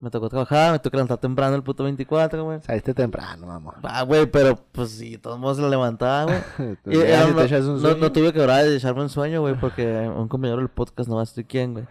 Me 0.00 0.10
tocó 0.10 0.28
trabajar, 0.28 0.72
me 0.72 0.78
tocó 0.80 0.96
levantar 0.98 1.16
temprano 1.18 1.56
el 1.56 1.62
puto 1.62 1.82
24, 1.84 2.44
güey. 2.44 2.60
Saliste 2.60 2.92
temprano, 2.92 3.46
mamá. 3.46 3.76
Ah, 3.84 4.02
güey, 4.02 4.26
pero 4.26 4.56
pues 4.72 4.90
sí, 4.90 5.16
todos 5.16 5.38
modos 5.38 5.58
la 5.58 5.68
levantaba, 5.68 6.24
güey. 6.24 6.76
Y, 6.86 6.98
eh, 6.98 7.18
no, 7.62 7.94
no- 7.96 8.12
tuve 8.12 8.32
que 8.32 8.40
orar 8.40 8.64
de 8.64 8.76
echarme 8.76 9.00
un 9.00 9.08
sueño, 9.08 9.40
güey, 9.40 9.54
porque 9.58 9.86
un 10.14 10.28
compañero 10.28 10.58
del 10.58 10.68
podcast, 10.68 11.08
no 11.08 11.22
estoy 11.22 11.44
quién, 11.44 11.72
güey. 11.72 11.86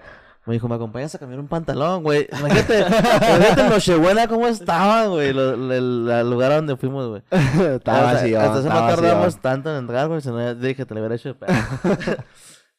Me 0.45 0.53
dijo, 0.53 0.67
¿me 0.67 0.75
acompañas 0.75 1.15
a 1.15 1.19
cambiar 1.19 1.39
un 1.39 1.47
pantalón, 1.47 2.03
güey? 2.03 2.27
Imagínate, 2.37 2.79
imagínate 2.79 3.61
en 3.61 3.69
Nochebuena 3.69 4.27
cómo 4.27 4.47
estaba, 4.47 5.05
güey, 5.07 5.29
el, 5.29 6.29
lugar 6.29 6.51
a 6.51 6.55
donde 6.57 6.75
fuimos, 6.75 7.07
güey. 7.07 7.21
Estaba 7.75 8.13
vacío, 8.13 8.39
Hasta 8.41 8.59
eso 8.59 8.69
no 8.69 8.87
tardamos 8.87 9.37
tanto 9.37 9.71
en 9.71 9.77
entrar, 9.77 10.09
güey, 10.09 10.19
si 10.19 10.29
no 10.29 10.55
dije, 10.55 10.85
te 10.85 10.93
lo 10.93 10.99
hubiera 10.99 11.15
hecho 11.15 11.29
de 11.29 11.35
pedo. 11.35 11.53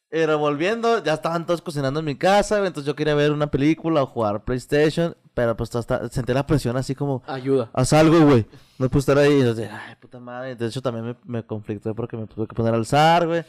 Pero 0.09 0.37
volviendo, 0.37 1.03
ya 1.03 1.15
estaban 1.15 1.45
todos 1.45 1.61
cocinando 1.61 1.99
en 1.99 2.05
mi 2.05 2.15
casa, 2.15 2.57
güey, 2.57 2.67
entonces 2.67 2.87
yo 2.87 2.95
quería 2.95 3.15
ver 3.15 3.31
una 3.31 3.47
película 3.47 4.03
o 4.03 4.05
jugar 4.05 4.43
PlayStation, 4.43 5.17
pero 5.33 5.57
pues 5.57 5.75
hasta 5.75 6.07
sentí 6.09 6.33
la 6.33 6.45
presión 6.45 6.77
así 6.77 6.95
como, 6.95 7.21
Ayuda. 7.27 7.69
haz 7.73 7.91
algo, 7.91 8.21
güey. 8.21 8.45
No 8.77 8.87
puedo 8.87 8.99
estar 8.99 9.17
ahí. 9.17 9.33
Y 9.33 9.43
yo 9.43 9.53
dije, 9.53 9.69
ay, 9.69 9.95
puta 9.99 10.19
madre. 10.19 10.55
De 10.55 10.67
hecho, 10.67 10.81
también 10.81 11.05
me, 11.05 11.15
me 11.25 11.43
conflicté 11.43 11.93
porque 11.93 12.15
me 12.15 12.27
tuve 12.27 12.47
que 12.47 12.55
poner 12.55 12.73
a 12.73 12.77
alzar, 12.77 13.27
güey. 13.27 13.43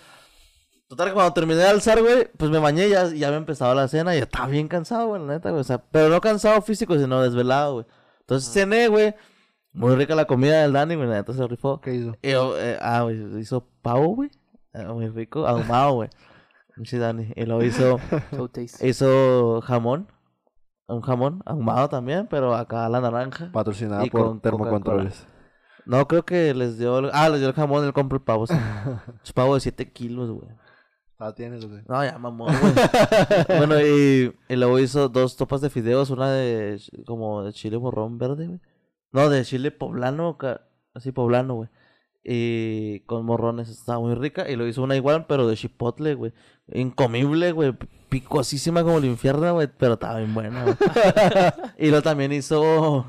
Total, 0.89 1.09
que 1.09 1.15
cuando 1.15 1.33
terminé 1.33 1.59
de 1.61 1.67
alzar, 1.69 2.01
güey, 2.01 2.29
pues 2.37 2.51
me 2.51 2.59
bañé 2.59 2.87
y 2.87 2.91
ya, 2.91 3.07
ya 3.13 3.27
había 3.27 3.39
empezado 3.39 3.75
la 3.75 3.89
cena 3.89 4.15
y 4.15 4.19
estaba 4.19 4.47
bien 4.47 4.69
cansado, 4.69 5.09
güey, 5.09 5.21
la 5.27 5.35
neta, 5.35 5.51
güey. 5.51 5.61
O 5.61 5.65
sea, 5.65 5.79
pero 5.79 6.09
no 6.09 6.21
cansado 6.21 6.63
físico, 6.63 6.97
sino 6.97 7.21
desvelado, 7.23 7.75
güey. 7.75 7.87
Entonces 8.21 8.53
cené, 8.53 8.89
güey. 8.89 9.15
Muy 9.73 9.95
rica 9.97 10.15
la 10.15 10.25
comida 10.27 10.63
del 10.63 10.73
Dani, 10.73 10.95
güey, 10.95 11.09
la 11.09 11.17
neta 11.17 11.33
se 11.33 11.47
rifó. 11.47 11.81
¿Qué 11.81 11.95
hizo? 11.95 12.15
Y 12.23 12.31
yo, 12.31 12.59
eh, 12.59 12.79
ah, 12.81 13.03
güey, 13.03 13.41
hizo 13.41 13.69
pavo, 13.83 14.15
güey. 14.15 14.31
Eh, 14.75 14.85
muy 14.87 15.09
rico, 15.09 15.47
ahumado, 15.47 15.93
güey. 15.95 16.11
Sí, 16.85 16.99
Dani. 16.99 17.33
Y 17.35 17.45
luego 17.47 17.63
hizo, 17.65 17.99
So 18.37 18.49
tasty. 18.49 18.87
hizo 18.87 19.63
jamón. 19.63 20.09
Un 20.89 21.01
jamón 21.01 21.43
ahumado 21.47 21.89
también, 21.89 22.29
pero 22.29 22.55
acá 22.55 22.85
a 22.87 22.89
la 22.91 23.01
naranja. 23.01 23.51
Patrocinada 23.51 24.05
Y 24.05 24.11
por 24.11 24.21
con 24.21 24.41
Termocontroles. 24.41 25.27
No, 25.87 26.07
creo 26.07 26.25
que 26.25 26.53
les 26.55 26.79
dio. 26.79 26.99
el- 26.99 27.11
Ah, 27.13 27.29
les 27.31 27.41
dio 27.41 27.49
el 27.49 27.55
jamón, 27.55 27.85
él 27.85 27.93
compró 27.93 28.19
el 28.19 28.23
pavo. 28.25 28.47
sí. 28.47 28.55
Es 29.25 29.33
pavo 29.33 29.55
de 29.55 29.61
7 29.61 29.91
kilos, 29.91 30.31
güey. 30.31 30.49
Ah, 31.19 31.35
tienes, 31.35 31.65
güey. 31.65 31.83
No, 31.89 32.05
ya 32.05 32.19
mamón, 32.19 32.55
güey. 32.61 32.75
bueno, 33.59 33.81
y, 33.81 34.35
y 34.49 34.57
luego 34.57 34.79
hizo 34.79 35.09
dos 35.09 35.37
topas 35.37 35.61
de 35.63 35.71
fideos, 35.71 36.11
una 36.11 36.31
de 36.31 36.81
como 37.07 37.43
de 37.43 37.53
chile 37.53 37.79
morrón 37.79 38.19
verde, 38.19 38.47
güey. 38.47 38.61
No, 39.13 39.31
de 39.31 39.45
chile 39.45 39.71
poblano, 39.71 40.37
así 40.95 41.13
poblano, 41.13 41.55
güey. 41.55 41.69
Y 42.23 43.01
con 43.07 43.25
morrones, 43.25 43.69
estaba 43.69 44.01
muy 44.01 44.15
rica. 44.15 44.51
Y 44.51 44.57
lo 44.57 44.67
hizo 44.67 44.83
una 44.83 44.97
igual, 44.97 45.27
pero 45.27 45.47
de 45.47 45.57
chipotle, 45.57 46.15
güey. 46.15 46.33
Incomible, 46.73 47.53
güey. 47.53 47.73
Picosísima 48.09 48.83
como 48.83 48.99
el 48.99 49.05
infierno, 49.05 49.55
güey. 49.55 49.69
Pero 49.79 49.95
estaba 49.95 50.19
bien 50.19 50.35
buena, 50.35 50.65
güey. 50.65 50.77
y 51.79 51.89
luego 51.89 52.03
también 52.03 52.33
hizo 52.33 53.07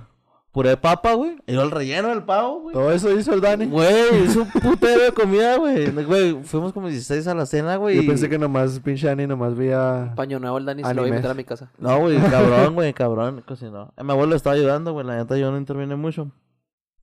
puré 0.57 0.69
de 0.71 0.77
papa, 0.77 1.13
güey. 1.13 1.37
Y 1.45 1.51
luego 1.51 1.65
el 1.65 1.71
relleno 1.71 2.07
del 2.07 2.23
pavo, 2.23 2.61
güey. 2.61 2.73
Todo 2.73 2.91
eso 2.91 3.11
hizo 3.15 3.31
el 3.31 3.41
Dani. 3.41 3.67
Güey, 3.67 4.23
hizo 4.23 4.41
un 4.41 4.49
putero 4.49 5.03
de 5.03 5.11
comida, 5.11 5.55
güey. 5.57 5.91
Güey, 5.91 6.43
fuimos 6.43 6.73
como 6.73 6.87
16 6.87 7.27
a 7.27 7.35
la 7.35 7.45
cena, 7.45 7.75
güey. 7.75 7.97
Yo 7.97 8.01
y- 8.01 8.07
pensé 8.07 8.27
que 8.27 8.39
nomás, 8.39 8.79
pinche 8.79 9.05
Dani, 9.05 9.27
nomás 9.27 9.55
veía... 9.55 10.13
Paño 10.15 10.39
nuevo 10.39 10.57
el 10.57 10.65
Dani 10.65 10.83
se 10.83 10.95
lo 10.95 11.03
voy 11.03 11.11
a 11.11 11.13
meter 11.13 11.29
a 11.29 11.35
mi 11.35 11.43
casa. 11.43 11.69
No, 11.77 11.99
güey, 11.99 12.17
cabrón, 12.19 12.73
güey, 12.73 12.91
cabrón, 12.95 13.43
cocinó. 13.47 13.93
Eh, 13.97 14.03
Mi 14.03 14.13
abuelo 14.13 14.35
estaba 14.35 14.55
ayudando, 14.55 14.93
güey, 14.93 15.05
la 15.05 15.17
neta 15.17 15.37
yo 15.37 15.51
no 15.51 15.59
intervine 15.59 15.95
mucho. 15.95 16.31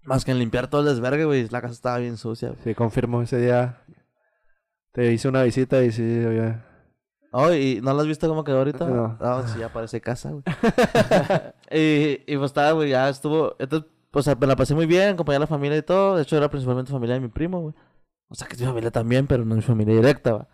Más 0.03 0.25
que 0.25 0.33
en 0.33 0.41
limpiar 0.41 0.67
todo 0.67 0.81
el 0.81 0.89
desvergue, 0.89 1.25
güey, 1.25 1.49
la 1.49 1.61
casa 1.61 1.75
estaba 1.75 1.99
bien 1.99 2.17
sucia. 2.17 2.49
güey. 2.49 2.61
Sí, 2.65 2.75
confirmo, 2.75 3.23
ese 3.23 3.39
día 3.39 3.85
te 4.91 5.13
hice 5.13 5.29
una 5.29 5.45
visita 5.45 5.81
y 5.85 5.93
sí, 5.93 6.03
oye... 6.03 6.57
Oh, 7.31 7.53
¿y 7.53 7.81
no 7.81 7.95
lo 7.95 8.01
has 8.01 8.07
visto 8.09 8.27
cómo 8.29 8.43
quedó 8.43 8.59
ahorita? 8.59 8.85
No. 8.89 9.47
sí, 9.47 9.61
ya 9.61 9.69
parece 9.73 10.01
casa, 10.01 10.31
güey. 10.31 10.43
y, 11.71 12.21
y 12.27 12.37
pues 12.37 12.47
estaba, 12.51 12.73
güey, 12.73 12.91
ya 12.91 13.09
estuvo... 13.09 13.57
Entonces, 13.59 13.91
pues 14.11 14.27
me 14.39 14.47
la 14.47 14.57
pasé 14.57 14.75
muy 14.75 14.87
bien, 14.87 15.15
acompañé 15.15 15.37
a 15.37 15.41
la 15.41 15.47
familia 15.47 15.77
y 15.79 15.83
todo. 15.83 16.17
De 16.17 16.23
hecho, 16.23 16.37
era 16.37 16.49
principalmente 16.49 16.93
familia 16.93 17.15
de 17.15 17.21
mi 17.21 17.29
primo, 17.29 17.61
güey. 17.61 17.75
O 18.29 18.35
sea, 18.35 18.47
que 18.47 18.55
es 18.55 18.61
mi 18.61 18.67
familia 18.67 18.91
también, 18.91 19.27
pero 19.27 19.45
no 19.45 19.55
es 19.55 19.57
mi 19.57 19.63
familia 19.63 19.95
directa, 19.97 20.33
va. 20.33 20.49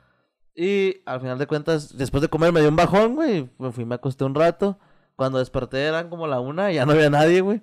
Y 0.55 0.97
al 1.07 1.21
final 1.21 1.39
de 1.39 1.47
cuentas, 1.47 1.97
después 1.97 2.21
de 2.23 2.29
comer 2.29 2.53
me 2.53 2.61
dio 2.61 2.69
un 2.69 2.77
bajón, 2.77 3.15
güey. 3.15 3.49
Me 3.59 3.71
fui, 3.71 3.85
me 3.85 3.95
acosté 3.95 4.25
un 4.25 4.35
rato. 4.35 4.79
Cuando 5.17 5.39
desperté 5.39 5.85
eran 5.85 6.09
como 6.09 6.27
la 6.27 6.41
una 6.41 6.73
y 6.73 6.77
ya 6.77 6.87
no 6.87 6.93
había 6.93 7.11
nadie, 7.11 7.41
güey. 7.43 7.63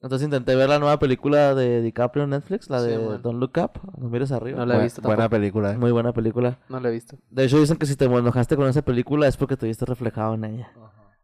Entonces 0.00 0.24
intenté 0.24 0.54
ver 0.54 0.68
la 0.68 0.78
nueva 0.78 0.98
película 0.98 1.54
de 1.54 1.82
DiCaprio 1.82 2.24
en 2.24 2.30
Netflix, 2.30 2.70
la 2.70 2.80
Sí, 2.80 2.88
de 2.88 2.98
man. 2.98 3.20
Don't 3.20 3.40
Look 3.40 3.52
Up, 3.56 3.80
no 3.98 4.08
mires 4.08 4.30
arriba. 4.32 4.58
No 4.58 4.66
la 4.66 4.78
he 4.78 4.82
visto 4.84 5.02
Buena 5.02 5.24
tampoco. 5.24 5.36
película, 5.40 5.72
eh. 5.72 5.76
Muy 5.78 5.90
buena 5.90 6.12
película. 6.12 6.58
No 6.68 6.78
lo 6.80 6.88
he 6.88 6.92
visto. 6.92 7.16
De 7.30 7.44
hecho, 7.44 7.58
dicen 7.58 7.76
que 7.76 7.84
si 7.86 7.96
te 7.96 8.04
enojaste 8.06 8.56
con 8.56 8.68
esa 8.68 8.82
película 8.82 9.26
es 9.26 9.36
porque 9.36 9.56
te 9.56 9.66
viste 9.66 9.84
reflejado 9.84 10.34
en 10.34 10.44
ella. 10.44 10.72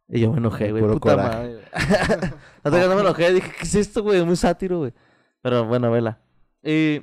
Y 0.09 0.21
yo 0.21 0.31
me 0.33 0.39
enojé, 0.39 0.71
güey. 0.71 0.83
Puro 0.83 0.95
Puta 0.95 1.17
coraje. 1.17 1.37
madre. 1.39 1.65
Hasta 2.63 2.81
que 2.83 2.89
no 2.89 2.95
me 2.95 3.01
enojé, 3.01 3.33
dije, 3.33 3.53
¿qué 3.59 3.63
es 3.65 3.75
esto, 3.75 4.03
güey? 4.03 4.19
Es 4.21 4.27
muy 4.27 4.37
sátiro, 4.37 4.79
güey. 4.79 4.93
Pero 5.43 5.67
bueno, 5.67 5.91
vela. 5.91 6.21
Y 6.63 7.01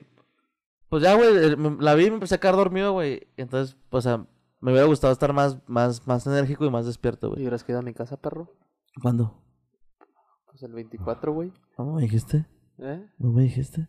pues 0.89 1.03
ya, 1.03 1.15
güey, 1.15 1.29
eh, 1.35 1.57
la 1.79 1.95
vi 1.95 2.05
y 2.05 2.09
me 2.09 2.15
empecé 2.15 2.35
a 2.35 2.39
quedar 2.39 2.55
dormido, 2.55 2.91
güey. 2.93 3.27
Entonces, 3.37 3.77
pues, 3.89 4.05
ah, 4.07 4.25
me 4.59 4.71
hubiera 4.71 4.87
gustado 4.87 5.11
estar 5.13 5.33
más, 5.33 5.57
más, 5.67 6.05
más 6.07 6.25
enérgico 6.27 6.65
y 6.65 6.69
más 6.69 6.85
despierto, 6.85 7.27
¿Y 7.27 7.29
güey. 7.29 7.41
hubieras 7.41 7.63
quedado 7.63 7.79
a 7.81 7.85
mi 7.85 7.93
casa, 7.93 8.17
perro? 8.17 8.53
¿Cuándo? 9.01 9.41
Pues 10.45 10.61
el 10.63 10.73
24, 10.73 11.33
güey. 11.33 11.51
¿No 11.77 11.85
me 11.93 12.01
dijiste? 12.01 12.45
¿Eh? 12.77 13.05
¿No 13.17 13.31
me 13.31 13.43
dijiste? 13.43 13.87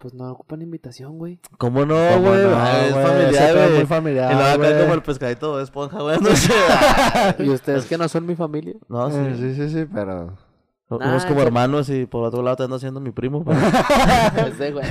Pues 0.00 0.14
no 0.14 0.30
ocupan 0.32 0.62
invitación, 0.62 1.18
güey. 1.18 1.38
¿Cómo 1.58 1.84
no, 1.84 1.94
¿Cómo 2.14 2.30
güey? 2.30 2.42
no, 2.42 2.66
es 2.66 2.92
güey? 2.94 3.04
familiar, 3.06 3.54
güey. 3.54 3.70
muy 3.74 3.84
familiar, 3.86 4.32
Y 4.32 4.34
luego 4.34 4.64
acá 4.64 4.80
como 4.80 4.94
el 4.94 5.02
pescadito 5.02 5.58
de 5.58 5.62
esponja, 5.64 6.00
güey. 6.00 6.18
No 6.20 6.34
sé. 6.34 6.54
¿Y 7.38 7.50
ustedes 7.50 7.84
que 7.88 7.98
no 7.98 8.08
son 8.08 8.24
mi 8.24 8.34
familia? 8.34 8.76
No, 8.88 9.08
Eh, 9.10 9.34
sí. 9.36 9.40
sí, 9.40 9.54
sí, 9.56 9.68
sí, 9.68 9.86
pero... 9.92 10.38
Somos 10.88 11.06
Nah, 11.06 11.28
como 11.28 11.42
hermanos 11.42 11.88
y 11.90 12.06
por 12.06 12.24
otro 12.24 12.42
lado 12.42 12.56
te 12.56 12.62
ando 12.64 12.76
haciendo 12.76 12.98
mi 12.98 13.10
primo. 13.12 13.44
pero- 13.44 13.58
Ese 14.48 14.72
güey. 14.72 14.86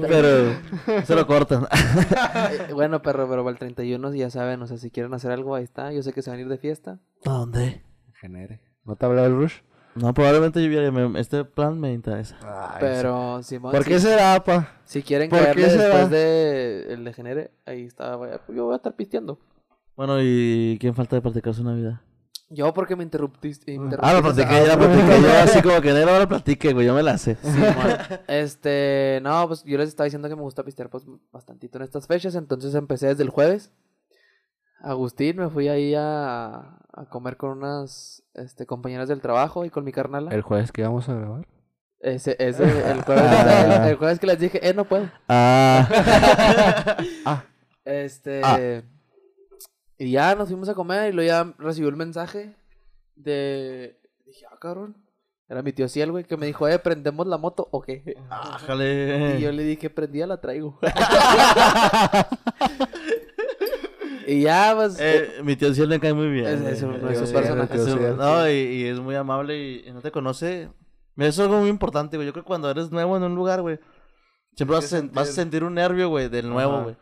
Pero 0.00 0.54
se 1.04 1.14
lo 1.14 1.26
cortan. 1.26 1.66
Eh, 2.68 2.72
Bueno, 2.72 3.02
perro, 3.02 3.28
pero 3.28 3.42
para 3.44 3.52
el 3.52 3.58
31 3.58 4.14
ya 4.14 4.30
saben, 4.30 4.62
o 4.62 4.66
sea, 4.66 4.78
si 4.78 4.90
quieren 4.90 5.12
hacer 5.14 5.30
algo, 5.30 5.54
ahí 5.54 5.62
está. 5.64 5.92
Yo 5.92 6.02
sé 6.02 6.12
que 6.14 6.22
se 6.22 6.30
van 6.30 6.38
a 6.38 6.42
ir 6.42 6.48
de 6.48 6.58
fiesta. 6.58 6.98
¿A 7.26 7.30
dónde? 7.30 7.82
Genere. 8.14 8.60
¿No 8.84 8.96
te 8.96 9.04
habló 9.06 9.22
del 9.22 9.36
Rush? 9.36 9.56
No, 9.96 10.12
probablemente 10.14 10.60
yo 10.62 10.68
hubiera- 10.68 10.90
me- 10.90 11.18
este 11.20 11.44
plan 11.44 11.80
me 11.80 11.92
interesa. 11.92 12.36
Pero, 12.80 13.42
Simón, 13.42 13.72
¿Por 13.72 13.82
si, 13.84 13.90
qué 13.90 13.98
será, 14.00 14.42
pa? 14.44 14.74
si 14.84 15.02
quieren 15.02 15.30
¿Por 15.30 15.38
qué 15.38 15.44
caerle 15.46 15.70
será? 15.70 15.84
después 15.84 16.10
de 16.10 16.86
el 16.92 17.04
de 17.04 17.12
Genere, 17.12 17.50
ahí 17.64 17.84
está, 17.84 18.14
vaya, 18.16 18.40
yo 18.48 18.64
voy 18.66 18.74
a 18.74 18.76
estar 18.76 18.94
pisteando. 18.94 19.38
Bueno, 19.96 20.18
¿y 20.20 20.76
quién 20.80 20.94
falta 20.94 21.16
de 21.16 21.22
practicar 21.22 21.54
su 21.54 21.64
Navidad? 21.64 22.00
Yo 22.48 22.72
porque 22.74 22.94
me 22.94 23.02
interrumpiste. 23.02 23.72
Ah, 23.72 23.74
interrumpiste 23.74 24.12
lo 24.12 24.18
a- 24.18 24.22
platiqué, 24.22 24.66
ya 24.66 24.76
lo 24.76 24.78
platiqué 24.78 25.22
yo, 25.22 25.28
así 25.42 25.62
como 25.62 25.80
que 25.80 25.92
no 25.92 26.18
lo 26.18 26.28
platiqué, 26.28 26.72
güey, 26.74 26.86
yo 26.86 26.94
me 26.94 27.02
la 27.02 27.18
sé. 27.18 27.36
Simón. 27.42 27.96
Este, 28.28 29.20
no, 29.22 29.48
pues 29.48 29.64
yo 29.64 29.78
les 29.78 29.88
estaba 29.88 30.04
diciendo 30.04 30.28
que 30.28 30.36
me 30.36 30.42
gusta 30.42 30.62
pistear 30.62 30.88
pues 30.90 31.04
bastantito 31.32 31.78
en 31.78 31.84
estas 31.84 32.06
fechas, 32.06 32.34
entonces 32.34 32.74
empecé 32.74 33.08
desde 33.08 33.22
el 33.22 33.30
jueves. 33.30 33.72
Agustín, 34.80 35.36
me 35.38 35.48
fui 35.48 35.68
ahí 35.68 35.94
a, 35.96 36.78
a 36.92 37.04
comer 37.10 37.36
con 37.36 37.50
unas 37.58 38.22
este, 38.34 38.66
compañeras 38.66 39.08
del 39.08 39.20
trabajo 39.20 39.64
y 39.64 39.70
con 39.70 39.84
mi 39.84 39.92
carnala. 39.92 40.30
¿El 40.32 40.42
jueves 40.42 40.70
que 40.72 40.82
íbamos 40.82 41.08
a 41.08 41.14
grabar? 41.14 41.46
Ese, 42.00 42.36
ese, 42.38 42.64
el 42.90 43.02
jueves, 43.02 43.24
Ah. 43.26 43.82
el, 43.84 43.90
el 43.90 43.96
jueves 43.96 44.18
que 44.20 44.26
les 44.26 44.38
dije, 44.38 44.66
eh, 44.68 44.74
no 44.74 44.84
puedo. 44.84 45.08
Ah, 45.28 45.88
Este, 47.84 48.40
Ah. 48.44 48.82
y 49.98 50.10
ya 50.12 50.34
nos 50.34 50.48
fuimos 50.48 50.68
a 50.68 50.74
comer 50.74 51.10
y 51.10 51.12
luego 51.14 51.26
ya 51.28 51.54
recibió 51.58 51.88
el 51.88 51.96
mensaje 51.96 52.54
de, 53.16 53.98
dije, 54.26 54.44
ah, 54.52 54.56
cabrón. 54.60 54.96
Era 55.48 55.62
mi 55.62 55.72
tío 55.72 55.88
Ciel, 55.88 56.10
güey, 56.10 56.24
que 56.24 56.36
me 56.36 56.46
dijo, 56.46 56.66
eh, 56.68 56.76
¿prendemos 56.80 57.24
la 57.28 57.38
moto 57.38 57.68
o 57.70 57.80
qué? 57.80 58.16
ájale. 58.28 59.36
Y 59.38 59.42
yo 59.42 59.52
le 59.52 59.62
dije, 59.62 59.88
prendida 59.90 60.26
la 60.26 60.40
traigo. 60.40 60.76
y 64.26 64.40
ya, 64.42 64.72
pues. 64.76 64.96
Eh, 65.00 65.30
mi 65.42 65.56
tío 65.56 65.72
sí 65.74 65.86
le 65.86 65.98
cae 66.00 66.12
muy 66.12 66.28
bien. 66.28 66.46
Es- 66.46 66.60
güey. 66.62 66.72
es 66.74 66.82
un- 66.82 66.94
Eh, 66.94 67.12
es 67.12 67.20
un 67.20 67.26
sí, 67.26 67.32
personaje. 67.32 67.74
es 67.74 67.80
un- 67.86 67.98
Sí. 67.98 68.04
No, 68.16 68.48
y, 68.48 68.52
y 68.52 68.84
es 68.86 68.98
muy 68.98 69.14
amable 69.14 69.58
y, 69.58 69.84
y 69.88 69.92
no 69.92 70.00
te 70.00 70.10
conoce. 70.10 70.68
Mira, 71.14 71.28
Eso 71.30 71.42
es 71.42 71.48
algo 71.48 71.60
muy 71.60 71.70
importante, 71.70 72.16
güey. 72.16 72.26
Yo 72.26 72.32
creo 72.32 72.44
que 72.44 72.48
cuando 72.48 72.70
eres 72.70 72.90
nuevo 72.90 73.16
en 73.16 73.22
un 73.22 73.34
lugar, 73.34 73.62
güey, 73.62 73.78
siempre 74.54 74.76
vas 74.76 74.92
a, 74.92 74.98
sen- 74.98 75.10
vas 75.12 75.28
a 75.30 75.32
sentir 75.32 75.64
un 75.64 75.74
nervio, 75.74 76.08
güey, 76.08 76.28
del 76.28 76.48
nuevo, 76.48 76.74
Ajá. 76.74 76.82
güey. 76.82 76.96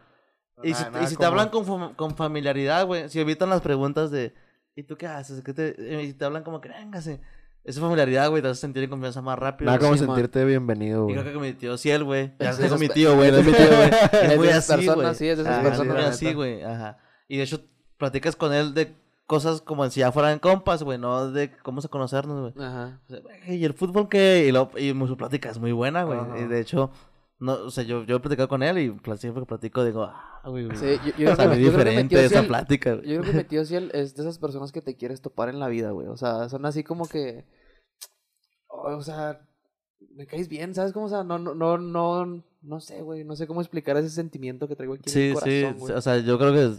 Y 0.62 0.72
si, 0.75 0.83
Nada- 0.85 1.11
y 1.11 1.16
te 1.16 1.25
hablan 1.25 1.49
con, 1.49 1.64
fam- 1.66 1.97
con 1.97 2.14
familiaridad, 2.16 2.87
güey, 2.87 3.09
si 3.09 3.18
evitan 3.20 3.51
las 3.51 3.61
preguntas 3.61 4.11
de, 4.12 4.33
¿y 4.77 4.85
tú 4.85 4.97
qué 4.97 5.07
haces? 5.09 5.43
¿Qué 5.43 5.53
te... 5.53 6.03
Y 6.05 6.12
te 6.12 6.25
hablan 6.25 6.45
como 6.45 6.61
que, 6.61 6.68
véngase. 6.68 7.20
Esa 7.64 7.81
familiaridad, 7.81 8.29
güey, 8.31 8.43
te 8.43 8.49
vas 8.49 8.59
a 8.59 8.61
sentir 8.61 8.83
en 8.85 8.91
confianza 8.91 9.20
más 9.22 9.39
rápido. 9.39 9.66
Nada 9.66 9.79
como 9.79 9.95
sí, 9.97 10.01
man. 10.07 10.14
sentirte 10.14 10.45
bienvenido, 10.45 11.09
Y 11.09 11.14
güey. 11.14 11.16
creo 11.25 11.33
que 11.33 11.39
mi 11.41 11.53
tío 11.55 11.77
Ciel, 11.79 12.05
güey. 12.05 12.33
Ya 12.39 12.51
Es 12.51 12.79
mi 12.79 12.89
tío, 12.91 13.16
güey. 13.16 13.31
Es 13.31 13.45
mi 13.45 13.53
tío, 13.53 13.66
güey. 13.66 13.89
Es 14.12 14.12
Es 14.31 14.37
muy 14.37 14.47
de 14.47 14.53
esas 14.53 14.70
así, 14.70 14.87
personas, 14.87 14.97
güey. 14.97 15.14
sí, 15.16 15.29
es 15.29 15.37
de 15.39 15.43
esas 15.45 15.59
Ah, 15.59 15.62
personas, 15.62 15.95
muy 15.97 16.05
así, 16.05 16.35
güey. 16.35 16.62
Ajá. 16.62 16.99
Y 17.29 17.39
de 17.39 17.43
hecho, 17.45 17.61
platicas 17.97 18.37
con 18.37 18.53
él 18.53 18.75
de 18.75 18.95
cosas 19.27 19.61
como 19.62 19.89
si 19.89 20.01
ya 20.01 20.12
fueran 20.12 20.39
compas, 20.39 20.83
güey, 20.83 20.99
no 20.99 21.31
de 21.31 21.51
cómo 21.62 21.81
se 21.81 21.89
conocernos, 21.89 22.53
güey. 22.53 22.66
Ajá. 22.66 23.01
O 23.07 23.09
sea, 23.11 23.20
¿Y 23.49 23.64
el 23.64 23.72
fútbol 23.75 24.09
qué? 24.09 24.45
Y, 24.49 24.53
lo, 24.53 24.70
y 24.77 24.91
su 25.07 25.16
plática 25.16 25.51
es 25.51 25.59
muy 25.59 25.72
buena, 25.72 26.05
güey. 26.05 26.18
Y 26.43 26.45
de 26.47 26.61
hecho, 26.61 26.91
no, 27.39 27.55
o 27.55 27.70
sea, 27.70 27.85
yo, 27.85 28.05
yo 28.05 28.16
he 28.16 28.20
platicado 28.20 28.49
con 28.49 28.62
él 28.62 28.79
y 28.79 29.16
siempre 29.16 29.43
que 29.43 29.47
platico 29.47 29.85
digo, 29.85 30.03
ah, 30.05 30.43
güey, 30.45 30.66
güey. 30.66 30.77
Sí, 30.77 30.99
yo, 31.07 31.16
yo 31.25 31.33
o 31.33 31.37
sea, 31.37 31.45
que- 31.47 31.49
muy 31.55 31.59
que 31.59 31.70
diferente 31.70 32.25
esa 32.25 32.43
plática, 32.43 32.95
güey. 32.97 33.09
Yo 33.09 33.20
creo 33.22 33.33
que 33.33 33.45
tío 33.45 33.64
Ciel 33.64 33.91
es 33.95 34.14
de 34.14 34.22
esas 34.22 34.39
personas 34.39 34.72
que 34.72 34.83
te 34.83 34.97
quieres 34.97 35.22
topar 35.22 35.49
en 35.49 35.59
la 35.59 35.68
vida, 35.68 35.91
güey. 35.93 36.07
O 36.09 36.16
sea, 36.16 36.49
son 36.51 36.66
así 36.66 36.85
como 36.85 37.09
que. 37.09 37.45
O 38.68 39.01
sea, 39.03 39.41
me 40.14 40.27
caes 40.27 40.49
bien, 40.49 40.75
¿sabes 40.75 40.93
cómo? 40.93 41.07
O 41.07 41.09
sea, 41.09 41.25
no, 41.25 41.39
no, 41.39 41.55
no, 41.55 41.79
no, 41.79 42.43
no 42.62 42.81
sé, 42.81 43.01
güey. 43.03 43.25
No 43.25 43.37
sé 43.37 43.47
cómo 43.47 43.61
explicar 43.62 43.97
ese 43.97 44.11
sentimiento 44.11 44.68
que 44.68 44.77
traigo 44.77 44.95
aquí 44.95 45.05
en 45.07 45.12
Sí, 45.12 45.20
el 45.31 45.37
sí, 45.37 45.62
corazón, 45.62 45.79
güey. 45.79 45.95
o 45.95 46.01
sea, 46.01 46.18
yo 46.18 46.39
creo 46.39 46.53
que 46.53 46.75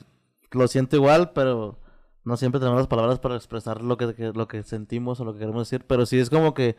lo 0.51 0.67
siento 0.67 0.95
igual, 0.95 1.31
pero 1.33 1.79
no 2.23 2.37
siempre 2.37 2.59
tenemos 2.59 2.79
las 2.79 2.87
palabras 2.87 3.19
para 3.19 3.35
expresar 3.35 3.81
lo 3.81 3.97
que, 3.97 4.13
que- 4.15 4.31
lo 4.33 4.47
que 4.47 4.63
sentimos 4.63 5.19
o 5.19 5.25
lo 5.25 5.33
que 5.33 5.39
queremos 5.39 5.69
decir, 5.69 5.85
pero 5.87 6.05
sí 6.05 6.19
es 6.19 6.29
como 6.29 6.53
que 6.53 6.75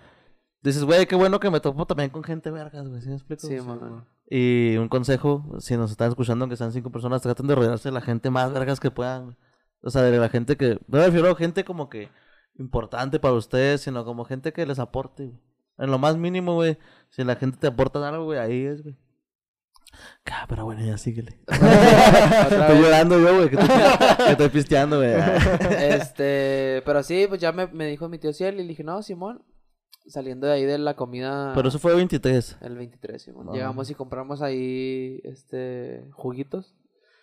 dices, 0.62 0.84
güey, 0.84 1.06
qué 1.06 1.14
bueno 1.14 1.38
que 1.40 1.50
me 1.50 1.60
topo 1.60 1.86
también 1.86 2.10
con 2.10 2.24
gente 2.24 2.50
vergas, 2.50 2.88
güey, 2.88 3.00
¿sí 3.02 3.08
me 3.08 3.14
explico? 3.14 3.46
Sí. 3.46 3.54
Y 4.28 4.76
un 4.76 4.88
consejo, 4.88 5.54
si 5.60 5.76
nos 5.76 5.92
están 5.92 6.08
escuchando, 6.08 6.44
aunque 6.44 6.56
sean 6.56 6.72
cinco 6.72 6.90
personas, 6.90 7.22
traten 7.22 7.46
de 7.46 7.54
rodearse 7.54 7.88
de 7.90 7.92
la 7.92 8.00
gente 8.00 8.28
más 8.30 8.52
vergas 8.52 8.80
que 8.80 8.90
puedan. 8.90 9.36
O 9.82 9.90
sea, 9.90 10.02
de 10.02 10.18
la 10.18 10.28
gente 10.28 10.56
que, 10.56 10.80
no 10.88 10.98
me 10.98 11.06
refiero 11.06 11.30
a 11.30 11.36
gente 11.36 11.64
como 11.64 11.88
que 11.88 12.08
importante 12.58 13.20
para 13.20 13.34
ustedes, 13.34 13.82
sino 13.82 14.04
como 14.04 14.24
gente 14.24 14.52
que 14.52 14.66
les 14.66 14.80
aporte, 14.80 15.26
güey. 15.26 15.38
En 15.78 15.90
lo 15.90 15.98
más 15.98 16.16
mínimo, 16.16 16.54
güey. 16.54 16.78
Si 17.10 17.22
la 17.22 17.36
gente 17.36 17.58
te 17.58 17.66
aporta 17.68 18.08
algo, 18.08 18.24
güey, 18.24 18.38
ahí 18.40 18.64
es, 18.64 18.82
güey. 18.82 18.96
Ah, 20.30 20.44
pero 20.48 20.64
bueno, 20.64 20.84
ya 20.84 20.98
síguele. 20.98 21.40
Estoy 21.48 22.80
llorando 22.82 23.18
yo, 23.20 23.36
güey, 23.36 23.48
que, 23.48 23.56
estoy- 23.56 24.24
que 24.26 24.30
estoy 24.32 24.48
pisteando, 24.48 24.98
güey. 24.98 25.14
Este, 25.78 26.82
pero 26.84 27.02
sí, 27.02 27.26
pues 27.28 27.40
ya 27.40 27.52
me, 27.52 27.66
me 27.68 27.86
dijo 27.86 28.08
mi 28.08 28.18
tío 28.18 28.32
Ciel 28.32 28.54
y 28.56 28.62
le 28.62 28.68
dije, 28.68 28.84
no, 28.84 29.02
Simón, 29.02 29.42
saliendo 30.06 30.46
de 30.46 30.54
ahí 30.54 30.64
de 30.64 30.78
la 30.78 30.94
comida. 30.94 31.52
Pero 31.54 31.68
eso 31.68 31.78
fue 31.78 31.94
23. 31.94 32.58
El 32.60 32.76
23, 32.76 33.22
Simón. 33.22 33.46
Ah. 33.48 33.52
Llegamos 33.52 33.88
y 33.90 33.94
compramos 33.94 34.42
ahí, 34.42 35.20
este, 35.24 36.04
juguitos. 36.12 36.74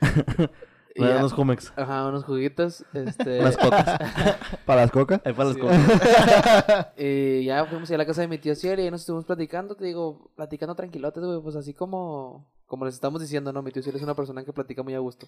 Ya- 0.96 1.18
unos 1.18 1.34
Jumex. 1.34 1.74
Ajá, 1.76 2.08
unos 2.08 2.24
juguitos, 2.24 2.86
este... 2.94 3.40
Unas 3.42 3.58
cocas. 3.58 4.00
¿Para 4.66 4.82
las 4.82 4.92
cocas? 4.92 5.22
Ahí 5.26 5.34
para 5.34 5.50
las 5.50 5.56
Sí. 5.56 5.62
cocas. 5.62 6.88
Y 6.98 7.46
ya 7.46 7.66
fuimos 7.66 7.90
a 7.92 7.98
la 7.98 8.06
casa 8.06 8.22
de 8.22 8.28
mi 8.28 8.38
tío 8.38 8.54
Ciel 8.56 8.80
y 8.80 8.84
ahí 8.84 8.92
nos 8.92 9.02
estuvimos 9.02 9.26
platicando, 9.26 9.76
te 9.76 9.86
digo, 9.86 10.30
platicando 10.36 10.76
tranquilotes, 10.76 11.24
güey, 11.24 11.42
pues 11.42 11.56
así 11.56 11.74
como, 11.74 12.48
como 12.68 12.86
les 12.86 12.94
estamos 12.96 13.22
diciendo, 13.22 13.52
¿no? 13.52 13.62
Mi 13.64 13.72
tío 13.72 13.82
Ciel 13.82 13.96
es 13.96 14.04
una 14.04 14.14
persona 14.16 14.44
que 14.46 14.54
platica 14.54 14.84
muy 14.84 14.94
a 14.94 15.00
gusto. 15.00 15.28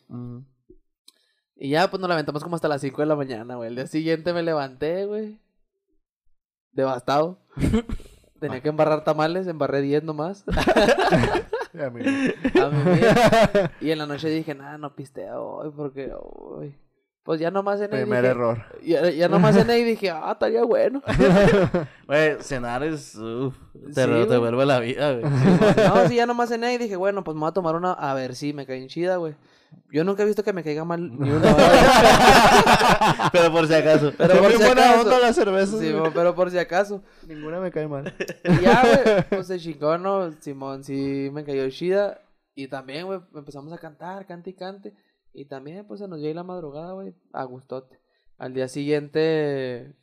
Y 1.55 1.69
ya, 1.69 1.89
pues 1.89 1.99
nos 1.99 2.09
lamentamos 2.09 2.43
como 2.43 2.55
hasta 2.55 2.67
las 2.67 2.81
5 2.81 3.01
de 3.01 3.05
la 3.07 3.15
mañana, 3.15 3.55
güey. 3.55 3.69
El 3.69 3.75
día 3.75 3.87
siguiente 3.87 4.33
me 4.33 4.43
levanté, 4.43 5.05
güey. 5.05 5.39
Devastado. 6.73 7.39
Tenía 8.39 8.61
que 8.61 8.67
embarrar 8.69 9.03
tamales, 9.05 9.47
embarré 9.47 9.81
10 9.81 10.03
nomás. 10.03 10.43
A. 11.79 13.69
Y 13.81 13.91
en 13.91 13.97
la 13.97 14.05
noche 14.05 14.29
dije, 14.29 14.55
nada, 14.55 14.77
no 14.77 14.95
pisteo 14.95 15.43
hoy 15.43 15.71
porque 15.75 16.11
hoy. 16.13 16.75
Pues 17.23 17.39
ya 17.39 17.49
nomás 17.49 17.79
cené 17.79 17.97
y 17.97 18.01
Primer 18.01 18.21
dije, 18.21 18.31
error. 18.31 18.63
Ya, 18.83 19.09
ya 19.09 19.27
nomás 19.27 19.55
cené 19.55 19.79
y 19.79 19.83
dije, 19.83 20.11
ah, 20.11 20.33
estaría 20.33 20.63
bueno. 20.63 21.01
Güey, 22.07 22.37
cenar 22.41 22.83
es. 22.83 23.15
Uf, 23.15 23.55
te, 23.95 24.05
Sí, 24.05 24.27
te 24.29 24.37
vuelve 24.37 24.63
la 24.63 24.79
vida, 24.79 25.13
güey. 25.13 25.23
No, 25.23 26.07
sí, 26.07 26.15
ya 26.17 26.27
nomás 26.27 26.49
cené 26.49 26.75
y 26.75 26.77
dije, 26.77 26.95
bueno, 26.95 27.23
pues 27.23 27.33
me 27.33 27.39
voy 27.41 27.49
a 27.49 27.53
tomar 27.53 27.75
una, 27.75 27.93
a 27.93 28.13
ver 28.13 28.35
si 28.35 28.53
me 28.53 28.67
cae 28.67 28.77
en 28.77 28.89
chida, 28.89 29.15
güey. 29.17 29.33
Yo 29.91 30.03
nunca 30.03 30.23
he 30.23 30.25
visto 30.25 30.43
que 30.43 30.53
me 30.53 30.63
caiga 30.63 30.83
mal 30.85 31.01
ni 31.19 31.29
una 31.29 31.53
hora. 31.55 33.29
Pero 33.31 33.51
por 33.51 33.67
si 33.67 33.73
acaso. 33.73 34.13
Pero 34.17 34.37
por 34.39 34.51
si 34.51 34.57
buena 34.57 34.89
acaso. 34.91 35.01
onda. 35.01 35.33
Sí, 35.79 35.93
pero 36.13 36.35
por 36.35 36.51
si 36.51 36.57
acaso. 36.57 37.03
Ninguna 37.27 37.59
me 37.59 37.71
cae 37.71 37.87
mal. 37.87 38.13
Y 38.43 38.61
ya, 38.61 38.81
güey, 38.83 39.23
pues 39.29 39.47
se 39.47 39.59
chingó, 39.59 39.97
¿no? 39.97 40.31
Simón 40.39 40.83
sí 40.83 41.29
me 41.33 41.43
cayó 41.43 41.69
chida. 41.69 42.21
Y 42.55 42.67
también, 42.67 43.05
güey, 43.05 43.19
empezamos 43.35 43.71
a 43.73 43.77
cantar, 43.77 44.25
cante 44.25 44.49
y 44.51 44.53
cante. 44.53 44.93
Y 45.33 45.45
también, 45.45 45.85
pues 45.85 45.99
se 45.99 46.07
nos 46.07 46.19
dio 46.19 46.29
ahí 46.29 46.33
la 46.33 46.43
madrugada, 46.43 46.93
güey, 46.93 47.13
a 47.33 47.43
gustote. 47.43 47.99
Al 48.37 48.53
día 48.53 48.67
siguiente, 48.67 49.93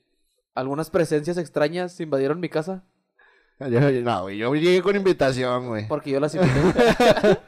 algunas 0.54 0.90
presencias 0.90 1.38
extrañas 1.38 1.98
invadieron 2.00 2.40
mi 2.40 2.48
casa. 2.48 2.84
Yo- 3.58 3.80
no, 4.02 4.22
güey, 4.22 4.38
yo 4.38 4.54
llegué 4.54 4.82
con 4.82 4.96
invitación, 4.96 5.68
güey. 5.68 5.86
Porque 5.88 6.10
yo 6.10 6.20
las 6.20 6.34
invité. 6.34 7.38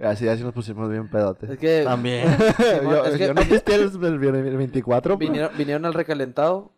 Así, 0.00 0.28
así 0.28 0.42
nos 0.44 0.52
pusimos 0.54 0.88
bien 0.88 1.08
pedotes. 1.08 1.50
es 1.50 1.58
que 1.58 1.82
También. 1.84 2.28
Simón, 2.78 2.94
yo, 2.94 3.04
es 3.06 3.16
que 3.16 3.26
yo 3.26 3.34
no 3.34 3.42
pisteé 3.42 3.74
el, 3.76 4.04
el, 4.04 4.24
el 4.46 4.56
24, 4.56 5.18
pero- 5.18 5.30
vinieron, 5.30 5.56
vinieron 5.56 5.84
al 5.86 5.94
recalentado, 5.94 6.72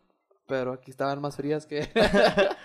pero 0.46 0.72
aquí 0.72 0.90
estaban 0.90 1.20
más 1.20 1.36
frías 1.36 1.66
que... 1.66 1.80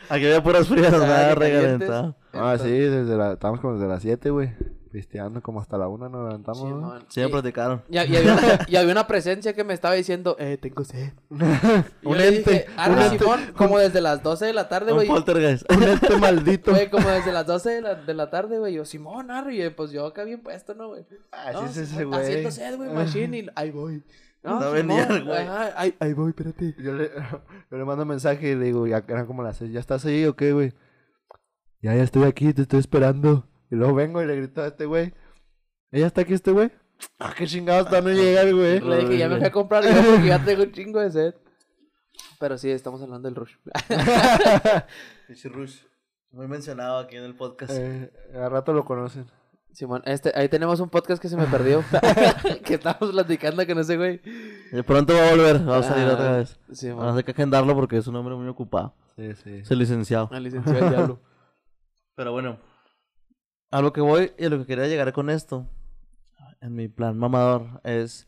Aquí 0.10 0.26
había 0.26 0.42
puras 0.42 0.68
frías, 0.68 0.92
nada 0.92 1.36
recalentado. 1.36 2.16
Ah, 2.34 2.58
sí, 2.58 2.70
desde 2.72 3.16
la, 3.18 3.34
estábamos 3.34 3.60
como 3.62 3.74
desde 3.76 3.88
las 3.88 4.02
7, 4.02 4.30
güey. 4.30 4.54
Pisteando 4.96 5.42
como 5.42 5.60
hasta 5.60 5.78
la 5.78 5.90
1 5.90 6.08
nos 6.08 6.24
levantamos. 6.26 6.70
¿no? 6.82 7.00
Sí, 7.10 7.20
me 7.20 7.28
Y- 7.28 7.30
platicaron. 7.30 7.84
Y, 7.90 7.96
y 7.96 7.98
había 7.98 8.22
una, 8.22 8.40
y 8.70 8.76
había 8.78 8.92
una 8.94 9.08
presencia 9.08 9.52
que 9.54 9.66
me 9.66 9.74
estaba 9.74 9.94
diciendo, 9.94 10.38
eh, 10.40 10.58
tengo 10.58 10.86
sed. 10.86 11.12
Un 11.30 12.18
le 12.18 12.28
ente, 12.38 12.50
dije, 12.52 12.66
un 12.74 12.80
"Arre, 12.80 13.06
ente". 13.08 13.20
Simón, 13.20 13.40
como 13.58 13.78
desde 13.78 14.00
las 14.00 14.24
12 14.24 14.46
de 14.46 14.54
la 14.54 14.70
tarde, 14.70 14.92
Un 14.94 15.00
güey. 15.00 15.08
poltergeist. 15.10 15.70
Un 15.76 15.84
ente 15.84 16.16
maldito. 16.16 16.72
Güey, 16.72 16.90
como 16.90 17.10
desde 17.10 17.34
las 17.34 17.46
12 17.46 17.70
de 17.72 17.82
la, 17.82 17.96
de 17.96 18.14
la 18.14 18.30
tarde, 18.30 18.58
güey. 18.58 18.74
Yo, 18.74 18.86
Simón, 18.86 19.32
arre, 19.32 19.56
y 19.58 19.70
pues 19.72 19.92
yo 19.92 20.06
acá 20.06 20.24
bien 20.24 20.42
puesto, 20.42 20.74
¿no, 20.76 20.88
güey? 20.88 21.06
Así 21.34 21.54
No, 21.54 21.66
es 21.66 21.76
ese 21.76 22.06
güey. 22.06 22.22
Haciendo 22.22 22.52
sed, 22.52 22.78
güey, 22.78 22.90
machine, 22.92 23.38
y 23.40 23.48
ahí 23.54 23.72
voy. 23.72 24.02
No 24.44 24.72
venía 24.72 25.08
güey. 25.08 25.28
ahí, 25.76 25.94
ahí 26.00 26.14
voy, 26.14 26.30
espérate. 26.30 26.74
Yo 26.82 26.94
le, 26.94 27.12
yo 27.70 27.78
le 27.78 27.84
mando 27.84 28.04
un 28.04 28.08
mensaje 28.10 28.52
y 28.52 28.56
le 28.56 28.64
digo, 28.66 28.88
ya 28.88 29.04
eran 29.10 29.26
como 29.26 29.44
las 29.44 29.58
6, 29.58 29.74
¿ya 29.74 29.82
estás 29.82 30.06
ahí 30.06 30.24
o 30.26 30.38
qué, 30.38 30.54
güey? 30.54 30.72
Ya, 31.82 31.94
ya 31.96 32.04
estoy 32.04 32.24
aquí, 32.24 32.54
te 32.54 32.62
estoy 32.62 32.80
esperando. 32.80 33.46
Y 33.72 33.76
luego 33.76 33.94
vengo 33.96 34.22
y 34.22 34.26
le 34.26 34.36
grito 34.36 34.62
a 34.62 34.68
este 34.68 34.86
güey, 34.86 35.14
¿ella 35.92 36.08
está 36.08 36.22
aquí 36.22 36.34
este 36.34 36.52
güey? 36.52 36.72
Ah, 37.20 37.34
qué 37.36 37.46
chingados, 37.46 37.88
todavía 37.90 38.14
no 38.14 38.20
llega 38.22 38.42
el 38.42 38.56
güey. 38.56 38.80
Le 38.80 38.98
dije, 39.00 39.18
ya 39.18 39.30
me 39.30 39.38
fui 39.38 39.46
a 39.46 39.52
comprar 39.52 39.84
yo 39.84 39.90
porque 40.12 40.28
ya 40.28 40.44
tengo 40.44 40.64
un 40.64 40.72
chingo 40.72 41.00
de 41.00 41.12
sed. 41.12 41.36
Pero 42.40 42.58
sí, 42.58 42.70
estamos 42.70 43.02
hablando 43.02 43.28
del 43.28 43.36
rush. 43.36 43.56
Pinche 45.28 45.50
Rush. 45.50 45.82
Muy 46.32 46.48
mencionado 46.48 47.00
aquí 47.00 47.16
en 47.16 47.24
el 47.24 47.36
podcast. 47.36 47.72
Eh, 47.74 48.12
a 48.36 48.50
rato 48.50 48.74
lo 48.74 48.84
conocen. 48.86 49.26
Simón, 49.72 50.02
este, 50.06 50.32
ahí 50.36 50.48
tenemos 50.48 50.80
un 50.80 50.90
podcast 50.90 51.22
que 51.22 51.28
se 51.28 51.36
me 51.36 51.46
perdió. 51.48 51.84
que 52.64 52.76
estábamos 52.76 53.12
platicando 53.12 53.66
con 53.66 53.80
ese 53.80 53.98
güey. 53.98 54.22
De 54.72 54.84
pronto 54.84 55.14
va 55.14 55.28
a 55.28 55.32
volver, 55.32 55.70
va 55.70 55.78
a 55.78 55.84
salir 55.84 56.08
Ah, 56.08 56.14
otra 56.14 56.38
vez. 56.38 56.60
Simón. 56.72 57.00
Vamos 57.00 57.12
a 57.12 57.14
tener 57.16 57.26
que 57.26 57.32
agendarlo 57.32 57.76
porque 57.76 57.98
es 57.98 58.08
un 58.08 58.16
hombre 58.16 58.36
muy 58.36 58.48
ocupado. 58.48 58.94
Sí, 59.18 59.34
sí. 59.36 59.56
Es 59.58 59.72
el 59.72 59.80
licenciado. 59.80 60.30
Al 60.32 60.44
licenciado 60.44 60.80
del 60.80 60.90
diablo. 60.90 61.20
Pero 62.16 62.32
bueno, 62.32 62.58
a 63.76 63.82
lo 63.82 63.92
que 63.92 64.00
voy 64.00 64.32
y 64.38 64.46
a 64.46 64.50
lo 64.50 64.58
que 64.60 64.66
quería 64.66 64.88
llegar 64.88 65.12
con 65.12 65.30
esto, 65.30 65.68
en 66.62 66.76
mi 66.76 66.88
plan 66.88 67.18
mamador, 67.18 67.82
es 67.84 68.26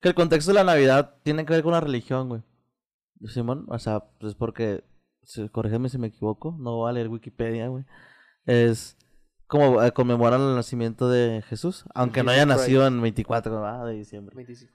que 0.00 0.08
el 0.08 0.14
contexto 0.16 0.50
de 0.50 0.56
la 0.56 0.64
Navidad 0.64 1.14
tiene 1.22 1.46
que 1.46 1.52
ver 1.52 1.62
con 1.62 1.70
la 1.72 1.80
religión, 1.80 2.28
güey. 2.28 2.42
Simón, 3.26 3.64
o 3.68 3.78
sea, 3.78 4.00
pues 4.18 4.34
porque, 4.34 4.82
si- 5.22 5.48
corrígeme 5.50 5.88
si 5.88 5.98
me 5.98 6.08
equivoco, 6.08 6.56
no 6.58 6.76
voy 6.76 6.90
a 6.90 6.92
leer 6.92 7.08
Wikipedia, 7.08 7.68
güey. 7.68 7.84
Es 8.44 8.96
como 9.46 9.80
eh, 9.84 9.92
conmemoran 9.92 10.40
el 10.40 10.56
nacimiento 10.56 11.08
de 11.08 11.42
Jesús, 11.48 11.84
aunque 11.94 12.24
no 12.24 12.32
haya 12.32 12.44
nacido 12.44 12.84
en 12.84 13.00
24 13.00 13.60
¿verdad? 13.60 13.86
de 13.86 13.94
diciembre. 13.94 14.34
25. 14.34 14.72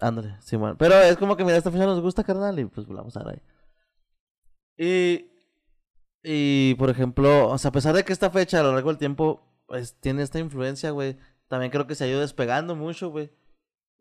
Ándale, 0.00 0.36
Simón. 0.40 0.74
Pero 0.78 0.96
es 0.96 1.16
como 1.16 1.36
que, 1.36 1.44
mira, 1.44 1.56
esta 1.56 1.70
fecha 1.70 1.86
nos 1.86 2.00
gusta, 2.00 2.24
carnal, 2.24 2.58
y 2.58 2.64
pues 2.64 2.88
vamos 2.88 3.16
a 3.16 3.22
ver 3.22 3.34
ahí. 3.34 3.42
Y, 4.76 5.30
y, 6.24 6.74
por 6.76 6.90
ejemplo, 6.90 7.48
o 7.50 7.58
sea, 7.58 7.68
a 7.68 7.72
pesar 7.72 7.94
de 7.94 8.04
que 8.04 8.12
esta 8.12 8.30
fecha 8.30 8.60
a 8.60 8.62
lo 8.62 8.72
largo 8.72 8.88
del 8.88 8.98
tiempo, 8.98 9.42
pues, 9.66 9.94
tiene 10.00 10.22
esta 10.22 10.38
influencia, 10.40 10.90
güey, 10.90 11.16
también 11.48 11.70
creo 11.70 11.86
que 11.86 11.94
se 11.94 12.04
ha 12.04 12.08
ido 12.08 12.20
despegando 12.20 12.74
mucho, 12.74 13.10
güey. 13.10 13.30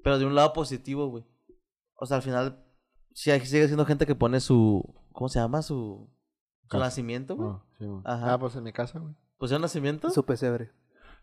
Pero 0.03 0.17
de 0.19 0.25
un 0.25 0.35
lado 0.35 0.53
positivo, 0.53 1.07
güey. 1.07 1.25
O 1.95 2.05
sea, 2.05 2.17
al 2.17 2.23
final, 2.23 2.63
sí, 3.13 3.29
hay- 3.31 3.45
sigue 3.45 3.65
siendo 3.67 3.85
gente 3.85 4.05
que 4.05 4.15
pone 4.15 4.39
su, 4.39 4.83
¿cómo 5.11 5.29
se 5.29 5.39
llama? 5.39 5.61
Su, 5.61 6.09
nacimiento, 6.71 7.35
güey. 7.35 7.49
Ah, 7.51 7.63
sí, 7.77 7.85
güey. 7.85 8.01
Ajá. 8.05 8.33
Ah, 8.33 8.39
pues 8.39 8.55
en 8.55 8.63
mi 8.63 8.73
casa, 8.73 8.99
güey. 8.99 9.13
¿Pusieron 9.37 9.61
nacimiento? 9.61 10.09
Su 10.09 10.25
pesebre. 10.25 10.71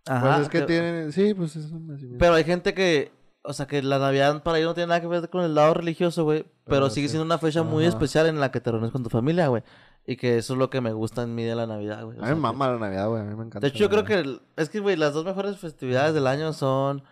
Ajá. 0.07 0.35
Pues 0.37 0.41
es 0.43 0.49
que 0.49 0.61
que- 0.61 0.67
tienen, 0.67 1.13
sí, 1.13 1.35
pues 1.35 1.57
es 1.57 1.71
un 1.73 1.89
nacimiento. 1.89 2.19
Pero 2.19 2.35
hay 2.35 2.45
gente 2.45 2.73
que, 2.75 3.13
o 3.43 3.53
sea, 3.53 3.67
que 3.67 3.83
la 3.83 3.99
Navidad 3.99 4.43
para 4.43 4.59
ellos 4.59 4.71
no 4.71 4.75
tiene 4.75 4.89
nada 4.89 5.01
que 5.01 5.07
ver 5.09 5.29
con 5.29 5.43
el 5.45 5.55
lado 5.55 5.75
religioso, 5.75 6.25
güey. 6.25 6.43
Pero, 6.43 6.53
Pero 6.67 6.91
sigue 6.91 7.09
sí. 7.09 7.13
siendo 7.13 7.25
una 7.25 7.39
fecha 7.39 7.63
muy 7.63 7.85
especial 7.85 8.27
en 8.27 8.39
la 8.41 8.51
que 8.53 8.61
te 8.61 8.71
reúnes 8.71 8.93
con 8.93 9.03
tu 9.03 9.11
familia, 9.11 9.49
güey. 9.49 9.63
Y 10.07 10.17
que 10.17 10.39
eso 10.39 10.55
es 10.55 10.59
lo 10.59 10.71
que 10.71 10.81
me 10.81 10.93
gusta 10.93 11.23
en 11.23 11.35
mí 11.35 11.45
de 11.45 11.55
la 11.55 11.67
Navidad, 11.67 12.05
güey. 12.05 12.19
O 12.19 12.23
a 12.23 12.25
mí 12.25 12.31
me 12.31 12.35
que- 12.37 12.41
mama 12.41 12.69
la 12.71 12.79
Navidad, 12.79 13.09
güey. 13.09 13.21
A 13.23 13.25
mí 13.25 13.35
me 13.37 13.45
encanta. 13.45 13.61
De 13.61 13.69
hecho, 13.69 13.79
yo 13.79 13.91
creo 13.91 14.05
que, 14.05 14.15
el- 14.15 14.41
es 14.57 14.69
que, 14.69 14.81
güey, 14.81 14.97
las 14.97 15.13
dos 15.15 15.25
mejores 15.25 15.59
festividades 15.59 16.15
del 16.15 16.27
año 16.27 16.53
son, 16.53 17.03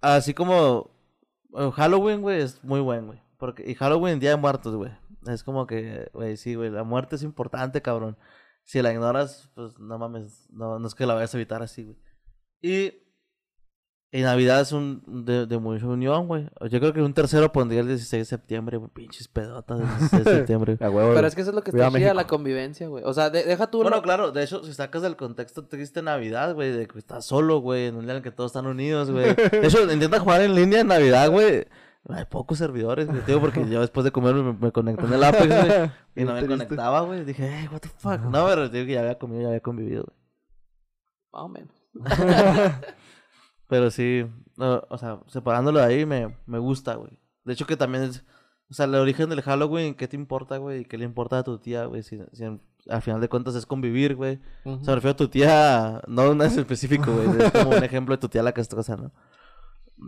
así 0.00 0.34
como 0.34 0.90
eh, 1.56 1.70
Halloween, 1.74 2.20
güey, 2.22 2.40
es 2.42 2.62
muy 2.64 2.80
buen, 2.80 3.06
güey. 3.06 3.22
Porque, 3.38 3.68
y 3.70 3.74
Halloween, 3.74 4.18
Día 4.20 4.30
de 4.30 4.36
Muertos, 4.36 4.74
güey. 4.74 4.92
Es 5.26 5.42
como 5.42 5.66
que, 5.66 6.10
güey, 6.12 6.36
sí, 6.36 6.54
güey, 6.54 6.70
la 6.70 6.84
muerte 6.84 7.16
es 7.16 7.22
importante, 7.22 7.82
cabrón. 7.82 8.16
Si 8.64 8.80
la 8.82 8.92
ignoras, 8.92 9.50
pues 9.54 9.78
no 9.78 9.98
mames, 9.98 10.48
no, 10.50 10.78
no 10.78 10.86
es 10.88 10.94
que 10.94 11.06
la 11.06 11.14
vayas 11.14 11.34
a 11.34 11.36
evitar 11.38 11.62
así, 11.62 11.84
güey. 11.84 11.96
Y, 12.62 12.92
y 14.12 14.22
Navidad 14.22 14.60
es 14.60 14.72
un 14.72 15.02
de, 15.26 15.46
de 15.46 15.58
mucha 15.58 15.86
unión, 15.86 16.26
güey. 16.26 16.48
Yo 16.70 16.78
creo 16.80 16.92
que 16.92 17.02
un 17.02 17.12
tercero 17.12 17.52
pondría 17.52 17.80
el 17.80 17.88
16 17.88 18.20
de 18.20 18.24
septiembre, 18.24 18.76
güey. 18.78 18.90
Pinches 18.90 19.28
pedotas 19.28 19.78
del 19.78 19.88
16 19.88 20.24
de 20.24 20.30
septiembre. 20.36 20.76
güey. 20.76 20.88
A 20.88 20.92
huevo, 20.94 21.12
Pero 21.14 21.26
es 21.26 21.34
que 21.34 21.40
eso 21.42 21.50
es 21.50 21.56
lo 21.56 21.62
que 21.62 21.72
Viva 21.72 21.86
está 21.88 21.98
chida, 21.98 22.14
la 22.14 22.26
convivencia, 22.26 22.88
güey. 22.88 23.04
O 23.04 23.12
sea, 23.12 23.28
de- 23.30 23.44
deja 23.44 23.66
tú... 23.70 23.82
Bueno, 23.82 23.96
lo- 23.96 24.02
claro, 24.02 24.30
de 24.32 24.42
hecho, 24.44 24.62
si 24.64 24.72
sacas 24.72 25.02
del 25.02 25.16
contexto 25.16 25.66
triste 25.66 26.00
Navidad, 26.02 26.54
güey, 26.54 26.72
de 26.72 26.86
que 26.86 26.98
estás 26.98 27.26
solo, 27.26 27.58
güey, 27.60 27.86
en 27.86 27.96
un 27.96 28.02
día 28.02 28.12
en 28.12 28.16
el 28.18 28.22
que 28.22 28.30
todos 28.30 28.50
están 28.52 28.66
unidos, 28.66 29.10
güey. 29.10 29.34
De 29.34 29.66
hecho, 29.66 29.82
intenta 29.92 30.18
jugar 30.20 30.40
en 30.40 30.54
línea 30.54 30.80
en 30.80 30.86
Navidad, 30.86 31.28
güey. 31.30 31.66
Hay 32.08 32.24
pocos 32.26 32.56
servidores, 32.58 33.08
güey, 33.08 33.20
tío, 33.22 33.40
porque 33.40 33.68
yo 33.68 33.80
después 33.80 34.04
de 34.04 34.12
comer 34.12 34.32
me, 34.36 34.52
me 34.52 34.70
conecté 34.70 35.04
en 35.04 35.12
el 35.12 35.24
Apex, 35.24 35.46
güey, 35.48 35.90
y 36.14 36.24
no 36.24 36.34
me 36.34 36.38
triste. 36.44 36.46
conectaba, 36.64 37.00
güey. 37.00 37.24
Dije, 37.24 37.50
hey, 37.52 37.68
what 37.72 37.80
the 37.80 37.88
fuck. 37.88 38.20
No, 38.30 38.46
pero 38.46 38.68
digo 38.68 38.86
que 38.86 38.92
ya 38.92 39.00
había 39.00 39.18
comido, 39.18 39.42
ya 39.42 39.48
había 39.48 39.60
convivido, 39.60 40.04
güey. 40.04 40.16
Más 41.32 41.42
o 41.42 41.48
menos. 41.48 41.74
Pero 43.68 43.90
sí, 43.90 44.24
no, 44.56 44.82
o 44.88 44.98
sea, 44.98 45.20
separándolo 45.26 45.78
de 45.80 45.84
ahí 45.86 46.06
me, 46.06 46.36
me 46.46 46.58
gusta, 46.58 46.94
güey. 46.94 47.18
De 47.44 47.52
hecho, 47.52 47.66
que 47.66 47.76
también 47.76 48.04
es, 48.04 48.24
o 48.70 48.74
sea, 48.74 48.86
el 48.86 48.94
origen 48.94 49.28
del 49.28 49.42
Halloween, 49.42 49.94
¿qué 49.94 50.06
te 50.08 50.16
importa, 50.16 50.58
güey? 50.58 50.80
¿Y 50.80 50.84
qué 50.84 50.98
le 50.98 51.04
importa 51.04 51.38
a 51.38 51.42
tu 51.44 51.58
tía, 51.58 51.84
güey? 51.86 52.02
Si, 52.02 52.18
si 52.32 52.44
en- 52.44 52.60
al 52.88 53.02
final 53.02 53.20
de 53.20 53.28
cuentas 53.28 53.56
es 53.56 53.66
convivir, 53.66 54.14
güey. 54.14 54.38
O 54.64 54.76
sea, 54.84 54.92
me 54.92 54.94
refiero 54.96 55.12
a 55.14 55.16
tu 55.16 55.28
tía, 55.28 56.00
no 56.06 56.30
una 56.30 56.46
en 56.46 56.50
específico, 56.58 57.12
güey. 57.12 57.42
Es 57.42 57.50
como 57.52 57.70
un 57.70 57.82
ejemplo 57.82 58.14
de 58.14 58.20
tu 58.20 58.28
tía 58.28 58.42
la 58.44 58.52
castrosa, 58.52 58.96
¿no? 58.96 59.10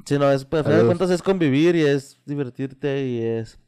Sí, 0.05 0.19
no, 0.19 0.31
es, 0.31 0.45
pues, 0.45 0.61
al 0.61 0.65
final 0.67 0.81
de 0.83 0.87
cuentas 0.87 1.11
es 1.11 1.23
convivir 1.23 1.75
y 1.75 1.83
es 1.83 2.21
divertirte 2.27 3.05
y 3.07 3.23
es... 3.23 3.59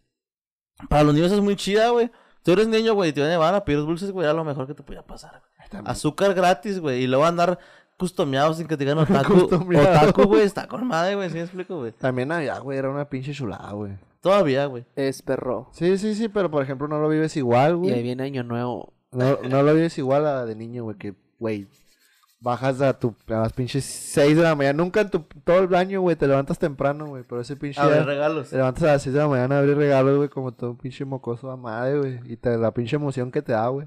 Para 0.89 1.03
los 1.03 1.15
niños 1.15 1.33
es 1.33 1.41
muy 1.41 1.57
chida, 1.57 1.91
güey. 1.91 2.11
Tú 2.43 2.53
eres 2.53 2.69
niño, 2.69 2.95
güey, 2.95 3.13
te 3.13 3.21
van 3.21 3.31
a 3.31 3.33
llevar 3.33 3.55
a 3.55 3.65
pedir 3.65 3.81
dulces, 3.81 4.13
güey, 4.13 4.25
era 4.25 4.33
lo 4.35 4.45
mejor 4.45 4.67
que 4.67 4.75
te 4.75 4.83
podía 4.83 5.03
pasar. 5.03 5.43
güey. 5.73 5.83
Azúcar 5.87 6.33
gratis, 6.35 6.79
güey, 6.81 7.03
y 7.03 7.07
luego 7.07 7.25
andar 7.25 7.59
customeado 8.01 8.53
sin 8.55 8.67
que 8.67 8.77
te 8.77 8.85
digan 8.85 8.99
otaku. 8.99 9.35
Otaku, 9.45 10.23
güey, 10.25 10.43
está 10.43 10.67
con 10.67 10.87
madre, 10.89 11.15
güey, 11.15 11.29
¿sí 11.29 11.37
me 11.37 11.43
explico, 11.43 11.79
güey? 11.79 11.93
También 11.93 12.29
Navidad, 12.29 12.61
güey, 12.63 12.79
era 12.79 12.91
una 12.91 13.05
pinche 13.09 13.33
chulada, 13.33 13.71
güey. 13.73 13.93
Todavía, 14.21 14.67
güey. 14.67 14.85
Es 14.97 15.23
perro. 15.23 15.69
Sí, 15.73 15.97
sí, 15.99 16.15
sí, 16.15 16.29
pero 16.29 16.51
por 16.51 16.63
ejemplo 16.63 16.89
no 16.89 16.99
lo 16.99 17.09
vives 17.09 17.37
igual, 17.37 17.73
Y 17.73 17.89
ahí 17.89 17.93
güey. 17.93 18.03
viene 18.03 18.23
Año 18.25 18.43
Nuevo. 18.43 18.93
No, 19.13 19.39
no 19.49 19.63
lo 19.63 19.75
vives 19.75 19.97
igual 19.99 20.27
a 20.27 20.45
de 20.47 20.55
niño, 20.57 20.85
güey, 20.85 20.97
que, 20.97 21.15
güey, 21.39 21.67
bajas 22.41 22.81
a, 22.81 22.99
tu, 22.99 23.15
a 23.29 23.33
las 23.35 23.53
pinches 23.53 23.85
6 23.85 24.37
de 24.37 24.43
la 24.43 24.55
mañana. 24.55 24.83
Nunca 24.83 25.01
en 25.03 25.11
tu, 25.11 25.21
todo 25.45 25.59
el 25.61 25.75
año, 25.75 26.01
güey, 26.01 26.17
te 26.17 26.27
levantas 26.27 26.59
temprano, 26.59 27.07
güey, 27.07 27.23
pero 27.29 27.41
ese 27.41 27.57
pinche 27.57 27.81
A 27.81 27.87
ver, 27.87 27.97
día 27.97 28.05
regalos. 28.05 28.51
te 28.51 28.57
levantas 28.57 28.83
a 28.85 28.87
las 28.93 29.03
6 29.03 29.15
de 29.15 29.21
la 29.21 29.29
mañana 29.29 29.57
a 29.57 29.59
abrir 29.61 29.77
regalos, 29.77 30.17
güey, 30.17 30.29
como 30.29 30.53
todo 30.53 30.71
un 30.71 30.77
pinche 30.77 31.05
mocoso 31.05 31.51
a 31.51 31.57
madre, 31.57 31.99
güey. 31.99 32.21
Y 32.33 32.37
te, 32.37 32.57
la 32.57 32.73
pinche 32.73 32.97
emoción 32.97 33.31
que 33.31 33.43
te 33.43 33.53
da, 33.53 33.69
güey. 33.69 33.87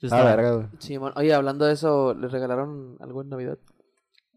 Sí, 0.00 0.08
Ah, 0.10 0.24
verga, 0.24 0.52
güey. 0.56 0.66
Simón. 0.78 1.12
Oye, 1.16 1.34
hablando 1.34 1.64
de 1.66 1.74
eso, 1.74 2.14
¿les 2.14 2.32
regalaron 2.32 2.96
algo 3.00 3.20
en 3.22 3.28
Navidad? 3.28 3.58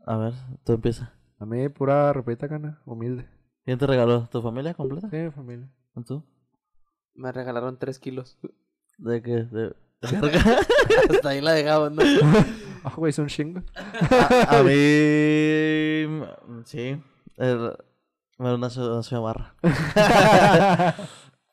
A 0.05 0.17
ver, 0.17 0.33
tú 0.65 0.73
empieza. 0.73 1.13
A 1.39 1.45
mí, 1.45 1.69
pura 1.69 2.11
ropita 2.11 2.47
cana, 2.49 2.81
humilde. 2.85 3.29
¿Quién 3.65 3.77
te 3.79 3.87
regaló? 3.87 4.27
¿Tu 4.29 4.41
familia 4.41 4.73
completa? 4.73 5.09
Sí, 5.09 5.31
familia. 5.31 5.69
¿Tú? 6.05 6.23
Me 7.15 7.31
regalaron 7.31 7.77
3 7.77 7.97
kilos. 7.99 8.37
¿De 8.97 9.21
qué? 9.21 9.43
De... 9.43 9.73
Hasta 11.09 11.29
ahí 11.29 11.39
la 11.41 11.53
dejamos, 11.53 11.91
¿no? 11.93 12.03
Ah, 12.85 12.91
güey, 12.97 13.11
es 13.11 13.19
un 13.19 13.27
chingo. 13.27 13.61
a, 14.11 14.57
a 14.59 14.63
mí... 14.63 14.73
Sí. 16.65 17.01
El... 17.37 17.71
Bueno, 18.37 18.55
una, 18.55 18.69
ciudad- 18.69 19.01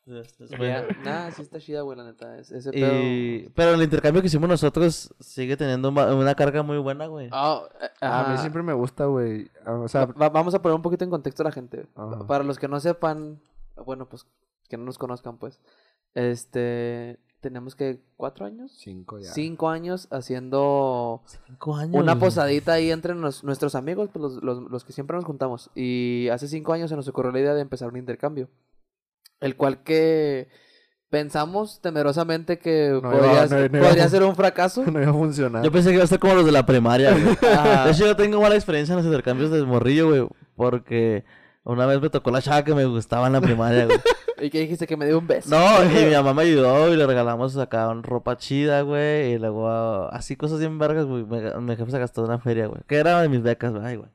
Nah, 0.05 1.31
sí 1.31 1.41
está 1.43 1.59
chida, 1.59 1.81
güey, 1.81 1.97
la 1.97 2.03
neta. 2.05 2.37
Es- 2.39 2.51
Ese 2.51 2.71
pedo... 2.71 2.91
Y... 3.01 3.51
Pero 3.55 3.75
el 3.75 3.81
intercambio 3.83 4.21
que 4.21 4.27
hicimos 4.27 4.49
nosotros 4.49 5.13
sigue 5.19 5.55
teniendo 5.57 5.89
una 5.89 6.35
carga 6.35 6.63
muy 6.63 6.77
buena, 6.79 7.07
güey. 7.07 7.29
Ah, 7.31 7.61
eh, 7.81 7.87
A 8.01 8.29
mí 8.31 8.37
siempre 8.39 8.63
me 8.63 8.73
gusta, 8.73 9.05
güey. 9.05 9.49
Ah, 9.65 9.73
O 9.73 9.87
sea, 9.87 10.05
Va- 10.05 10.29
vamos 10.29 10.53
a 10.55 10.61
poner 10.61 10.75
un 10.75 10.81
poquito 10.81 11.03
en 11.03 11.09
contexto 11.11 11.43
a 11.43 11.45
la 11.45 11.51
gente. 11.51 11.85
Ajá. 11.95 12.25
Para 12.27 12.43
los 12.43 12.57
que 12.59 12.67
no 12.67 12.79
sepan, 12.79 13.39
bueno, 13.85 14.07
pues 14.09 14.25
que 14.69 14.77
no 14.77 14.85
nos 14.85 14.97
conozcan, 14.97 15.37
pues. 15.37 15.59
Este, 16.13 17.19
tenemos 17.39 17.75
que 17.75 18.01
cuatro 18.17 18.45
años, 18.45 18.71
cinco 18.77 19.19
ya. 19.19 19.31
cinco 19.31 19.69
años 19.69 20.07
haciendo 20.11 21.21
Cinco 21.47 21.75
años. 21.75 22.01
una 22.01 22.19
posadita 22.19 22.73
ahí 22.73 22.91
entre 22.91 23.15
nos- 23.15 23.43
nuestros 23.43 23.75
amigos, 23.75 24.09
pues 24.11 24.21
los, 24.21 24.43
los, 24.43 24.59
los 24.69 24.83
que 24.83 24.93
siempre 24.93 25.15
nos 25.15 25.25
juntamos. 25.25 25.69
Y 25.75 26.27
hace 26.29 26.47
cinco 26.47 26.73
años 26.73 26.89
se 26.89 26.95
nos 26.95 27.07
ocurrió 27.07 27.31
la 27.31 27.39
idea 27.39 27.53
de 27.53 27.61
empezar 27.61 27.87
un 27.89 27.97
intercambio. 27.97 28.49
El 29.41 29.55
cual 29.57 29.83
que 29.83 30.47
pensamos 31.09 31.81
temerosamente 31.81 32.57
que 32.57 32.89
No 33.01 33.11
podría, 33.11 33.31
iba- 33.33 33.45
no- 33.47 33.57
no 33.69 33.77
iba 33.77 33.87
podría 33.87 34.07
ser 34.09 34.23
un 34.23 34.35
fracaso. 34.35 34.83
No 34.91 35.01
iba 35.01 35.11
a 35.11 35.13
funcionar. 35.13 35.63
Yo 35.63 35.71
pensé 35.71 35.89
que 35.89 35.95
iba 35.95 36.03
a 36.03 36.07
ser 36.07 36.19
como 36.19 36.35
los 36.35 36.45
de 36.45 36.51
la 36.53 36.65
primaria, 36.65 37.11
güey. 37.11 37.23
De 37.85 37.91
hecho, 37.91 38.05
yo 38.05 38.15
tengo 38.15 38.41
mala 38.41 38.55
experiencia 38.55 38.93
en 38.93 38.97
los 38.97 39.05
intercambios 39.05 39.51
de 39.51 39.63
morrillo, 39.63 40.07
güey. 40.07 40.27
Porque 40.55 41.25
una 41.63 41.85
vez 41.85 41.99
me 42.01 42.09
tocó 42.09 42.31
la 42.31 42.41
chava 42.41 42.63
que 42.63 42.73
me 42.73 42.85
gustaba 42.85 43.27
en 43.27 43.33
la 43.33 43.41
primaria, 43.41 43.85
güey. 43.85 43.99
Y 44.41 44.49
que 44.49 44.59
dijiste 44.61 44.87
que 44.87 44.97
me 44.97 45.05
dio 45.05 45.19
un 45.19 45.27
beso. 45.27 45.49
No, 45.51 45.83
y 45.83 46.05
mi 46.05 46.15
mamá 46.15 46.33
me 46.33 46.41
ayudó 46.41 46.91
y 46.91 46.97
le 46.97 47.05
regalamos 47.05 47.55
acá 47.57 47.93
ropa 48.01 48.37
chida, 48.37 48.81
güey. 48.81 49.33
Y 49.33 49.37
luego 49.37 49.69
así 50.11 50.35
cosas 50.35 50.57
bien 50.57 50.79
vergas, 50.79 51.05
güey. 51.05 51.23
Me, 51.25 51.53
mi 51.59 51.75
jefe 51.75 51.91
se 51.91 51.99
gastó 51.99 52.23
una 52.23 52.39
feria, 52.39 52.65
güey. 52.65 52.81
Que 52.87 52.95
era 52.95 53.21
de 53.21 53.29
mis 53.29 53.43
becas, 53.43 53.71
güey. 53.71 53.97
Güey. 53.97 54.09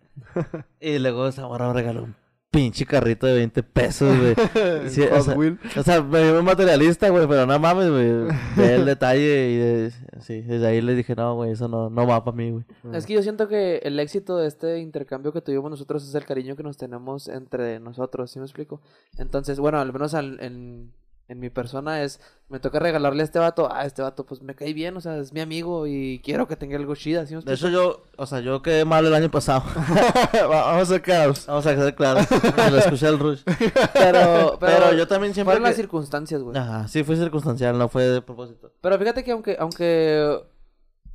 Y 0.81 0.99
luego 0.99 1.29
esa 1.29 1.47
morra 1.47 1.69
me 1.69 1.75
regaló 1.75 2.03
un 2.03 2.17
pinche 2.57 2.87
carrito 2.87 3.27
de 3.27 3.35
20 3.35 3.63
pesos, 3.63 4.17
güey. 4.19 4.35
Sí, 4.89 5.03
o 5.03 5.21
sea, 5.23 5.35
Wheel. 5.35 5.59
O 5.77 5.83
sea, 5.83 6.03
me 6.03 6.23
dio 6.23 6.39
un 6.39 6.45
materialista, 6.45 7.09
güey, 7.11 7.27
pero 7.27 7.45
no 7.47 7.59
mames, 7.59 7.91
güey. 7.91 8.35
Ve 8.57 8.75
el 8.75 8.85
detalle 8.87 9.51
y 9.51 9.57
de- 9.57 9.93
sí, 10.21 10.41
desde 10.41 10.67
ahí 10.67 10.81
le 10.81 10.95
dije, 10.95 11.15
no, 11.15 11.35
güey, 11.35 11.51
eso 11.53 11.69
no, 11.69 11.91
no 11.91 12.07
va 12.07 12.25
para 12.25 12.37
mí, 12.37 12.51
güey. 12.51 12.65
Es 12.95 13.05
que 13.07 13.13
yo 13.15 13.23
siento 13.23 13.49
que 13.49 13.79
el 13.85 14.01
éxito 14.01 14.39
de 14.39 14.49
este 14.49 14.79
intercambio 14.79 15.33
que 15.33 15.41
tuvimos 15.43 15.71
nosotros 15.71 16.09
es 16.09 16.15
el 16.15 16.25
cariño 16.25 16.57
que 16.57 16.63
nos 16.63 16.77
tenemos 16.77 17.29
entre 17.29 17.79
nosotros, 17.81 18.31
¿sí 18.31 18.39
me 18.39 18.45
explico? 18.47 18.81
Entonces, 19.19 19.61
bueno, 19.61 19.79
al 19.79 19.93
menos 19.93 20.15
al- 20.15 20.39
en, 20.41 20.93
en 21.29 21.41
mi 21.41 21.51
persona 21.51 22.03
es, 22.03 22.21
me 22.49 22.61
toca 22.61 22.79
regalarle 22.79 23.23
a 23.23 23.25
este 23.25 23.39
vato, 23.39 23.73
a 23.73 23.85
este 23.85 24.03
vato 24.03 24.25
pues 24.25 24.43
me 24.43 24.55
cae 24.55 24.73
bien, 24.73 24.97
o 24.97 25.01
sea, 25.01 25.17
es 25.19 25.33
mi 25.33 25.41
amigo 25.41 25.87
y 25.87 26.21
quiero 26.25 26.47
que 26.47 26.57
tenga 26.57 26.77
algo 26.77 26.95
chida, 26.95 27.27
¿sí 27.27 27.35
De 27.35 27.55
hecho, 27.55 27.69
yo, 27.69 28.05
o 28.17 28.27
sea, 28.27 28.41
yo 28.41 28.63
quedé 28.63 28.85
mal 28.85 29.05
el 29.05 29.15
año 29.15 29.31
pasado. 29.31 29.65
Vamos 30.49 30.83
a 30.83 30.87
ser 30.87 31.03
claros. 31.03 31.47
Vamos 31.47 31.67
a 31.67 31.75
ser 31.75 31.95
claros. 31.95 32.27
lo 32.31 32.79
escuché 32.79 33.09
el 33.09 33.19
Rush. 33.19 33.43
Pero, 33.45 33.87
pero, 33.93 34.59
Pero 34.61 34.95
yo 34.95 35.07
también 35.09 35.35
siempre. 35.35 35.55
fueron 35.55 35.69
las 35.69 35.77
circunstancias, 35.77 36.43
güey. 36.43 36.57
Ajá, 36.57 36.87
sí 36.89 37.03
fue 37.03 37.17
circunstancial, 37.17 37.77
no 37.77 37.89
fue 37.89 38.05
de 38.05 38.23
propósito. 38.23 38.73
Pero 38.81 38.99
fíjate 38.99 39.25
que 39.25 39.33
aunque, 39.33 39.57
aunque 39.59 40.41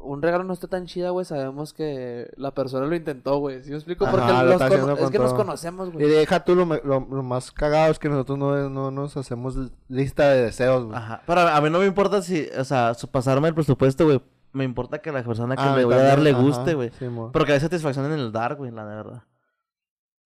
un 0.03 0.21
regalo 0.21 0.43
no 0.43 0.53
esté 0.53 0.67
tan 0.67 0.85
chida, 0.85 1.09
güey, 1.11 1.25
sabemos 1.25 1.73
que 1.73 2.29
la 2.37 2.53
persona 2.53 2.85
lo 2.85 2.95
intentó, 2.95 3.37
güey. 3.37 3.63
¿Sí 3.63 3.69
me 3.69 3.75
explico? 3.77 4.05
Ajá, 4.05 4.11
Porque 4.17 4.31
lo 4.33 4.43
los 4.43 4.53
está 4.53 4.67
es 5.03 5.09
que 5.11 5.19
nos 5.19 5.33
conocemos, 5.33 5.89
Y 5.89 5.91
güey. 5.91 6.07
deja 6.09 6.43
tú 6.43 6.55
lo, 6.55 6.65
me- 6.65 6.81
lo, 6.83 6.99
lo 7.09 7.23
más 7.23 7.51
cagado 7.51 7.91
es 7.91 7.99
que 7.99 8.09
nosotros 8.09 8.37
no, 8.37 8.69
no 8.69 8.91
nos 8.91 9.15
hacemos 9.17 9.55
lista 9.87 10.29
de 10.29 10.43
deseos, 10.43 10.85
güey. 10.85 10.97
Ajá. 10.97 11.21
Pero 11.25 11.41
a 11.41 11.61
mí 11.61 11.69
no 11.69 11.79
me 11.79 11.85
importa 11.85 12.21
si, 12.21 12.47
o 12.57 12.63
sea, 12.63 12.93
su- 12.93 13.07
pasarme 13.09 13.47
el 13.47 13.53
presupuesto, 13.55 14.05
güey. 14.05 14.21
Me 14.53 14.63
importa 14.65 14.99
que 14.99 15.11
la 15.13 15.23
persona 15.23 15.55
que 15.55 15.61
Ah, 15.61 15.77
le 15.77 15.85
voy 15.85 15.93
a 15.93 15.97
dar 16.03 16.19
le 16.19 16.33
guste, 16.33 16.73
güey. 16.73 16.91
sí, 16.99 17.05
mo. 17.07 17.31
Porque 17.31 17.53
hay 17.53 17.59
satisfacción 17.61 18.05
en 18.07 18.19
el 18.19 18.31
dar, 18.33 18.55
güey, 18.55 18.69
la 18.71 18.83
verdad. 18.83 19.23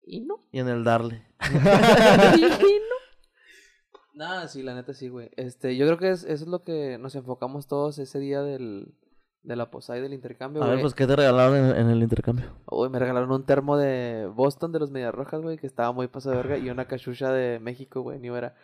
Y 0.04 0.20
no. 0.20 0.46
Y 0.52 0.58
en 0.58 0.68
el 0.68 0.84
darle. 0.84 1.24
Nada, 4.14 4.48
sí, 4.48 4.62
la 4.62 4.74
neta 4.74 4.92
sí, 4.92 5.08
güey. 5.08 5.30
Este, 5.36 5.76
yo 5.76 5.86
creo 5.86 5.98
que 5.98 6.10
es, 6.10 6.24
eso 6.24 6.44
es 6.44 6.48
lo 6.50 6.62
que 6.62 6.98
nos 6.98 7.14
enfocamos 7.14 7.66
todos 7.66 7.98
ese 7.98 8.18
día 8.18 8.42
del, 8.42 8.94
de 9.42 9.56
la 9.56 9.70
posada 9.70 9.98
y 9.98 10.02
del 10.02 10.12
intercambio, 10.12 10.62
A 10.62 10.66
güey. 10.66 10.76
ver, 10.76 10.82
pues, 10.84 10.94
¿qué 10.94 11.06
te 11.06 11.16
regalaron 11.16 11.56
en, 11.56 11.76
en 11.76 11.90
el 11.90 12.02
intercambio? 12.02 12.46
Uy, 12.70 12.88
me 12.90 12.98
regalaron 12.98 13.30
un 13.32 13.44
termo 13.44 13.76
de 13.78 14.30
Boston 14.34 14.70
de 14.72 14.78
los 14.80 14.90
Medias 14.90 15.14
Rojas, 15.14 15.40
güey, 15.40 15.56
que 15.58 15.66
estaba 15.66 15.92
muy 15.92 16.08
paso 16.08 16.30
de 16.30 16.36
verga, 16.36 16.58
y 16.58 16.68
una 16.70 16.84
cachucha 16.86 17.32
de 17.32 17.58
México, 17.58 18.02
güey, 18.02 18.18
ni 18.18 18.28
era. 18.28 18.54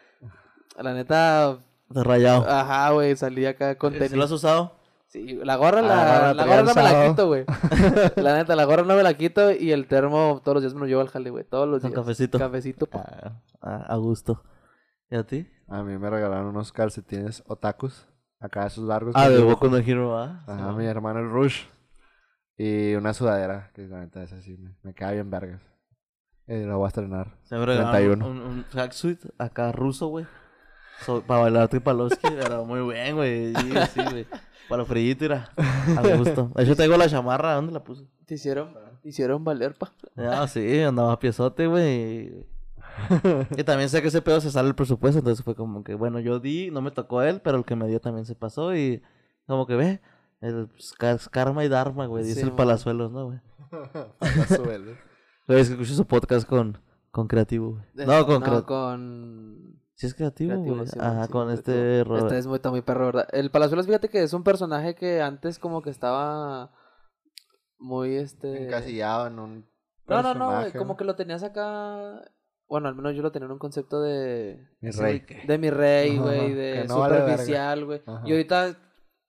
La 0.78 0.92
neta, 0.92 1.58
De 1.88 2.04
rayado. 2.04 2.44
ajá, 2.48 2.90
güey, 2.90 3.16
salí 3.16 3.46
acá 3.46 3.76
con 3.78 3.92
¿Sí 3.94 3.98
tenis. 3.98 4.16
lo 4.16 4.24
has 4.24 4.30
usado? 4.32 4.72
Sí, 5.08 5.38
la 5.42 5.56
gorra, 5.56 5.78
Ah, 5.78 5.82
la, 5.82 6.34
la 6.34 6.34
la 6.34 6.44
gorra 6.46 6.62
no 6.64 6.74
me 6.74 6.82
la 6.82 7.08
quito, 7.08 7.26
güey. 7.28 7.44
La 8.16 8.34
neta, 8.36 8.56
la 8.56 8.64
gorra 8.64 8.82
no 8.82 8.96
me 8.96 9.02
la 9.04 9.14
quito 9.14 9.52
y 9.52 9.70
el 9.70 9.86
termo 9.86 10.42
todos 10.44 10.56
los 10.56 10.62
días 10.64 10.74
me 10.74 10.80
lo 10.80 10.86
llevo 10.86 11.00
al 11.00 11.08
jale, 11.08 11.30
güey. 11.30 11.44
Todos 11.44 11.68
los 11.68 11.80
Con 11.80 11.92
días. 11.92 12.00
cafecito. 12.00 12.38
Cafecito, 12.38 12.86
pa. 12.86 13.04
Ah, 13.62 13.86
a, 13.86 13.94
a 13.94 13.96
gusto. 13.96 14.42
¿Y 15.08 15.16
a 15.16 15.22
ti? 15.24 15.48
A 15.68 15.82
mí 15.84 15.96
me 15.96 16.10
regalaron 16.10 16.48
unos 16.48 16.72
calcetines 16.72 17.44
otakus. 17.46 18.08
Acá 18.46 18.66
esos 18.66 18.84
largos. 18.84 19.14
Ah, 19.16 19.24
con 19.26 19.34
de. 19.34 19.42
Boku 19.42 19.68
no 19.68 19.76
Hero, 19.78 20.18
¿ah? 20.18 20.42
Ajá, 20.46 20.72
mi 20.72 20.86
hermano 20.86 21.20
el 21.20 21.30
Rush. 21.30 21.64
Y 22.58 22.94
una 22.94 23.12
sudadera, 23.12 23.70
que 23.74 23.82
la 23.86 24.00
neta 24.00 24.22
es 24.22 24.32
así, 24.32 24.56
me, 24.56 24.74
me 24.82 24.94
cae 24.94 25.14
bien 25.14 25.30
vergas. 25.30 25.60
Eh, 26.46 26.64
la 26.66 26.76
voy 26.76 26.86
a 26.86 26.88
estrenar. 26.88 27.36
Se 27.44 27.56
me 27.56 27.66
regalaron 27.66 28.18
31. 28.20 28.26
un, 28.26 28.40
un 28.40 28.64
tracksuit 28.70 29.20
acá 29.36 29.72
ruso, 29.72 30.06
güey. 30.08 30.26
So- 31.00 31.20
para 31.22 31.40
bailar 31.42 31.68
Tripalowski, 31.68 32.28
pero 32.40 32.64
muy 32.64 32.80
bien, 32.94 33.14
güey. 33.16 33.54
Sí, 33.54 33.72
sí, 33.94 34.00
güey. 34.10 34.26
Para 34.68 34.78
lo 34.82 34.86
frillito, 34.86 35.24
mira. 35.24 35.50
A 35.56 36.00
gusto. 36.16 36.50
De 36.54 36.62
hecho, 36.64 36.74
tengo 36.76 36.96
la 36.96 37.08
chamarra. 37.08 37.54
¿Dónde 37.54 37.72
la 37.72 37.84
puse? 37.84 38.04
Te 38.24 38.34
hicieron, 38.34 38.72
te 39.02 39.08
hicieron 39.10 39.44
valer, 39.44 39.74
pa. 39.74 39.92
Ah, 40.16 40.46
sí, 40.48 40.80
andaba 40.82 41.12
a 41.12 41.18
piezote, 41.18 41.66
güey. 41.66 42.46
Y 43.56 43.64
también 43.64 43.88
sé 43.88 44.02
que 44.02 44.08
ese 44.08 44.22
pedo 44.22 44.40
se 44.40 44.50
sale 44.50 44.68
el 44.68 44.74
presupuesto, 44.74 45.18
entonces 45.18 45.44
fue 45.44 45.54
como 45.54 45.82
que, 45.84 45.94
bueno, 45.94 46.18
yo 46.20 46.40
di, 46.40 46.70
no 46.70 46.80
me 46.82 46.90
tocó 46.90 47.22
él, 47.22 47.40
pero 47.42 47.58
el 47.58 47.64
que 47.64 47.76
me 47.76 47.86
dio 47.88 48.00
también 48.00 48.24
se 48.26 48.34
pasó 48.34 48.74
y 48.74 49.02
como 49.46 49.66
que 49.66 49.76
ve, 49.76 50.00
el 50.40 50.68
pues, 50.68 50.92
karma 51.30 51.64
y 51.64 51.68
dharma, 51.68 52.06
güey, 52.06 52.24
dice 52.24 52.36
Sí, 52.36 52.40
el 52.42 52.48
man. 52.48 52.56
Palazuelos, 52.56 53.12
¿no, 53.12 53.26
güey? 53.26 53.40
Güey, 55.48 55.60
es 55.60 55.68
que 55.68 55.74
escucho 55.74 55.94
su 55.94 56.06
podcast 56.06 56.46
con, 56.48 56.82
con 57.12 57.28
Creativo, 57.28 57.72
güey. 57.94 58.06
No, 58.06 58.26
con 58.26 58.34
no, 58.40 58.40
Creativo. 58.40 58.66
con... 58.66 59.80
Sí 59.94 60.06
es 60.06 60.14
Creativo, 60.14 60.50
Creativo, 60.54 60.74
güey. 60.76 60.88
sí, 60.88 60.98
Ajá, 61.00 61.26
sí, 61.26 61.32
con 61.32 61.50
este... 61.50 62.02
Ro- 62.04 62.18
Este 62.18 62.38
es 62.38 62.46
muy, 62.48 62.60
muy 62.64 62.82
perro, 62.82 63.06
¿verdad? 63.06 63.28
El 63.32 63.50
Palazuelos, 63.50 63.86
fíjate 63.86 64.08
que 64.08 64.22
es 64.22 64.32
un 64.32 64.42
personaje 64.42 64.94
que 64.96 65.22
antes 65.22 65.58
como 65.60 65.82
que 65.82 65.90
estaba 65.90 66.72
muy, 67.78 68.16
este... 68.16 68.64
Encasillado 68.66 69.28
en 69.28 69.38
un. 69.38 69.70
No, 70.08 70.22
no, 70.22 70.34
no, 70.34 70.50
güey, 70.60 70.72
como 70.72 70.96
que 70.96 71.04
lo 71.04 71.14
tenías 71.14 71.42
acá... 71.44 72.22
Bueno, 72.68 72.88
al 72.88 72.94
menos 72.96 73.14
yo 73.14 73.22
lo 73.22 73.30
tenía 73.30 73.46
en 73.46 73.52
un 73.52 73.58
concepto 73.58 74.00
de... 74.00 74.66
Mi 74.80 74.90
rey. 74.90 75.24
De 75.46 75.56
mi 75.58 75.70
rey, 75.70 76.16
güey, 76.18 76.48
que 76.48 76.54
de 76.54 76.84
no 76.88 76.94
superficial, 77.04 77.84
güey. 77.84 78.02
Y 78.24 78.32
ahorita, 78.32 78.76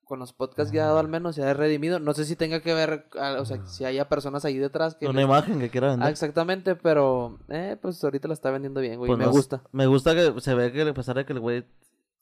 con 0.04 0.18
los 0.20 0.34
podcasts 0.34 0.72
guiados 0.72 1.00
al 1.00 1.08
menos, 1.08 1.36
se 1.36 1.44
ha 1.44 1.54
redimido. 1.54 2.00
No 2.00 2.14
sé 2.16 2.26
si 2.26 2.36
tenga 2.36 2.62
que 2.62 2.74
ver, 2.74 3.08
ah, 3.20 3.36
o 3.40 3.46
sea, 3.46 3.64
si 3.68 3.86
haya 3.86 4.10
personas 4.10 4.44
ahí 4.44 4.58
detrás 4.58 4.96
que... 4.96 5.06
Una 5.08 5.20
les- 5.20 5.26
imagen 5.28 5.60
que 5.60 5.70
quiera 5.70 5.88
Ah, 5.88 5.92
vender. 5.92 6.10
exactamente, 6.10 6.76
pero... 6.76 7.38
Eh, 7.50 7.78
pues 7.80 8.04
ahorita 8.04 8.28
la 8.28 8.34
está 8.34 8.50
vendiendo 8.50 8.82
bien, 8.82 8.98
güey, 8.98 9.08
Pues 9.10 9.18
y 9.18 9.20
me 9.20 9.26
no- 9.26 9.32
gusta. 9.32 9.62
Me 9.72 9.86
gusta 9.86 10.16
que 10.16 10.34
se 10.42 10.56
ve 10.56 10.72
que 10.72 10.82
a 10.82 10.94
pesar 10.96 11.16
de 11.18 11.26
que 11.26 11.34
el 11.34 11.40
güey, 11.40 11.64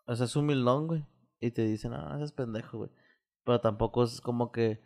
o 0.07 0.15
sea, 0.17 0.25
es 0.25 0.35
humildón, 0.35 0.87
güey. 0.87 1.05
Y 1.39 1.51
te 1.51 1.61
dicen, 1.63 1.91
no, 1.91 2.13
ese 2.15 2.25
es 2.25 2.31
pendejo, 2.33 2.77
güey. 2.79 2.89
Pero 3.45 3.61
tampoco 3.61 4.03
es 4.03 4.19
como 4.19 4.51
que... 4.51 4.81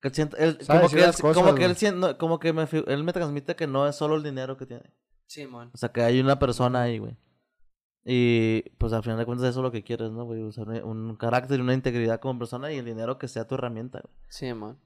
que 0.00 0.08
él- 0.08 0.58
como 0.66 0.88
que, 0.88 0.96
él, 1.04 1.06
cosas, 1.06 1.20
como 1.36 1.54
que 1.54 1.64
él 1.64 1.76
como 2.18 2.38
que 2.40 2.52
me, 2.52 2.66
él 2.88 3.04
me 3.04 3.12
transmite 3.12 3.54
que 3.54 3.68
no 3.68 3.86
es 3.86 3.94
solo 3.94 4.16
el 4.16 4.24
dinero 4.24 4.56
que 4.56 4.66
tiene. 4.66 4.92
Sí, 5.28 5.46
man. 5.46 5.70
O 5.72 5.76
sea, 5.78 5.90
que 5.90 6.02
hay 6.02 6.18
una 6.20 6.38
persona 6.40 6.82
ahí, 6.82 6.98
güey. 6.98 7.16
Y 8.04 8.62
pues 8.78 8.92
al 8.94 9.02
final 9.02 9.18
de 9.18 9.26
cuentas 9.26 9.46
eso 9.48 9.60
es 9.60 9.62
lo 9.62 9.70
que 9.70 9.84
quieres, 9.84 10.10
¿no, 10.10 10.24
güey? 10.24 10.42
Usar 10.42 10.68
un, 10.68 10.98
un 11.10 11.16
carácter 11.16 11.58
y 11.58 11.62
una 11.62 11.74
integridad 11.74 12.18
como 12.20 12.38
persona 12.38 12.72
y 12.72 12.78
el 12.78 12.84
dinero 12.84 13.18
que 13.18 13.28
sea 13.28 13.46
tu 13.46 13.54
herramienta, 13.54 14.00
güey. 14.02 14.14
Sí, 14.28 14.52
man. 14.54 14.78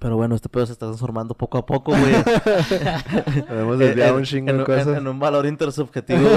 Pero 0.00 0.16
bueno, 0.16 0.34
este 0.34 0.48
pedo 0.48 0.66
se 0.66 0.72
está 0.72 0.86
transformando 0.86 1.34
poco 1.34 1.58
a 1.58 1.66
poco, 1.66 1.92
güey. 1.92 2.14
Hemos 3.48 3.80
Eh, 3.80 3.84
desviado 3.86 4.16
un 4.16 4.24
chingo 4.24 4.50
en, 4.50 4.56
de 4.56 4.62
en- 4.62 4.66
cosas. 4.66 4.98
en 4.98 5.06
un 5.08 5.18
valor 5.20 5.46
intersubjetivo. 5.46 6.28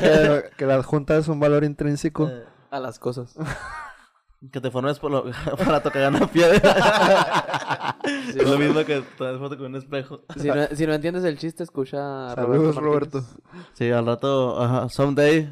que, 0.00 0.50
que 0.58 0.66
la 0.66 0.82
junta 0.82 1.16
es 1.16 1.28
un 1.28 1.40
valor 1.40 1.64
intrínseco. 1.64 2.28
Eh, 2.28 2.44
A 2.70 2.78
las 2.80 2.98
cosas. 2.98 3.34
Que 4.52 4.60
te 4.60 4.70
formes 4.70 4.98
por 4.98 5.10
lo, 5.10 5.24
para 5.64 5.82
tocar 5.82 6.08
una 6.10 6.26
piedra. 6.26 7.96
Sí, 8.32 8.38
es 8.38 8.48
lo 8.50 8.58
mismo 8.58 8.84
que 8.84 9.02
tomar 9.16 9.38
foto 9.38 9.56
con 9.56 9.66
un 9.66 9.76
espejo. 9.76 10.20
Si 10.36 10.48
no, 10.48 10.66
si 10.66 10.86
no 10.86 10.92
entiendes 10.94 11.24
el 11.24 11.38
chiste, 11.38 11.62
escucha 11.62 12.32
a 12.32 12.34
Saludos, 12.34 12.76
Roberto. 12.76 13.20
Roberto. 13.20 13.24
Sí, 13.72 13.90
al 13.90 14.04
rato, 14.06 14.60
ajá, 14.60 14.88
someday, 14.90 15.50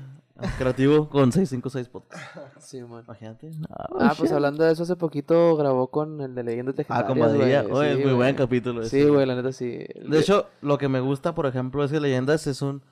creativo 0.59 1.09
con 1.09 1.32
656 1.32 1.88
podcast. 1.88 2.22
Sí, 2.59 2.82
man. 2.82 3.05
Imagínate. 3.07 3.51
Ah, 3.70 4.14
pues 4.18 4.30
hablando 4.32 4.64
de 4.64 4.72
eso, 4.72 4.82
hace 4.82 4.97
poquito 4.97 5.57
grabó 5.57 5.90
con 5.90 6.20
el 6.20 6.34
de 6.34 6.43
Leyendas 6.45 6.74
Ah, 6.88 7.03
Legendarias, 7.03 7.07
con 7.07 7.18
Badilla. 7.38 7.62
güey. 7.62 7.72
Oye, 7.80 7.95
Sí, 7.95 7.99
es 8.01 8.07
muy 8.07 8.14
buen 8.14 8.34
capítulo. 8.34 8.82
Sí, 8.84 9.01
ese. 9.01 9.09
güey, 9.11 9.26
la 9.26 9.34
neta 9.36 9.53
sí. 9.53 9.78
De 10.05 10.18
hecho, 10.18 10.49
lo 10.61 10.76
que 10.78 10.88
me 10.88 11.01
gusta, 11.01 11.34
por 11.34 11.47
ejemplo, 11.47 11.82
es 11.84 11.90
que 11.93 12.01
Leyendas 12.01 12.47
es 12.47 12.61
un... 12.62 12.82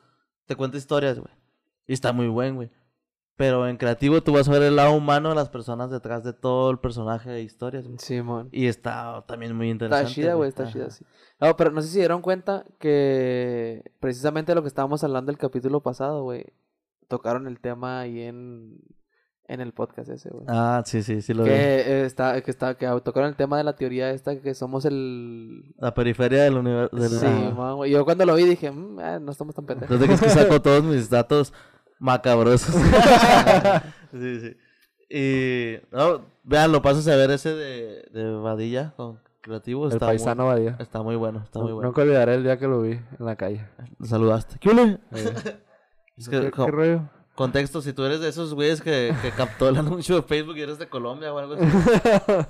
Te 0.46 0.56
cuenta 0.56 0.76
historias, 0.78 1.18
güey. 1.18 1.32
Y 1.86 1.92
está 1.92 2.12
muy 2.12 2.28
buen, 2.28 2.54
güey. 2.56 2.70
Pero 3.40 3.66
en 3.66 3.78
creativo 3.78 4.20
tú 4.22 4.34
vas 4.34 4.46
a 4.50 4.52
ver 4.52 4.60
el 4.64 4.76
lado 4.76 4.92
humano 4.92 5.30
de 5.30 5.34
las 5.34 5.48
personas 5.48 5.90
detrás 5.90 6.22
de 6.22 6.34
todo 6.34 6.70
el 6.70 6.78
personaje 6.78 7.30
de 7.30 7.40
historias, 7.40 7.86
güey. 7.86 7.96
Sí, 7.98 8.20
man. 8.20 8.50
Y 8.52 8.66
está 8.66 9.24
también 9.26 9.56
muy 9.56 9.70
interesante. 9.70 10.10
Está 10.10 10.14
chida, 10.14 10.34
güey, 10.34 10.50
está 10.50 10.64
Ajá. 10.64 10.72
chida, 10.72 10.90
sí. 10.90 11.06
No, 11.40 11.56
pero 11.56 11.70
no 11.70 11.80
sé 11.80 11.88
si 11.88 11.98
dieron 12.00 12.20
cuenta 12.20 12.66
que 12.78 13.82
precisamente 13.98 14.54
lo 14.54 14.60
que 14.60 14.68
estábamos 14.68 15.02
hablando 15.04 15.32
el 15.32 15.38
capítulo 15.38 15.80
pasado, 15.80 16.22
güey, 16.22 16.44
tocaron 17.08 17.46
el 17.46 17.60
tema 17.60 18.00
ahí 18.00 18.20
en, 18.20 18.78
en 19.48 19.62
el 19.62 19.72
podcast 19.72 20.10
ese, 20.10 20.28
güey. 20.28 20.44
Ah, 20.46 20.82
sí, 20.84 21.02
sí, 21.02 21.22
sí 21.22 21.32
lo 21.32 21.44
vi. 21.44 21.48
que 21.48 21.56
eh, 21.56 22.04
está, 22.04 22.38
que 22.42 22.50
está, 22.50 22.74
que 22.74 22.86
tocaron 23.02 23.30
el 23.30 23.36
tema 23.36 23.56
de 23.56 23.64
la 23.64 23.74
teoría 23.74 24.10
esta 24.10 24.38
que 24.38 24.52
somos 24.52 24.84
el 24.84 25.64
La 25.78 25.94
periferia 25.94 26.42
del 26.42 26.58
universo. 26.58 27.08
Sí, 27.08 27.26
man, 27.56 27.76
güey. 27.76 27.90
Yo 27.90 28.04
cuando 28.04 28.26
lo 28.26 28.34
vi 28.34 28.44
dije, 28.44 28.70
"Mm, 28.70 29.00
eh, 29.00 29.18
no 29.18 29.32
estamos 29.32 29.54
tan 29.54 29.64
pendejos. 29.64 29.98
Desde 29.98 30.08
que 30.08 30.12
es 30.14 30.20
que 30.20 30.28
saco 30.28 30.60
todos 30.62 30.84
mis 30.84 31.08
datos 31.08 31.54
macabrosos. 32.00 32.74
sí, 34.12 34.40
sí. 34.40 34.56
Y, 35.12 35.76
no, 35.94 36.22
vean, 36.42 36.72
lo 36.72 36.82
pasas 36.82 37.06
a 37.08 37.16
ver 37.16 37.30
ese 37.30 37.54
de, 37.54 38.02
de 38.12 38.30
Vadilla 38.36 38.92
con 38.96 39.20
Creativo. 39.40 39.86
El 39.86 39.92
Está 39.92 40.06
paisano 40.06 40.46
Badía. 40.46 40.72
Muy, 40.72 40.82
está 40.82 41.02
muy 41.02 41.16
bueno, 41.16 41.42
está 41.44 41.58
muy 41.60 41.68
No- 41.68 41.74
bueno. 41.76 41.88
Nunca 41.88 42.02
olvidaré 42.02 42.34
el 42.34 42.42
día 42.44 42.58
que 42.58 42.66
lo 42.66 42.82
vi 42.82 42.92
en 42.92 43.04
la 43.26 43.36
calle. 43.36 43.66
Lo 43.98 44.06
saludaste. 44.06 44.56
¿Qué 44.58 44.70
ole? 44.70 44.98
Es 46.16 46.28
que, 46.28 46.38
¿Qué, 46.38 46.50
co- 46.50 46.66
qué 46.66 46.70
rollo? 46.70 47.00
Contexto, 47.34 47.80
si 47.80 47.94
tú 47.94 48.04
eres 48.04 48.20
de 48.20 48.28
esos 48.28 48.52
güeyes 48.52 48.82
que, 48.82 49.14
que 49.22 49.30
captó 49.30 49.70
el 49.70 49.78
anuncio 49.78 50.16
de 50.16 50.22
Facebook 50.22 50.58
y 50.58 50.60
eres 50.60 50.78
de 50.78 50.86
Colombia 50.90 51.32
o 51.32 51.38
algo 51.38 51.54
así. 51.54 51.64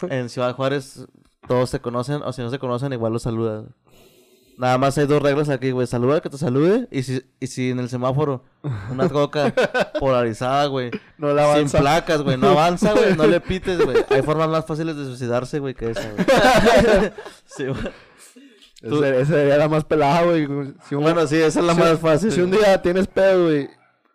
en 0.11 0.29
Ciudad 0.29 0.57
Juárez 0.57 1.07
todos 1.47 1.71
se 1.71 1.79
conocen, 1.79 2.23
o 2.25 2.33
si 2.33 2.43
no 2.43 2.51
se 2.51 2.59
conocen, 2.59 2.93
igual 2.93 3.13
los 3.13 3.23
saludas. 3.23 3.67
Nada 4.61 4.77
más 4.77 4.99
hay 4.99 5.07
dos 5.07 5.23
reglas 5.23 5.49
aquí, 5.49 5.71
güey. 5.71 5.87
Saluda 5.87 6.17
al 6.17 6.21
que 6.23 6.29
te 6.29 6.37
salude. 6.37 6.87
Y 6.91 7.03
si, 7.03 7.23
y 7.41 7.47
si 7.47 7.71
en 7.71 7.79
el 7.79 7.89
semáforo 7.89 8.45
una 8.91 9.09
coca 9.11 9.55
polarizada, 9.99 10.67
güey. 10.67 10.91
No 11.17 11.33
la 11.33 11.45
Sin 11.45 11.51
avanza. 11.53 11.79
placas, 11.79 12.21
güey. 12.23 12.37
No 12.37 12.49
avanza, 12.51 12.93
güey. 12.93 13.17
No 13.17 13.27
le 13.27 13.41
pites, 13.41 13.83
güey. 13.83 13.97
Hay 14.11 14.21
formas 14.21 14.51
más 14.51 14.67
fáciles 14.67 14.97
de 14.97 15.07
suicidarse, 15.07 15.61
güey, 15.61 15.73
que 15.75 15.91
esa, 15.93 16.11
güey. 16.13 16.27
sí, 17.47 17.65
güey. 17.65 17.93
Tú- 18.83 19.03
Ese, 19.03 19.21
ese 19.23 19.33
sería 19.33 19.57
la 19.57 19.69
más 19.69 19.85
pelada, 19.85 20.25
güey. 20.25 20.47
Si 20.89 20.95
un- 20.95 21.03
Bueno, 21.05 21.27
sí, 21.27 21.37
esa 21.37 21.61
es 21.61 21.65
la 21.67 21.75
si- 21.75 21.81
más 21.81 21.99
fácil. 21.99 22.31
Si 22.31 22.41
un 22.43 22.51
día 22.51 22.83
tienes 22.83 23.07
pedo, 23.07 23.45
güey, 23.45 23.69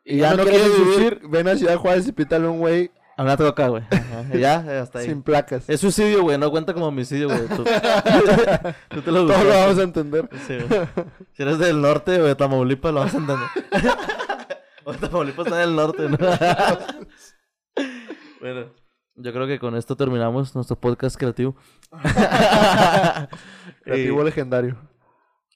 y 0.03 0.17
ya, 0.17 0.35
no 0.35 0.43
quieres 0.43 0.69
vivir, 0.79 1.21
ven 1.27 1.47
a 1.47 1.55
Ciudad 1.55 1.77
Juárez 1.77 2.07
y 2.07 2.11
pítale 2.11 2.45
a 2.45 2.51
un 2.51 2.59
güey 2.59 2.91
A 3.17 3.23
una 3.23 3.37
coca, 3.37 3.67
güey. 3.69 3.83
Ya, 4.33 4.81
hasta 4.81 4.99
ahí. 4.99 5.05
sin 5.05 5.21
placas. 5.21 5.69
Es 5.69 5.79
suicidio, 5.79 6.23
güey. 6.23 6.37
No 6.37 6.51
cuenta 6.51 6.73
como 6.73 6.87
homicidio, 6.87 7.27
güey. 7.29 7.47
Tú, 7.47 7.63
tú 8.89 9.01
te 9.01 9.11
lo 9.11 9.25
Todos 9.25 9.43
lo 9.43 9.49
vamos 9.49 9.79
a 9.79 9.83
entender. 9.83 10.29
Sí, 10.45 10.57
güey. 10.57 10.87
Si 11.33 11.43
eres 11.43 11.59
del 11.59 11.81
norte 11.81 12.19
o 12.19 12.25
de 12.25 12.35
Tamaulipas, 12.35 12.93
lo 12.93 12.99
vas 12.99 13.13
a 13.13 13.17
entender. 13.17 13.47
o 14.83 14.93
Tamaulipas 14.93 15.45
está 15.47 15.63
en 15.63 15.69
el 15.69 15.75
norte, 15.75 16.09
¿no? 16.09 16.17
bueno, 18.41 18.65
yo 19.15 19.33
creo 19.33 19.47
que 19.47 19.59
con 19.59 19.75
esto 19.75 19.95
terminamos 19.95 20.53
nuestro 20.55 20.75
podcast 20.75 21.15
creativo. 21.15 21.55
Creativo 23.83 24.23
legendario. 24.23 24.77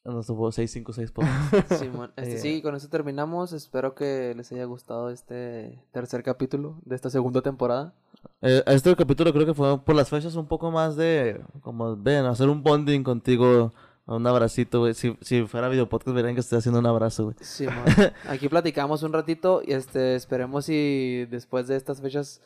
Nuestro 0.05 0.51
656 0.51 1.11
podcast. 1.11 1.73
Simón, 1.79 2.11
este, 2.15 2.35
Eh. 2.35 2.37
sí, 2.39 2.61
con 2.61 2.73
esto 2.73 2.87
terminamos. 2.89 3.51
Espero 3.51 3.95
que 3.95 4.33
les 4.35 4.51
haya 4.51 4.63
gustado 4.65 5.09
este 5.09 5.83
tercer 5.91 6.23
capítulo 6.23 6.79
de 6.85 6.95
esta 6.95 7.09
segunda 7.09 7.41
temporada. 7.41 7.93
Eh, 8.41 8.63
este 8.67 8.95
capítulo 8.95 9.31
creo 9.33 9.45
que 9.45 9.53
fue 9.53 9.77
por 9.79 9.95
las 9.95 10.09
fechas 10.09 10.35
un 10.35 10.47
poco 10.47 10.71
más 10.71 10.95
de, 10.95 11.41
como, 11.61 11.95
ven, 11.97 12.25
hacer 12.25 12.47
un 12.49 12.63
bonding 12.63 13.03
contigo, 13.03 13.73
un 14.05 14.25
abracito, 14.25 14.79
güey. 14.79 14.93
Si, 14.93 15.17
si 15.21 15.43
fuera 15.45 15.67
video 15.67 15.89
podcast, 15.89 16.15
verían 16.15 16.33
que 16.33 16.41
estoy 16.41 16.59
haciendo 16.59 16.79
un 16.79 16.85
abrazo, 16.87 17.25
güey. 17.25 17.35
Simón, 17.41 17.75
aquí 18.29 18.47
platicamos 18.47 19.03
un 19.03 19.11
ratito 19.13 19.61
y 19.65 19.73
este 19.73 20.15
esperemos 20.15 20.65
si 20.65 21.25
después 21.29 21.67
de 21.67 21.75
estas 21.75 22.01
fechas 22.01 22.41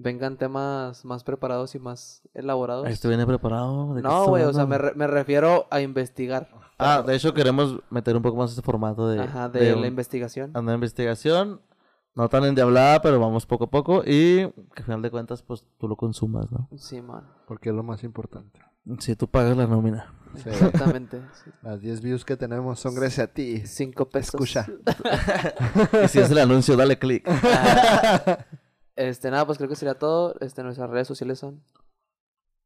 vengan 0.00 0.36
temas 0.36 1.04
más 1.04 1.24
preparados 1.24 1.74
y 1.74 1.78
más 1.80 2.22
elaborados. 2.32 2.86
Esto 2.88 3.08
viene 3.08 3.26
preparado. 3.26 3.94
¿de 3.94 4.02
No, 4.02 4.26
güey, 4.28 4.44
o 4.44 4.52
sea, 4.52 4.64
me, 4.64 4.78
re- 4.78 4.94
me 4.94 5.06
refiero 5.06 5.66
a 5.70 5.80
investigar. 5.80 6.48
Ah, 6.78 7.02
de 7.04 7.16
hecho 7.16 7.34
queremos 7.34 7.80
meter 7.90 8.16
un 8.16 8.22
poco 8.22 8.36
más 8.36 8.50
este 8.50 8.62
formato 8.62 9.08
de, 9.08 9.20
Ajá, 9.20 9.48
de, 9.48 9.74
un- 9.74 9.80
la 9.82 9.88
investigación. 9.88 10.52
a 10.54 10.60
una 10.60 10.74
investigación. 10.74 11.60
No 12.14 12.28
tan 12.28 12.44
endiablada, 12.44 13.00
pero 13.02 13.20
vamos 13.20 13.44
poco 13.46 13.64
a 13.64 13.70
poco. 13.70 14.02
Y 14.04 14.46
que 14.48 14.78
al 14.78 14.84
final 14.84 15.02
de 15.02 15.10
cuentas, 15.10 15.42
pues 15.42 15.64
tú 15.78 15.86
lo 15.88 15.94
consumas, 15.96 16.50
¿no? 16.50 16.68
Simón, 16.76 17.24
Porque 17.46 17.68
es 17.68 17.74
lo 17.74 17.82
más 17.82 18.02
importante. 18.02 18.60
Si 19.00 19.14
tú 19.16 19.28
pagas 19.28 19.56
la 19.56 19.66
nómina. 19.66 20.14
Sí. 20.36 20.48
exactamente. 20.48 21.20
sí. 21.44 21.50
Las 21.62 21.80
10 21.80 22.00
views 22.00 22.24
que 22.24 22.36
tenemos 22.36 22.80
son 22.80 22.94
gracias 22.94 23.28
a 23.28 23.32
ti. 23.32 23.62
Cinco 23.66 24.08
pesos. 24.08 24.34
Escucha. 24.34 24.66
Y 26.04 26.08
si 26.08 26.18
es 26.20 26.30
el 26.30 26.38
anuncio, 26.38 26.76
dale 26.76 26.98
click. 26.98 27.28
Este, 28.98 29.30
nada, 29.30 29.46
pues 29.46 29.56
creo 29.58 29.70
que 29.70 29.76
sería 29.76 29.94
todo. 29.94 30.34
Este, 30.40 30.64
nuestras 30.64 30.90
redes 30.90 31.06
sociales 31.06 31.38
son. 31.38 31.62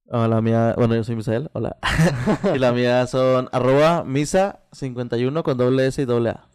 Hola, 0.07 0.29
la 0.29 0.41
mía, 0.41 0.75
bueno, 0.79 0.95
yo 0.95 1.05
soy 1.05 1.15
Misael, 1.15 1.51
hola. 1.53 1.77
y 2.55 2.59
la 2.59 2.73
mía 2.73 3.07
son 3.07 3.51
arroba 3.53 4.03
misa51 4.07 5.43
con 5.43 5.59
doble 5.59 5.87
S 5.87 6.01
y 6.01 6.07
doble 6.07 6.31
A. 6.31 6.49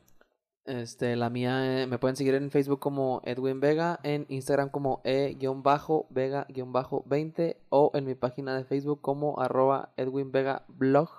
Este, 0.66 1.16
la 1.16 1.30
mía, 1.30 1.84
eh, 1.84 1.86
me 1.86 2.00
pueden 2.00 2.16
seguir 2.16 2.34
en 2.34 2.50
Facebook 2.50 2.80
como 2.80 3.22
Edwin 3.24 3.60
Vega, 3.60 4.00
en 4.02 4.26
Instagram 4.30 4.70
como 4.70 5.02
e-vega-20 5.04 7.58
o 7.70 7.92
en 7.94 8.06
mi 8.06 8.16
página 8.16 8.58
de 8.58 8.66
Facebook 8.66 9.02
como 9.02 9.40
arroba 9.40 9.94
Edwin 9.96 10.32
Vega 10.32 10.66
Blog. 10.70 11.12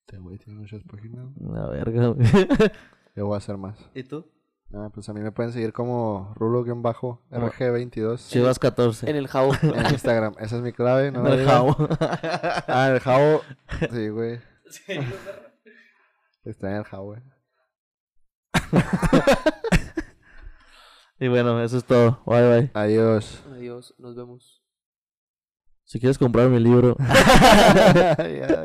Este 0.00 0.16
güey 0.18 0.38
tiene 0.38 0.58
muchas 0.58 0.82
páginas. 0.84 1.26
La 1.38 1.66
verga, 1.66 2.08
güey. 2.08 2.26
Yo 3.14 3.26
voy 3.26 3.34
a 3.34 3.38
hacer 3.38 3.58
más. 3.58 3.78
¿Y 3.94 4.04
tú? 4.04 4.24
Ah, 4.76 4.90
pues 4.92 5.08
a 5.08 5.12
mí 5.12 5.20
me 5.20 5.30
pueden 5.30 5.52
seguir 5.52 5.72
como 5.72 6.34
rulo-rg22 6.34 8.28
Chivas 8.28 8.58
14. 8.58 9.08
En 9.08 9.14
el 9.14 9.28
How. 9.32 9.52
en 9.62 9.86
Instagram. 9.92 10.34
Esa 10.40 10.56
es 10.56 10.62
mi 10.62 10.72
clave. 10.72 11.12
No 11.12 11.24
En 11.26 11.40
el 11.40 11.46
jabo. 11.46 11.76
Ah, 12.00 12.90
el 12.92 12.98
jabo. 12.98 13.42
Sí, 13.92 14.08
güey. 14.08 14.40
Está 16.44 16.70
en 16.70 16.76
el 16.78 16.84
jabo, 16.84 17.04
güey. 17.04 17.22
y 21.20 21.28
bueno, 21.28 21.62
eso 21.62 21.78
es 21.78 21.84
todo. 21.84 22.20
Bye, 22.26 22.48
bye. 22.48 22.70
Adiós. 22.74 23.44
Adiós, 23.52 23.94
nos 23.98 24.16
vemos. 24.16 24.64
Si 25.84 26.00
quieres 26.00 26.18
comprar 26.18 26.48
mi 26.48 26.58
libro. 26.58 26.96
ya. 28.18 28.64